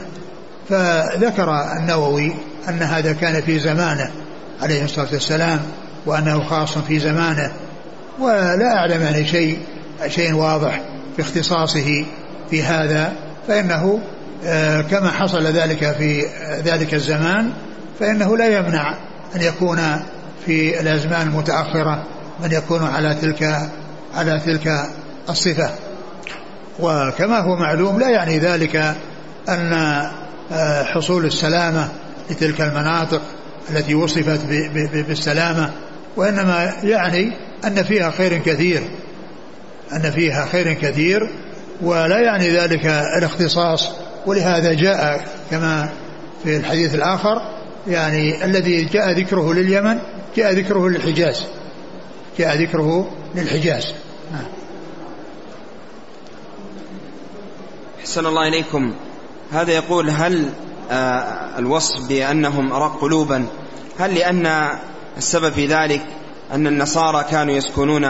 فذكر 0.70 1.62
النووي 1.80 2.34
أن 2.70 2.82
هذا 2.82 3.14
كان 3.14 3.41
في 3.41 3.60
زمانه 3.60 4.12
عليه 4.62 4.84
الصلاة 4.84 5.08
والسلام 5.14 5.60
وأنه 6.06 6.43
خاص 6.43 6.78
في 6.78 6.99
زمانه 6.99 7.51
ولا 8.20 8.76
أعلم 8.76 9.01
يعني 9.01 9.28
شيء 9.28 9.60
شيء 10.08 10.34
واضح 10.34 10.82
في 11.16 11.22
اختصاصه 11.22 12.06
في 12.49 12.64
هذا. 12.64 13.14
فإنه 13.47 13.99
آه، 14.45 14.82
كما 14.82 15.12
حصل 15.12 15.43
ذلك 15.43 15.91
في 15.91 16.26
ذلك 16.66 16.93
الزمان 16.93 17.54
فإنه 17.99 18.38
لا 18.38 18.58
يمنع 18.58 18.95
أن 19.36 19.41
يكون 19.41 19.80
في 20.45 20.80
الأزمان 20.80 21.28
المتأخرة 21.28 22.04
من 22.43 22.51
يكون 22.51 22.84
على 22.84 23.16
تلك 23.22 23.70
على 24.16 24.41
تلك 24.45 24.86
الصفة. 25.30 25.70
وكما 26.80 27.39
هو 27.39 27.55
معلوم 27.55 27.99
لا 27.99 28.09
يعني 28.09 28.39
ذلك 28.39 28.95
أن 29.49 29.74
آه، 30.51 30.84
حصول 30.84 31.26
السلامة 31.26 31.89
لتلك 32.30 32.61
المناطق 32.61 33.21
التي 33.69 33.95
وصفت 33.95 34.39
بالسلامة 35.07 35.71
وإنما 36.15 36.74
يعني 36.84 37.32
أن 37.65 37.84
فيها 37.84 38.11
خير 38.11 38.38
كثير 38.38 38.84
أن 39.93 40.11
فيها 40.11 40.45
خير 40.45 40.74
كثير 40.74 41.30
ولا 41.82 42.19
يعني 42.19 42.49
ذلك 42.49 42.86
الاختصاص. 43.17 43.91
ولهذا 44.26 44.74
جاء 44.74 45.26
كما 45.51 45.89
في 46.43 46.57
الحديث 46.57 46.95
الآخر 46.95 47.41
يعني 47.88 48.45
الذي 48.45 48.84
جاء 48.84 49.11
ذكره 49.19 49.53
لليمن 49.53 49.97
جاء 50.38 50.53
ذكره 50.53 50.89
للحجاز 50.89 51.43
جاء 52.39 52.57
ذكره 52.57 53.11
للحجاز. 53.36 53.93
أحسن 58.04 58.26
الله 58.26 58.47
إليكم. 58.47 58.93
هذا 59.51 59.72
يقول 59.72 60.10
هل 60.10 60.49
آه، 60.91 61.60
الوصف 61.60 62.08
بأنهم 62.08 62.74
أرق 62.74 63.01
قلوبا؟ 63.01 63.45
هل 63.99 64.16
لأن 64.16 64.70
السبب 65.18 65.54
في 65.54 65.68
ذلك 65.68 66.01
أن 66.54 66.68
النصارى 66.68 67.24
كانوا 67.24 67.54
يسكنون 67.54 68.08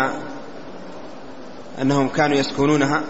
أنهم 1.81 2.07
كانوا 2.07 2.37
يسكنونها؟ 2.37 3.03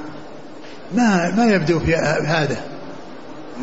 ما 0.96 1.32
ما 1.38 1.46
يبدو 1.46 1.80
في 1.80 1.96
هذا. 2.28 2.58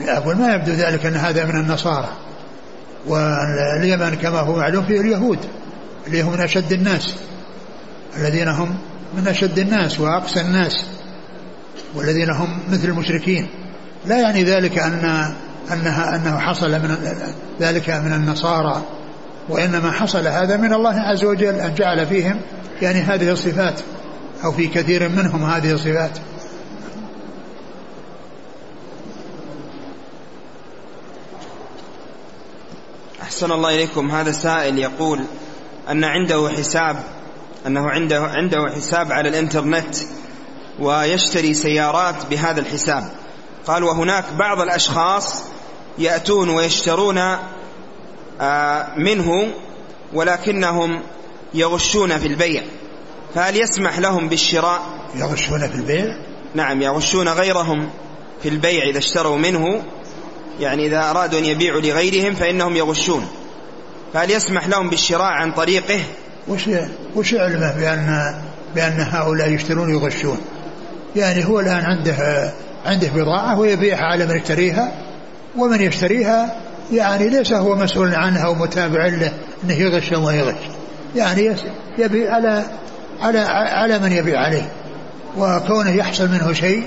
أقول 0.07 0.37
ما 0.37 0.55
يبدو 0.55 0.73
ذلك 0.73 1.07
أن 1.07 1.17
هذا 1.17 1.45
من 1.45 1.61
النصارى. 1.61 2.09
واليمن 3.07 4.15
كما 4.15 4.41
هو 4.41 4.57
معلوم 4.57 4.85
فيه 4.85 5.01
اليهود 5.01 5.39
اللي 6.07 6.23
هم 6.23 6.33
من 6.33 6.41
أشد 6.41 6.73
الناس 6.73 7.15
الذين 8.17 8.49
هم 8.49 8.79
من 9.17 9.29
أشد 9.29 9.59
الناس 9.59 10.01
وأقسى 10.01 10.41
الناس. 10.41 10.85
والذين 11.95 12.31
هم 12.31 12.59
مثل 12.71 12.89
المشركين. 12.89 13.49
لا 14.07 14.21
يعني 14.21 14.45
ذلك 14.45 14.79
أن 14.79 15.35
أنها 15.73 16.17
أنه 16.17 16.39
حصل 16.39 16.71
من 16.71 16.97
ذلك 17.61 17.91
من 17.91 18.13
النصارى 18.13 18.83
وإنما 19.49 19.93
حصل 19.93 20.27
هذا 20.27 20.57
من 20.57 20.73
الله 20.73 21.01
عز 21.01 21.25
وجل 21.25 21.55
أن 21.55 21.75
جعل 21.75 22.07
فيهم 22.07 22.41
يعني 22.83 23.01
هذه 23.01 23.31
الصفات 23.31 23.81
أو 24.45 24.53
في 24.53 24.67
كثير 24.67 25.09
منهم 25.09 25.45
هذه 25.45 25.73
الصفات. 25.73 26.19
أحسن 33.23 33.53
الله 33.53 33.75
إليكم. 33.75 34.11
هذا 34.11 34.33
سائل 34.33 34.79
يقول 34.79 35.21
أن 35.91 36.05
عنده 36.05 36.49
حساب 36.49 36.97
أنه 37.67 37.89
عنده 37.89 38.21
عنده 38.21 38.73
حساب 38.77 39.13
على 39.13 39.29
الإنترنت. 39.29 39.97
ويشتري 40.81 41.55
سيارات 41.55 42.27
بهذا 42.31 42.61
الحساب. 42.61 43.05
قال 43.67 43.85
وهناك 43.85 44.25
بعض 44.39 44.61
الأشخاص 44.61 45.43
يأتون 45.99 46.51
ويشترون 46.51 47.19
آه، 48.41 48.87
منه 48.97 49.53
ولكنهم 50.13 51.03
يغشون 51.55 52.19
في 52.19 52.27
البيع. 52.27 52.63
فهل 53.35 53.57
يسمح 53.57 53.99
لهم 53.99 54.29
بالشراء؟ 54.29 54.81
يغشون 55.15 55.69
في 55.69 55.75
البيع؟ 55.75 56.05
نعم 56.55 56.83
يغشون 56.83 57.29
غيرهم 57.29 57.91
في 58.43 58.49
البيع 58.49 58.85
إذا 58.91 58.99
اشتروا 58.99 59.37
منه. 59.37 59.83
يعني 60.61 60.87
إذا 60.87 61.11
أرادوا 61.11 61.39
أن 61.39 61.45
يبيعوا 61.45 61.81
لغيرهم 61.81 62.35
فإنهم 62.35 62.77
يغشون. 62.77 63.29
فهل 64.13 64.31
يسمح 64.31 64.69
لهم 64.69 64.91
بالشراء 64.91 65.33
عن 65.33 65.53
طريقه؟ 65.53 66.01
وش, 66.49 66.69
وش 67.17 67.35
علمه 67.35 67.77
بأن, 67.77 68.35
بأن 68.75 69.01
هؤلاء 69.01 69.51
يشترون 69.51 69.95
يغشون 69.95 70.41
يعني 71.17 71.45
هو 71.45 71.61
الآن 71.61 71.85
عنده 71.85 72.51
عنده 72.87 73.09
بضاعة 73.09 73.59
ويبيعها 73.59 74.05
على 74.05 74.27
من 74.27 74.37
يشتريها 74.37 74.93
ومن 75.57 75.81
يشتريها 75.81 76.57
يعني 76.93 77.29
ليس 77.29 77.53
هو 77.53 77.77
مسؤول 77.77 78.15
عنها 78.15 78.49
ومتابع 78.49 79.07
له 79.07 79.33
إنه 79.65 79.75
يغش 79.75 80.13
أو 80.13 80.21
ما 80.21 80.35
يغش. 80.35 80.55
يعني 81.17 81.57
يبيع 81.99 82.35
على 82.35 82.65
على 83.21 83.39
على 83.39 83.99
من 83.99 84.13
يبيع 84.13 84.41
عليه. 84.41 84.73
وكونه 85.39 85.91
يحصل 85.91 86.29
منه 86.29 86.53
شيء 86.53 86.87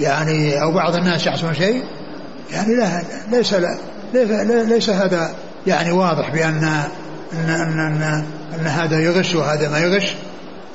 يعني 0.00 0.62
أو 0.62 0.72
بعض 0.72 0.94
الناس 0.94 1.26
يحصل 1.26 1.54
شيء 1.54 1.84
يعني 2.52 2.74
لا 2.74 3.02
ليس 3.30 3.54
لا 3.54 3.78
ليس, 4.14 4.30
ليس 4.68 4.90
هذا 4.90 5.34
يعني 5.66 5.92
واضح 5.92 6.30
بأن 6.30 6.64
أن 7.32 7.50
أن 7.50 7.78
أن, 7.78 8.24
أن 8.60 8.66
هذا 8.66 9.00
يغش 9.00 9.34
وهذا 9.34 9.68
ما 9.68 9.78
يغش. 9.78 10.14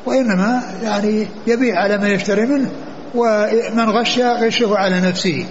وإنما 0.05 0.61
يعني 0.83 1.27
يبيع 1.47 1.79
على 1.79 1.97
ما 1.97 2.09
يشتري 2.09 2.45
منه 2.45 2.71
ومن 3.15 3.89
غش 3.89 4.19
غشه 4.19 4.77
على 4.77 5.01
نفسه. 5.01 5.45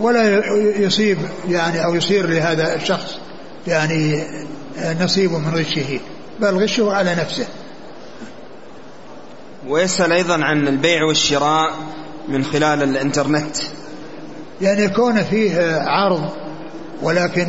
ولا 0.00 0.42
يصيب 0.78 1.18
يعني 1.48 1.84
أو 1.84 1.94
يصير 1.94 2.26
لهذا 2.26 2.74
الشخص 2.74 3.18
يعني 3.66 4.24
نصيب 5.00 5.32
من 5.32 5.54
غشه 5.54 6.00
بل 6.40 6.62
غشه 6.62 6.92
على 6.92 7.14
نفسه. 7.14 7.46
ويسأل 9.68 10.12
أيضا 10.12 10.44
عن 10.44 10.68
البيع 10.68 11.04
والشراء 11.04 11.70
من 12.28 12.44
خلال 12.44 12.82
الإنترنت. 12.82 13.56
يعني 14.60 14.82
يكون 14.82 15.22
فيه 15.22 15.80
عرض 15.80 16.30
ولكن 17.02 17.46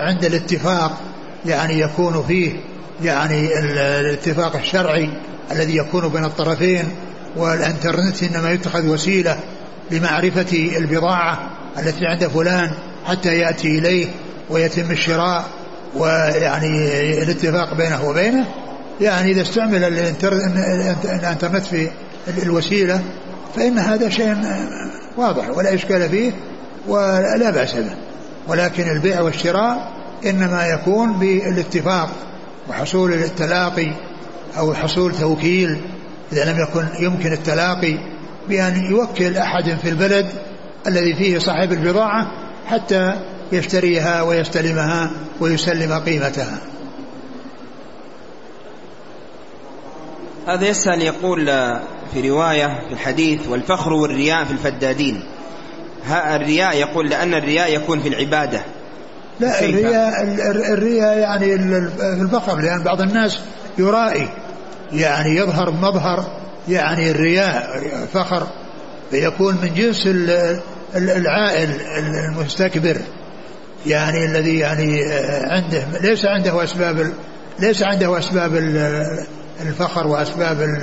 عند 0.00 0.24
الاتفاق 0.24 1.00
يعني 1.46 1.80
يكون 1.80 2.24
فيه 2.28 2.60
يعني 3.02 3.58
الاتفاق 3.58 4.56
الشرعي 4.56 5.10
الذي 5.52 5.76
يكون 5.76 6.08
بين 6.08 6.24
الطرفين 6.24 6.84
والانترنت 7.36 8.22
إنما 8.22 8.50
يتخذ 8.50 8.86
وسيلة 8.86 9.38
لمعرفة 9.90 10.76
البضاعة 10.76 11.50
التي 11.78 12.06
عند 12.06 12.26
فلان 12.26 12.70
حتى 13.06 13.38
يأتي 13.38 13.78
إليه 13.78 14.06
ويتم 14.50 14.90
الشراء 14.90 15.44
ويعني 15.96 16.68
الاتفاق 17.22 17.74
بينه 17.74 18.08
وبينه. 18.08 18.44
يعني 19.00 19.32
إذا 19.32 19.42
استعمل 19.42 19.84
الانترنت 19.84 21.66
في 21.66 21.90
الوسيلة 22.42 23.00
فإن 23.56 23.78
هذا 23.78 24.08
شيء 24.08 24.36
واضح 25.16 25.48
ولا 25.56 25.74
إشكال 25.74 26.08
فيه 26.08 26.32
ولا 26.88 27.50
بأس 27.50 27.74
به. 27.74 27.96
ولكن 28.48 28.90
البيع 28.90 29.20
والشراء 29.20 29.92
إنما 30.26 30.66
يكون 30.66 31.12
بالاتفاق 31.12 32.10
وحصول 32.68 33.12
التلاقي 33.12 33.92
أو 34.58 34.74
حصول 34.74 35.14
توكيل 35.14 35.80
إذا 36.32 36.52
لم 36.52 36.60
يكن 36.60 36.86
يمكن 37.00 37.32
التلاقي 37.32 37.98
بأن 38.48 38.84
يوكل 38.90 39.36
أحد 39.36 39.78
في 39.82 39.88
البلد 39.88 40.26
الذي 40.86 41.14
فيه 41.14 41.38
صاحب 41.38 41.72
البضاعة 41.72 42.26
حتى 42.66 43.14
يشتريها 43.52 44.22
ويستلمها 44.22 45.10
ويسلم 45.40 45.92
قيمتها. 45.92 46.58
هذا 50.46 50.68
يسأل 50.68 51.02
يقول 51.02 51.46
في 52.14 52.28
رواية 52.30 52.66
في 52.66 52.92
الحديث 52.92 53.48
والفخر 53.48 53.92
والرياء 53.92 54.44
في 54.44 54.50
الفدادين. 54.50 55.22
الرياء 56.10 56.76
يقول 56.76 57.08
لأن 57.08 57.34
الرياء 57.34 57.74
يكون 57.74 58.00
في 58.00 58.08
العبادة. 58.08 58.64
لا 59.40 59.64
الرياء 59.64 60.22
الرياء 60.72 61.18
يعني 61.18 61.58
في 61.58 62.22
الفخر 62.22 62.60
لأن 62.60 62.82
بعض 62.82 63.00
الناس 63.00 63.40
يرائي 63.78 64.28
يعني 64.92 65.36
يظهر 65.36 65.70
مظهر 65.70 66.24
يعني 66.68 67.10
الرياء 67.10 67.80
فخر 68.14 68.46
فيكون 69.10 69.54
من 69.62 69.74
جنس 69.74 70.08
العائل 70.96 71.70
المستكبر 71.98 72.96
يعني 73.86 74.24
الذي 74.24 74.58
يعني 74.58 75.04
عنده 75.44 75.82
ليس 76.00 76.24
عنده 76.24 76.64
أسباب 76.64 77.12
ليس 77.58 77.82
عنده 77.82 78.18
أسباب 78.18 78.54
الفخر 79.60 80.06
وأسباب 80.06 80.78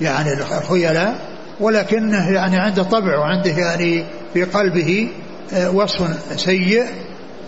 يعني 0.00 0.32
الخيلاء 0.32 1.30
ولكنه 1.60 2.30
يعني 2.30 2.58
عنده 2.58 2.82
طبع 2.82 3.18
وعنده 3.18 3.50
يعني 3.50 4.04
في 4.34 4.44
قلبه 4.44 5.08
آه، 5.52 5.70
وصف 5.70 6.08
سيء 6.36 6.84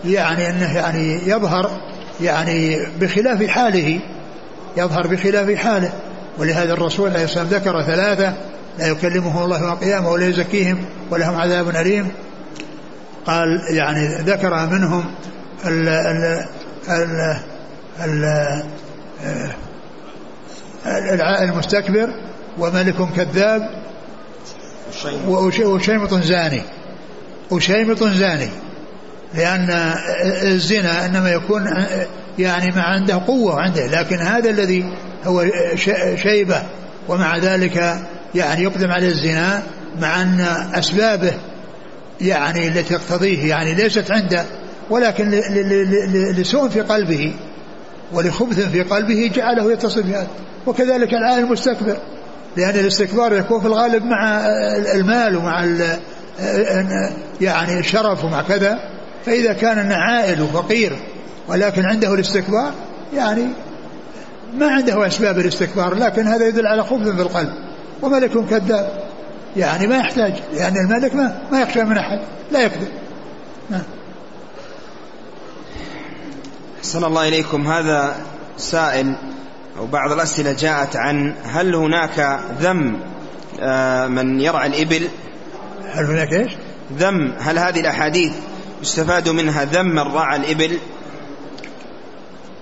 يعني 0.05 0.49
أنه 0.49 0.75
يعني 0.75 1.29
يظهر 1.29 1.81
يعني 2.21 2.85
بخلاف 2.99 3.43
حاله 3.43 3.99
يظهر 4.77 5.07
بخلاف 5.07 5.57
حاله. 5.57 5.91
ولهذا 6.37 6.73
الرسول 6.73 7.09
عليه 7.09 7.23
الصلاة 7.23 7.43
والسلام 7.43 7.61
ذكر 7.61 7.83
ثلاثة 7.83 8.33
لا 8.79 8.87
يكلمهم 8.87 9.43
الله 9.43 9.61
يوم 9.61 9.71
القيامة 9.71 10.09
ولا 10.09 10.25
يزكيهم 10.27 10.85
ولهم 11.11 11.35
عذاب 11.35 11.69
أليم. 11.69 12.11
قال 13.25 13.47
يعني 13.69 14.15
ذكر 14.15 14.65
منهم 14.65 15.05
ال 15.65 15.89
ال 15.89 16.45
ال 17.99 18.63
ال 20.85 21.21
المستكبر 21.21 22.13
وملك 22.59 22.95
كذاب 23.15 23.69
وشيمط 25.63 26.13
زاني. 26.13 26.61
وشيمط 27.51 28.03
زاني. 28.03 28.49
لأن 29.35 29.95
الزنا 30.43 31.05
إنما 31.05 31.29
يكون 31.31 31.85
يعني 32.39 32.71
ما 32.71 32.81
عنده 32.81 33.21
قوة 33.27 33.61
عنده 33.61 33.87
لكن 33.87 34.15
هذا 34.15 34.49
الذي 34.49 34.85
هو 35.25 35.45
شيبة 36.15 36.63
ومع 37.09 37.37
ذلك 37.37 37.99
يعني 38.35 38.63
يقدم 38.63 38.91
على 38.91 39.07
الزنا 39.07 39.63
مع 39.99 40.21
أن 40.21 40.39
أسبابه 40.73 41.33
يعني 42.21 42.67
التي 42.67 42.83
تقتضيه 42.83 43.49
يعني 43.49 43.75
ليست 43.75 44.11
عنده 44.11 44.45
ولكن 44.89 45.29
لسوء 46.37 46.69
في 46.69 46.81
قلبه 46.81 47.33
ولخبث 48.13 48.59
في 48.59 48.81
قلبه 48.81 49.31
جعله 49.35 49.71
يتصل 49.71 50.03
بهذا. 50.03 50.27
وكذلك 50.67 51.13
العالم 51.13 51.45
المستكبر 51.47 51.97
لأن 52.57 52.79
الاستكبار 52.79 53.33
يكون 53.33 53.61
في 53.61 53.67
الغالب 53.67 54.03
مع 54.05 54.45
المال 54.95 55.37
ومع 55.37 55.65
يعني 57.41 57.79
الشرف 57.79 58.25
ومع 58.25 58.41
كذا. 58.41 58.92
فإذا 59.25 59.53
كان 59.53 59.91
عائل 59.91 60.41
وفقير 60.41 60.99
ولكن 61.47 61.85
عنده 61.85 62.13
الاستكبار 62.13 62.73
يعني 63.15 63.47
ما 64.57 64.67
عنده 64.67 65.07
أسباب 65.07 65.39
الاستكبار 65.39 65.93
لكن 65.93 66.27
هذا 66.27 66.47
يدل 66.47 66.67
على 66.67 66.83
خبث 66.83 67.07
في 67.07 67.21
القلب 67.21 67.53
وملك 68.01 68.49
كذاب. 68.49 69.03
يعني 69.57 69.87
ما 69.87 69.97
يحتاج 69.97 70.33
لأن 70.53 70.77
الملك 70.77 71.15
ما, 71.15 71.41
ما 71.51 71.61
يخشى 71.61 71.83
من 71.83 71.97
أحد 71.97 72.19
لا 72.51 72.61
يكذب 72.61 72.87
نعم 73.69 73.83
أحسن 76.79 77.03
الله 77.03 77.27
إليكم. 77.27 77.67
هذا 77.67 78.15
سائل 78.57 79.15
أو 79.77 79.85
بعض 79.85 80.11
الأسئلة 80.11 80.53
جاءت 80.53 80.95
عن 80.95 81.35
هل 81.43 81.75
هناك 81.75 82.39
ذم 82.59 82.99
آه، 83.59 84.07
من 84.07 84.39
يرعى 84.39 84.67
الإبل؟ 84.67 85.07
هل 85.93 86.05
هناك 86.05 86.33
إيش؟ 86.33 86.51
ذم 86.97 87.33
هل 87.39 87.59
هذه 87.59 87.79
الأحاديث 87.79 88.33
يستفاد 88.83 89.29
منها 89.29 89.63
ذم 89.63 89.99
رعى 89.99 90.37
الإبل. 90.37 90.77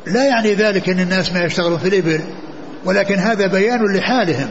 لا 0.06 0.26
يعني 0.26 0.54
ذلك 0.54 0.90
أن 0.90 1.00
الناس 1.00 1.34
ما 1.34 1.44
يشتغلون 1.44 1.80
في 1.80 1.88
الإبل 1.88 2.22
ولكن 2.86 3.16
هذا 3.16 3.48
بيان 3.48 3.96
لحالهم. 3.96 4.50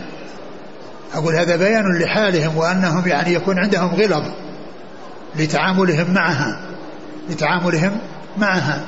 أقول 1.15 1.35
هذا 1.35 1.57
بيان 1.57 1.99
لحالهم 1.99 2.57
وأنهم 2.57 3.09
يعني 3.09 3.35
يكون 3.35 3.59
عندهم 3.59 3.95
غلظ 3.95 4.25
لتعاملهم 5.37 6.15
معها 6.15 6.61
لتعاملهم 7.31 7.99
معها. 8.39 8.81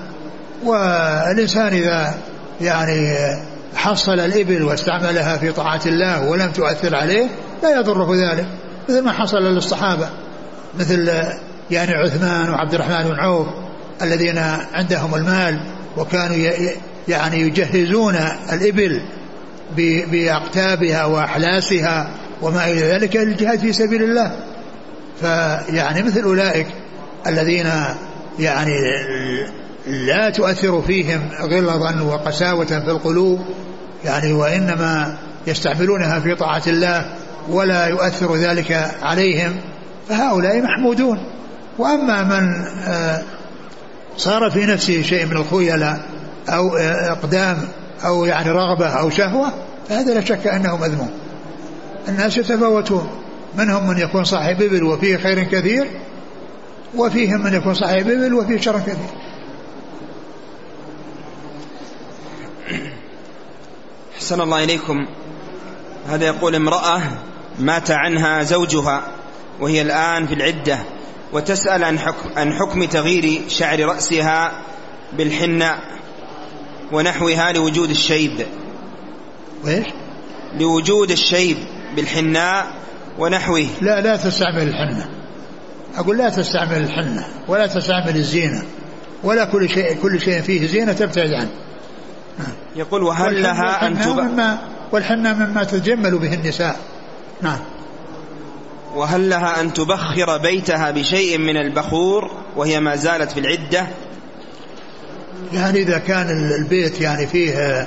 والإنسان 0.65 1.67
إذا 1.67 2.15
يعني 2.61 3.17
حصل 3.75 4.21
الإبل 4.21 4.63
واستعملها 4.63 5.37
في 5.37 5.53
طاعة 5.53 5.81
الله 5.87 6.29
ولم 6.29 6.51
تؤثر 6.51 6.97
عليه 6.97 7.29
لا 7.63 7.79
يضره 7.79 8.15
ذلك 8.15 8.47
مثل 8.89 9.05
ما 9.05 9.13
حصل 9.13 9.43
للصحابة 9.43 10.09
مثل 10.79 11.11
يعني 11.73 11.93
عثمان 11.95 12.51
وعبد 12.51 12.75
الرحمن 12.75 13.09
بن 13.09 13.21
عوف 13.21 13.47
الذين 14.03 14.39
عندهم 14.73 15.15
المال 15.15 15.61
وكانوا 15.97 16.37
يعني 17.09 17.41
يجهزون 17.41 18.15
الإبل 18.53 19.03
بأقتابها 20.11 21.05
وأحلاسها 21.05 22.11
وما 22.43 22.71
إلى 22.71 22.81
ذلك 22.81 23.17
للجهاد 23.17 23.59
في 23.59 23.73
سبيل 23.73 24.03
الله. 24.03 24.33
فيعني 25.21 26.03
مثل 26.03 26.23
أولئك 26.23 26.67
الذين 27.27 27.67
يعني 28.39 28.73
لا 29.87 30.31
تؤثر 30.31 30.83
فيهم 30.83 31.29
غلظا 31.41 32.03
وقساوة 32.03 32.65
في 32.65 32.91
القلوب 32.91 33.41
يعني 34.05 34.33
وإنما 34.33 35.19
يستعملونها 35.47 36.21
في 36.21 36.35
طاعة 36.35 36.63
الله 36.67 37.07
ولا 37.49 37.87
يؤثر 37.87 38.37
ذلك 38.37 38.91
عليهم 39.03 39.57
فهؤلاء 40.09 40.63
محمودون. 40.63 41.19
وأما 41.79 42.23
من 42.23 42.67
آه، 42.87 43.23
صار 44.17 44.51
في 44.51 44.67
نفسه 44.67 45.03
شيء 45.03 45.27
من 45.27 45.37
الخيلاء 45.37 46.09
أو 46.49 46.77
آه، 46.77 47.13
إقدام 47.13 47.69
أو 48.05 48.25
يعني 48.25 48.51
رغبة 48.51 48.87
أو 48.87 49.11
شهوة 49.11 49.53
فهذا 49.89 50.15
لا 50.15 50.21
شك 50.21 50.47
أنه 50.47 50.77
مذموم. 50.77 51.11
الناس 52.09 52.37
يتفاوتون. 52.37 53.11
منهم 53.55 53.89
من 53.89 53.99
يكون 53.99 54.25
صاحب 54.25 54.63
إبل 54.63 54.83
وفيه 54.83 55.17
خير 55.17 55.43
كثير 55.43 55.87
وفيهم 56.95 57.45
من 57.45 57.55
يكون 57.55 57.75
صاحب 57.75 58.11
إبل 58.11 58.35
وفيه 58.35 58.61
شر 58.61 58.81
كثير. 58.81 58.97
أحسن 64.17 64.41
الله 64.41 64.65
إليكم. 64.65 65.07
هذا 66.09 66.27
يقول 66.27 66.55
امرأة 66.55 67.03
مات 67.59 67.91
عنها 67.91 68.43
زوجها 68.43 69.03
وهي 69.61 69.83
الآن 69.83 70.27
في 70.27 70.35
العدة. 70.35 70.79
وتسأل 71.33 71.85
عن 71.85 71.99
حكم, 71.99 72.31
عن 72.37 72.53
حكم 72.53 72.85
تغيير 72.85 73.43
شعر 73.49 73.81
رأسها 73.81 74.53
بالحناء 75.13 75.79
ونحوها 76.93 77.53
لوجود 77.53 77.91
الشيب. 77.91 78.47
وإيش؟ 79.65 79.87
لوجود 80.61 81.11
الشيب 81.11 81.57
بالحناء 81.97 82.67
ونحوه. 83.19 83.67
لا 83.81 84.01
لا 84.01 84.17
تستعمل 84.17 84.69
الحنة. 84.69 85.09
أقول 85.97 86.19
لا 86.19 86.29
تستعمل 86.29 86.77
الحنة 86.77 87.27
ولا 87.49 87.67
تستعمل 87.67 88.17
الزينة 88.17 88.63
ولا 89.25 89.45
كل 89.45 89.69
شيء 89.69 89.95
كل 90.03 90.21
شيء 90.21 90.41
فيه 90.41 90.67
زينة 90.67 90.93
تبتعد 90.93 91.33
عنه. 91.33 91.51
يقول 92.77 93.03
وهل 93.03 93.43
لها 93.43 93.87
أن 93.87 93.99
تبقى 94.01 94.59
والحنة 94.93 95.33
مما 95.33 95.65
تتجمل 95.65 96.19
به 96.19 96.35
النساء. 96.35 96.77
نعم. 97.43 97.59
وهل 98.95 99.31
لها 99.31 99.61
أن 99.61 99.73
تبخر 99.73 100.39
بيتها 100.39 100.91
بشيء 100.91 101.39
من 101.39 101.57
البخور 101.57 102.31
وهي 102.57 102.81
ما 102.81 102.97
زالت 102.97 103.33
في 103.33 103.41
العدة؟ 103.41 103.87
يعني 105.53 105.79
إذا 105.83 105.99
كان 105.99 106.51
البيت 106.61 107.01
يعني 107.01 107.27
فيه 107.27 107.87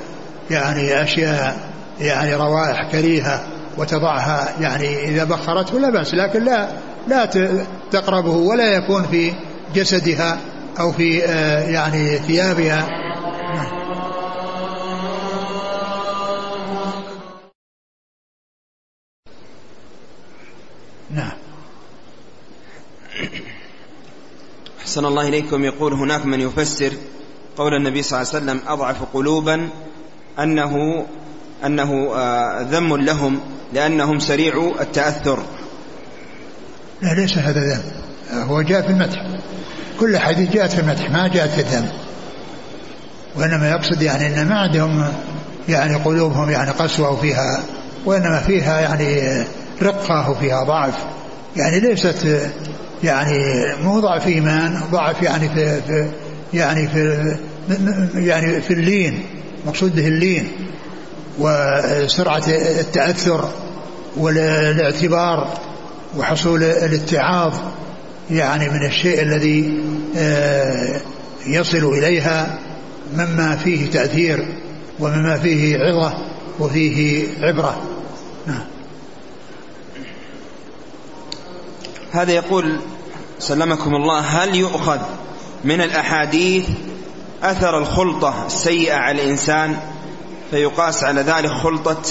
يعني 0.52 1.04
أشياء 1.04 1.58
يعني 2.00 2.36
روائح 2.36 2.92
كريهة 2.92 3.44
وتضعها 3.78 4.50
يعني 4.60 5.10
إذا 5.10 5.24
بخرته 5.24 5.80
لا 5.80 5.90
بأس 5.90 6.14
لكن 6.14 6.44
لا 6.44 6.68
لا 7.08 7.26
تقربه 7.92 8.32
ولا 8.32 8.64
يكون 8.64 9.04
في 9.04 9.34
جسدها 9.76 10.38
أو 10.80 10.92
في 10.92 11.26
آه، 11.26 11.60
يعني 11.60 12.18
ثيابها. 12.18 13.05
أحسن 24.96 25.06
الله 25.06 25.28
إليكم. 25.28 25.64
يقول 25.64 25.94
هناك 25.94 26.26
من 26.26 26.40
يفسر 26.42 26.92
قول 27.58 27.74
النبي 27.74 28.04
صلى 28.04 28.22
الله 28.22 28.32
عليه 28.34 28.44
وسلم 28.44 28.60
أضعف 28.68 28.96
قلوبا 29.14 29.70
أنه 30.40 31.06
أنه 31.66 32.16
آه، 32.16 32.62
ذم 32.62 32.98
لهم 32.98 33.40
لأنهم 33.74 34.20
سريع 34.20 34.72
التأثر. 34.80 35.40
لا 37.02 37.14
ليس 37.14 37.38
هذا 37.38 37.62
ذم. 37.62 37.82
هو 38.40 38.62
جاء 38.62 38.82
في 38.82 38.88
المدح. 38.88 39.26
كل 40.00 40.18
حديث 40.18 40.52
جاءت 40.52 40.72
في 40.72 40.82
المدح 40.82 41.12
ما 41.12 41.28
جاءت 41.28 41.50
في 41.50 41.62
الذم. 41.62 41.90
وإنما 43.36 43.70
يقصد 43.70 44.02
يعني 44.02 44.42
أن 44.42 44.48
ما 44.48 44.60
عندهم 44.60 45.14
يعني 45.70 45.96
قلوبهم 45.96 46.50
يعني 46.50 46.72
قسوة 46.72 47.12
وفيها 47.12 47.64
وإنما 48.06 48.40
فيها 48.40 48.80
يعني 48.80 49.44
رقة 49.82 50.30
وفيها 50.30 50.64
ضعف. 50.64 50.94
يعني 51.56 51.80
ليست 51.80 52.52
يعني 53.04 53.66
مو 53.84 54.00
ضعف 54.00 54.28
إيمان 54.28 54.82
ضعف 54.92 55.22
يعني 55.22 55.50
في, 55.50 55.82
في 55.82 56.08
يعني 56.54 56.88
في 56.88 57.36
يعني 58.16 58.62
في 58.62 58.74
اللين 58.74 59.24
مقصود 59.68 59.96
به 59.96 60.08
اللين 60.08 60.48
وسرعة 61.40 62.44
التأثر 62.80 63.50
والاعتبار 64.18 65.58
وحصول 66.18 66.64
الاتعاظ 66.64 67.54
يعني 68.32 68.70
من 68.70 68.86
الشيء 68.86 69.22
الذي 69.22 69.84
آه، 70.18 71.02
يصل 71.48 71.94
إليها 71.94 72.60
مما 73.18 73.56
فيه 73.56 73.90
تأثير 73.90 74.46
ومما 75.00 75.38
فيه 75.38 75.78
عظة 75.78 76.14
وفيه 76.60 77.28
عبرة. 77.42 77.82
نعم. 78.48 78.75
هذا 82.16 82.32
يقول 82.32 82.80
سلمكم 83.40 83.96
الله 83.96 84.20
هل 84.20 84.56
يؤخذ 84.56 85.00
من 85.64 85.82
الأحاديث 85.82 86.66
أثر 87.44 87.78
الخلطة 87.78 88.46
السيئة 88.46 88.96
على 88.96 89.24
الإنسان؟ 89.24 89.78
فيقاس 90.52 91.04
على 91.04 91.22
ذلك 91.22 91.50
خلطة 91.50 92.02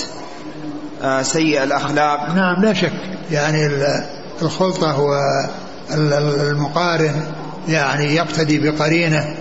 آه، 1.03 1.23
سيء 1.23 1.63
الأخلاق. 1.63 2.35
نعم 2.35 2.63
لا 2.63 2.73
شك. 2.73 2.93
يعني 3.31 3.71
الخلطة 4.43 5.01
والمقارن 5.91 7.23
يعني 7.69 8.15
يقتدي 8.15 8.59
بقرينة. 8.59 9.37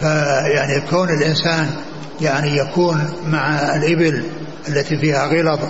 فيعني 0.00 0.80
كون 0.90 1.08
الإنسان 1.08 1.70
يعني 2.20 2.56
يكون 2.56 3.12
مع 3.26 3.76
الإبل 3.76 4.24
التي 4.68 4.98
فيها 4.98 5.26
غلظ 5.26 5.60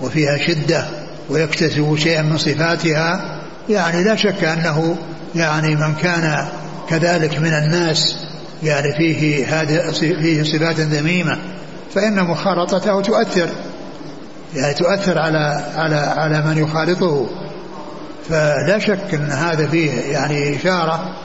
وفيها 0.00 0.38
شدة 0.38 0.84
ويكتسب 1.30 1.96
شيئا 1.96 2.22
من 2.22 2.38
صفاتها 2.38 3.39
يعني 3.70 4.04
لا 4.04 4.16
شك 4.16 4.44
أنه 4.44 4.96
يعني 5.34 5.76
من 5.76 5.94
كان 5.94 6.48
كذلك 6.88 7.38
من 7.38 7.52
الناس 7.52 8.16
يعني 8.62 8.92
فيه 8.98 9.46
فيه 9.92 10.42
صفات 10.42 10.80
ذميمة 10.80 11.38
فإن 11.94 12.24
مخالطته 12.24 13.00
تؤثر 13.00 13.48
يعني 14.54 14.74
تؤثر 14.74 15.18
على 15.18 15.64
على 15.76 15.96
على 15.96 16.42
من 16.42 16.58
يخالطه. 16.58 17.26
فلا 18.28 18.78
شك 18.78 19.14
أن 19.14 19.30
هذا 19.30 19.66
فيه 19.66 19.90
يعني 19.90 20.56
إشارة 20.56 21.16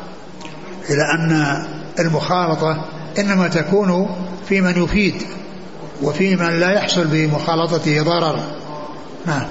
إلى 0.89 1.01
أن 1.01 1.63
المخالطة 1.99 2.85
إنما 3.19 3.47
تكون 3.47 4.15
في 4.49 4.61
من 4.61 4.83
يفيد 4.83 5.15
وفي 6.01 6.35
من 6.35 6.59
لا 6.59 6.71
يحصل 6.71 7.07
بمخالطته 7.07 8.03
ضرر. 8.03 8.39
نعم. 9.25 9.45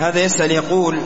هذا 0.00 0.20
يسأل 0.20 0.50
يقول 0.50 1.00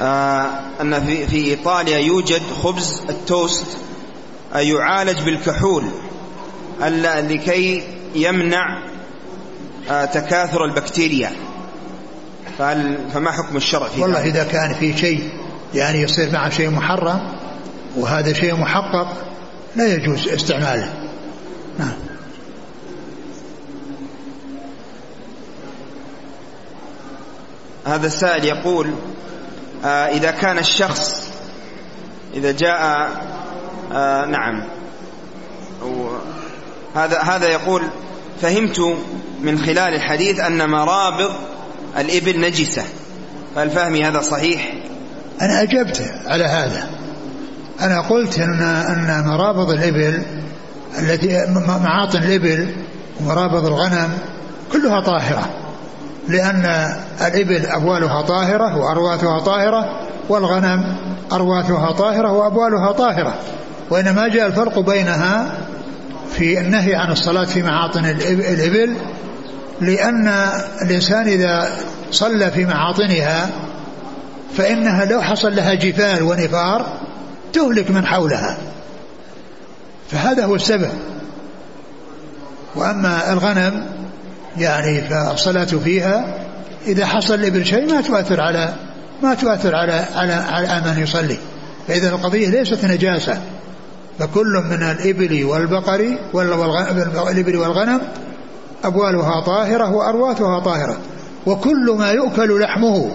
آه 0.00 0.50
أن 0.80 1.06
في, 1.06 1.26
في 1.26 1.44
إيطاليا 1.44 1.98
يوجد 1.98 2.42
خبز 2.62 3.02
التوست 3.08 3.66
يعالج 4.54 5.20
بالكحول 5.20 5.84
لكي 6.80 7.82
يمنع 8.14 8.82
آه 9.90 10.04
تكاثر 10.04 10.64
البكتيريا. 10.64 11.32
فما 13.14 13.30
حكم 13.32 13.56
الشرع 13.56 13.88
في 13.88 14.00
والله 14.00 14.24
إذا 14.24 14.44
كان 14.44 14.74
في 14.74 14.96
شيء 14.96 15.30
يعني 15.74 16.02
يصير 16.02 16.32
معه 16.32 16.50
شيء 16.50 16.70
محرم 16.70 17.20
وهذا 17.96 18.32
شيء 18.32 18.56
محقق 18.56 19.16
لا 19.76 19.94
يجوز 19.94 20.28
استعماله. 20.28 20.92
نعم. 21.78 22.09
هذا 27.86 28.06
السائل 28.06 28.44
يقول 28.44 28.94
آه 29.84 30.06
إذا 30.06 30.30
كان 30.30 30.58
الشخص 30.58 31.30
إذا 32.34 32.52
جاء 32.52 33.10
آه 33.92 34.24
نعم. 34.26 34.64
هذا 36.94 37.20
هذا 37.20 37.48
يقول 37.48 37.82
فهمت 38.42 38.80
من 39.40 39.58
خلال 39.58 39.94
الحديث 39.94 40.40
أن 40.40 40.70
مرابض 40.70 41.30
الإبل 41.98 42.40
نجسة. 42.40 42.82
فهل 43.54 43.70
فهمي 43.70 44.04
هذا 44.04 44.20
صحيح؟ 44.20 44.72
أنا 45.42 45.62
أجبت 45.62 46.12
على 46.26 46.44
هذا. 46.44 46.90
أنا 47.80 48.00
قلت 48.00 48.38
أن 48.38 48.62
أن 48.62 49.24
مرابض 49.28 49.70
الإبل 49.70 50.22
التي 50.98 51.46
معاطن 51.82 52.18
الإبل 52.18 52.74
ومرابض 53.20 53.66
الغنم 53.66 54.18
كلها 54.72 55.00
طاهرة. 55.00 55.50
لأن 56.30 56.94
الإبل 57.20 57.66
أبوالها 57.66 58.22
طاهرة 58.22 58.76
وأرواثها 58.76 59.38
طاهرة 59.38 60.08
والغنم 60.28 60.96
أرواثها 61.32 61.92
طاهرة 61.92 62.32
وأبوالها 62.32 62.92
طاهرة. 62.92 63.34
وإنما 63.90 64.28
جاء 64.28 64.46
الفرق 64.46 64.78
بينها 64.78 65.52
في 66.32 66.60
النهي 66.60 66.94
عن 66.94 67.12
الصلاة 67.12 67.44
في 67.44 67.62
معاطن 67.62 68.04
الإبل 68.04 68.96
لأن 69.80 70.28
الإنسان 70.82 71.28
إذا 71.28 71.68
صلى 72.10 72.50
في 72.50 72.64
معاطنها 72.64 73.50
فإنها 74.56 75.04
لو 75.04 75.22
حصل 75.22 75.56
لها 75.56 75.74
جفال 75.74 76.22
ونفار 76.22 76.98
تهلك 77.52 77.90
من 77.90 78.06
حولها. 78.06 78.56
فهذا 80.10 80.44
هو 80.44 80.54
السبب. 80.54 80.90
وأما 82.74 83.32
الغنم 83.32 83.86
يعني 84.58 85.00
فالصلاة 85.00 85.64
فيها 85.64 86.44
إذا 86.86 87.06
حصل 87.06 87.34
الإبل 87.34 87.66
شيء 87.66 87.92
ما 87.92 88.00
تؤثر 88.00 88.40
على 88.40 88.74
ما 89.22 89.34
تؤثر 89.34 89.74
على 89.74 90.04
على 90.14 90.32
على 90.32 90.90
من 90.90 91.02
يصلي. 91.02 91.36
فإذا 91.88 92.08
القضية 92.08 92.48
ليست 92.48 92.84
نجاسة 92.84 93.40
فكل 94.18 94.62
من 94.70 94.82
الإبل 94.82 95.44
والبقر 95.44 96.18
والإبل 96.32 97.56
والغنم 97.56 98.00
أبوالها 98.84 99.40
طاهرة 99.40 99.92
وأرواثها 99.92 100.60
طاهرة 100.60 100.96
وكل 101.46 101.96
ما 101.98 102.10
يؤكل 102.10 102.60
لحمه 102.60 103.10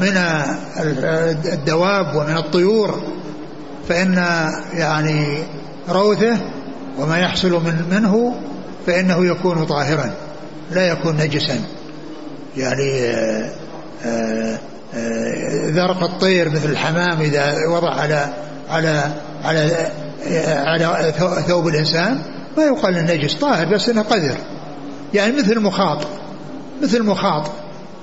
من 0.00 0.18
الدواب 1.52 2.16
ومن 2.16 2.36
الطيور 2.36 3.02
فإن 3.88 4.24
يعني 4.72 5.38
روثه 5.88 6.36
وما 6.98 7.18
يحصل 7.18 7.50
من 7.50 7.84
منه 7.90 8.34
فإنه 8.86 9.26
يكون 9.26 9.66
طاهرا 9.66 10.14
لا 10.70 10.86
يكون 10.86 11.16
نجسا. 11.16 11.60
يعني 12.56 13.00
آه، 13.00 13.50
آآ 14.04 14.58
آه، 14.94 15.70
ذرق 15.70 16.02
الطير 16.02 16.50
مثل 16.50 16.70
الحمام 16.70 17.20
إذا 17.20 17.54
وضع 17.70 17.94
على 17.94 18.28
على 18.70 19.12
على 19.44 19.94
على 20.84 21.12
ثوب 21.48 21.68
الإنسان 21.68 22.22
ما 22.56 22.64
يقال 22.64 22.98
النجس 22.98 23.34
طاهر 23.34 23.66
بس 23.66 23.88
إنه 23.88 24.02
قذر. 24.02 24.36
يعني 25.14 25.32
مثل 25.32 25.52
المخاط 25.52 26.06
مثل 26.82 26.96
المخاط. 26.96 27.50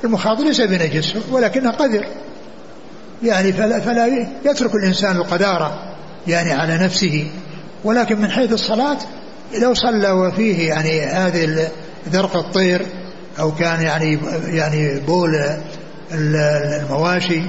المخاط 0.04 0.40
ليس 0.40 0.62
بنجس 0.62 1.14
ولكنه 1.32 1.72
قذر. 1.72 2.06
يعني 3.24 3.54
فلا, 3.54 3.80
فلا 3.80 4.28
يترك 4.46 4.76
الإنسان 4.76 5.16
القذارة 5.16 5.96
يعني 6.28 6.52
على 6.52 6.78
نفسه. 6.78 7.28
ولكن 7.84 8.22
من 8.22 8.32
حيث 8.32 8.54
الصلاة 8.54 8.98
لو 9.62 9.74
صلى 9.74 10.12
وفيه 10.12 10.68
يعني 10.68 11.02
هذه 11.02 11.72
ذرق 12.10 12.36
الطير 12.36 12.86
أو 13.40 13.52
كان 13.52 13.82
يعني 13.82 14.20
يعني 14.46 15.00
بول 15.00 15.60
المواشي 16.12 17.42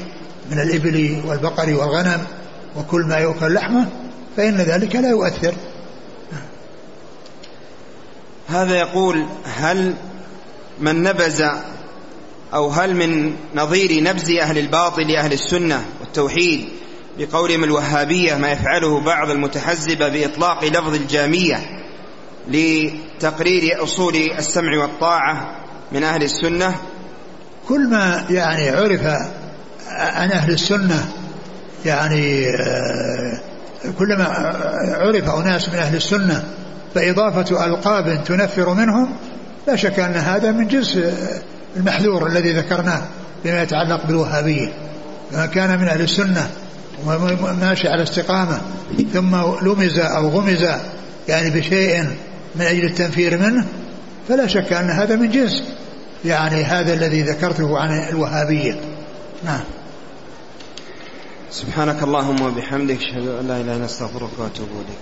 من 0.50 0.60
الإبل 0.60 1.22
والبقر 1.26 1.74
والغنم 1.74 2.20
وكل 2.76 3.02
ما 3.02 3.16
يؤكل 3.16 3.54
لحمه 3.54 3.88
فإن 4.36 4.56
ذلك 4.56 4.96
لا 4.96 5.10
يؤثر. 5.10 5.54
هذا 8.48 8.76
يقول 8.76 9.26
هل 9.44 9.94
من 10.80 11.02
نبز 11.02 11.44
أو 12.54 12.68
هل 12.68 12.96
من 12.96 13.36
نظير 13.54 14.02
نبز 14.02 14.30
أهل 14.30 14.58
الباطل 14.58 15.16
أهل 15.16 15.32
السنة 15.32 15.84
والتوحيد 16.00 16.68
بقولهم 17.18 17.64
الوهابية 17.64 18.34
ما 18.34 18.52
يفعله 18.52 19.00
بعض 19.00 19.30
المتحزبة 19.30 20.08
بإطلاق 20.08 20.64
لفظ 20.64 20.94
الجامية؟ 20.94 21.83
لتقرير 22.48 23.82
أصول 23.82 24.16
السمع 24.38 24.78
والطاعة 24.78 25.56
من 25.92 26.02
أهل 26.02 26.22
السنة. 26.22 26.74
كل 27.68 27.88
ما 27.90 28.24
يعني 28.30 28.70
عرف 28.70 29.00
عن 29.88 30.30
أهل 30.30 30.52
السنة 30.52 31.08
يعني 31.84 32.48
آه، 32.48 33.40
كلما 33.98 34.24
عرف 34.98 35.30
أناس 35.30 35.68
من 35.68 35.74
أهل 35.74 35.96
السنة 35.96 36.44
فإضافة 36.94 37.66
ألقاب 37.66 38.24
تنفر 38.24 38.74
منهم 38.74 39.16
لا 39.66 39.76
شك 39.76 40.00
أن 40.00 40.14
هذا 40.14 40.52
من 40.52 40.68
جنس 40.68 40.98
المحذور 41.76 42.26
الذي 42.26 42.52
ذكرناه 42.52 43.02
بما 43.44 43.62
يتعلق 43.62 44.06
بالوهابية. 44.06 44.72
ما 45.32 45.46
كان 45.46 45.78
من 45.78 45.88
أهل 45.88 46.00
السنة 46.00 46.50
وماشي 47.06 47.88
على 47.88 48.02
استقامة 48.02 48.60
ثم 49.12 49.36
لمز 49.62 49.98
أو 49.98 50.28
غمز 50.28 50.66
يعني 51.28 51.50
بشيء 51.50 52.06
من 52.56 52.62
أجل 52.62 52.84
التنفير 52.84 53.38
منه 53.38 53.66
فلا 54.28 54.46
شك 54.46 54.72
أن 54.72 54.90
هذا 54.90 55.16
من 55.16 55.30
جنس. 55.30 55.62
يعني 56.24 56.64
هذا 56.64 56.94
الذي 56.94 57.22
ذكرته 57.22 57.78
عن 57.78 58.08
الوهابية. 58.08 58.80
نعم. 59.44 59.64
سبحانك 61.50 62.02
اللهم 62.02 62.42
وبحمدك 62.42 62.96
أشهد 62.96 63.28
أن 63.28 63.48
لا 63.48 63.56
إله 63.56 63.60
إلا 63.60 63.76
أنت 63.76 63.84
أستغفرك 63.84 64.30
وأتوب 64.38 64.68
إليك. 64.70 64.98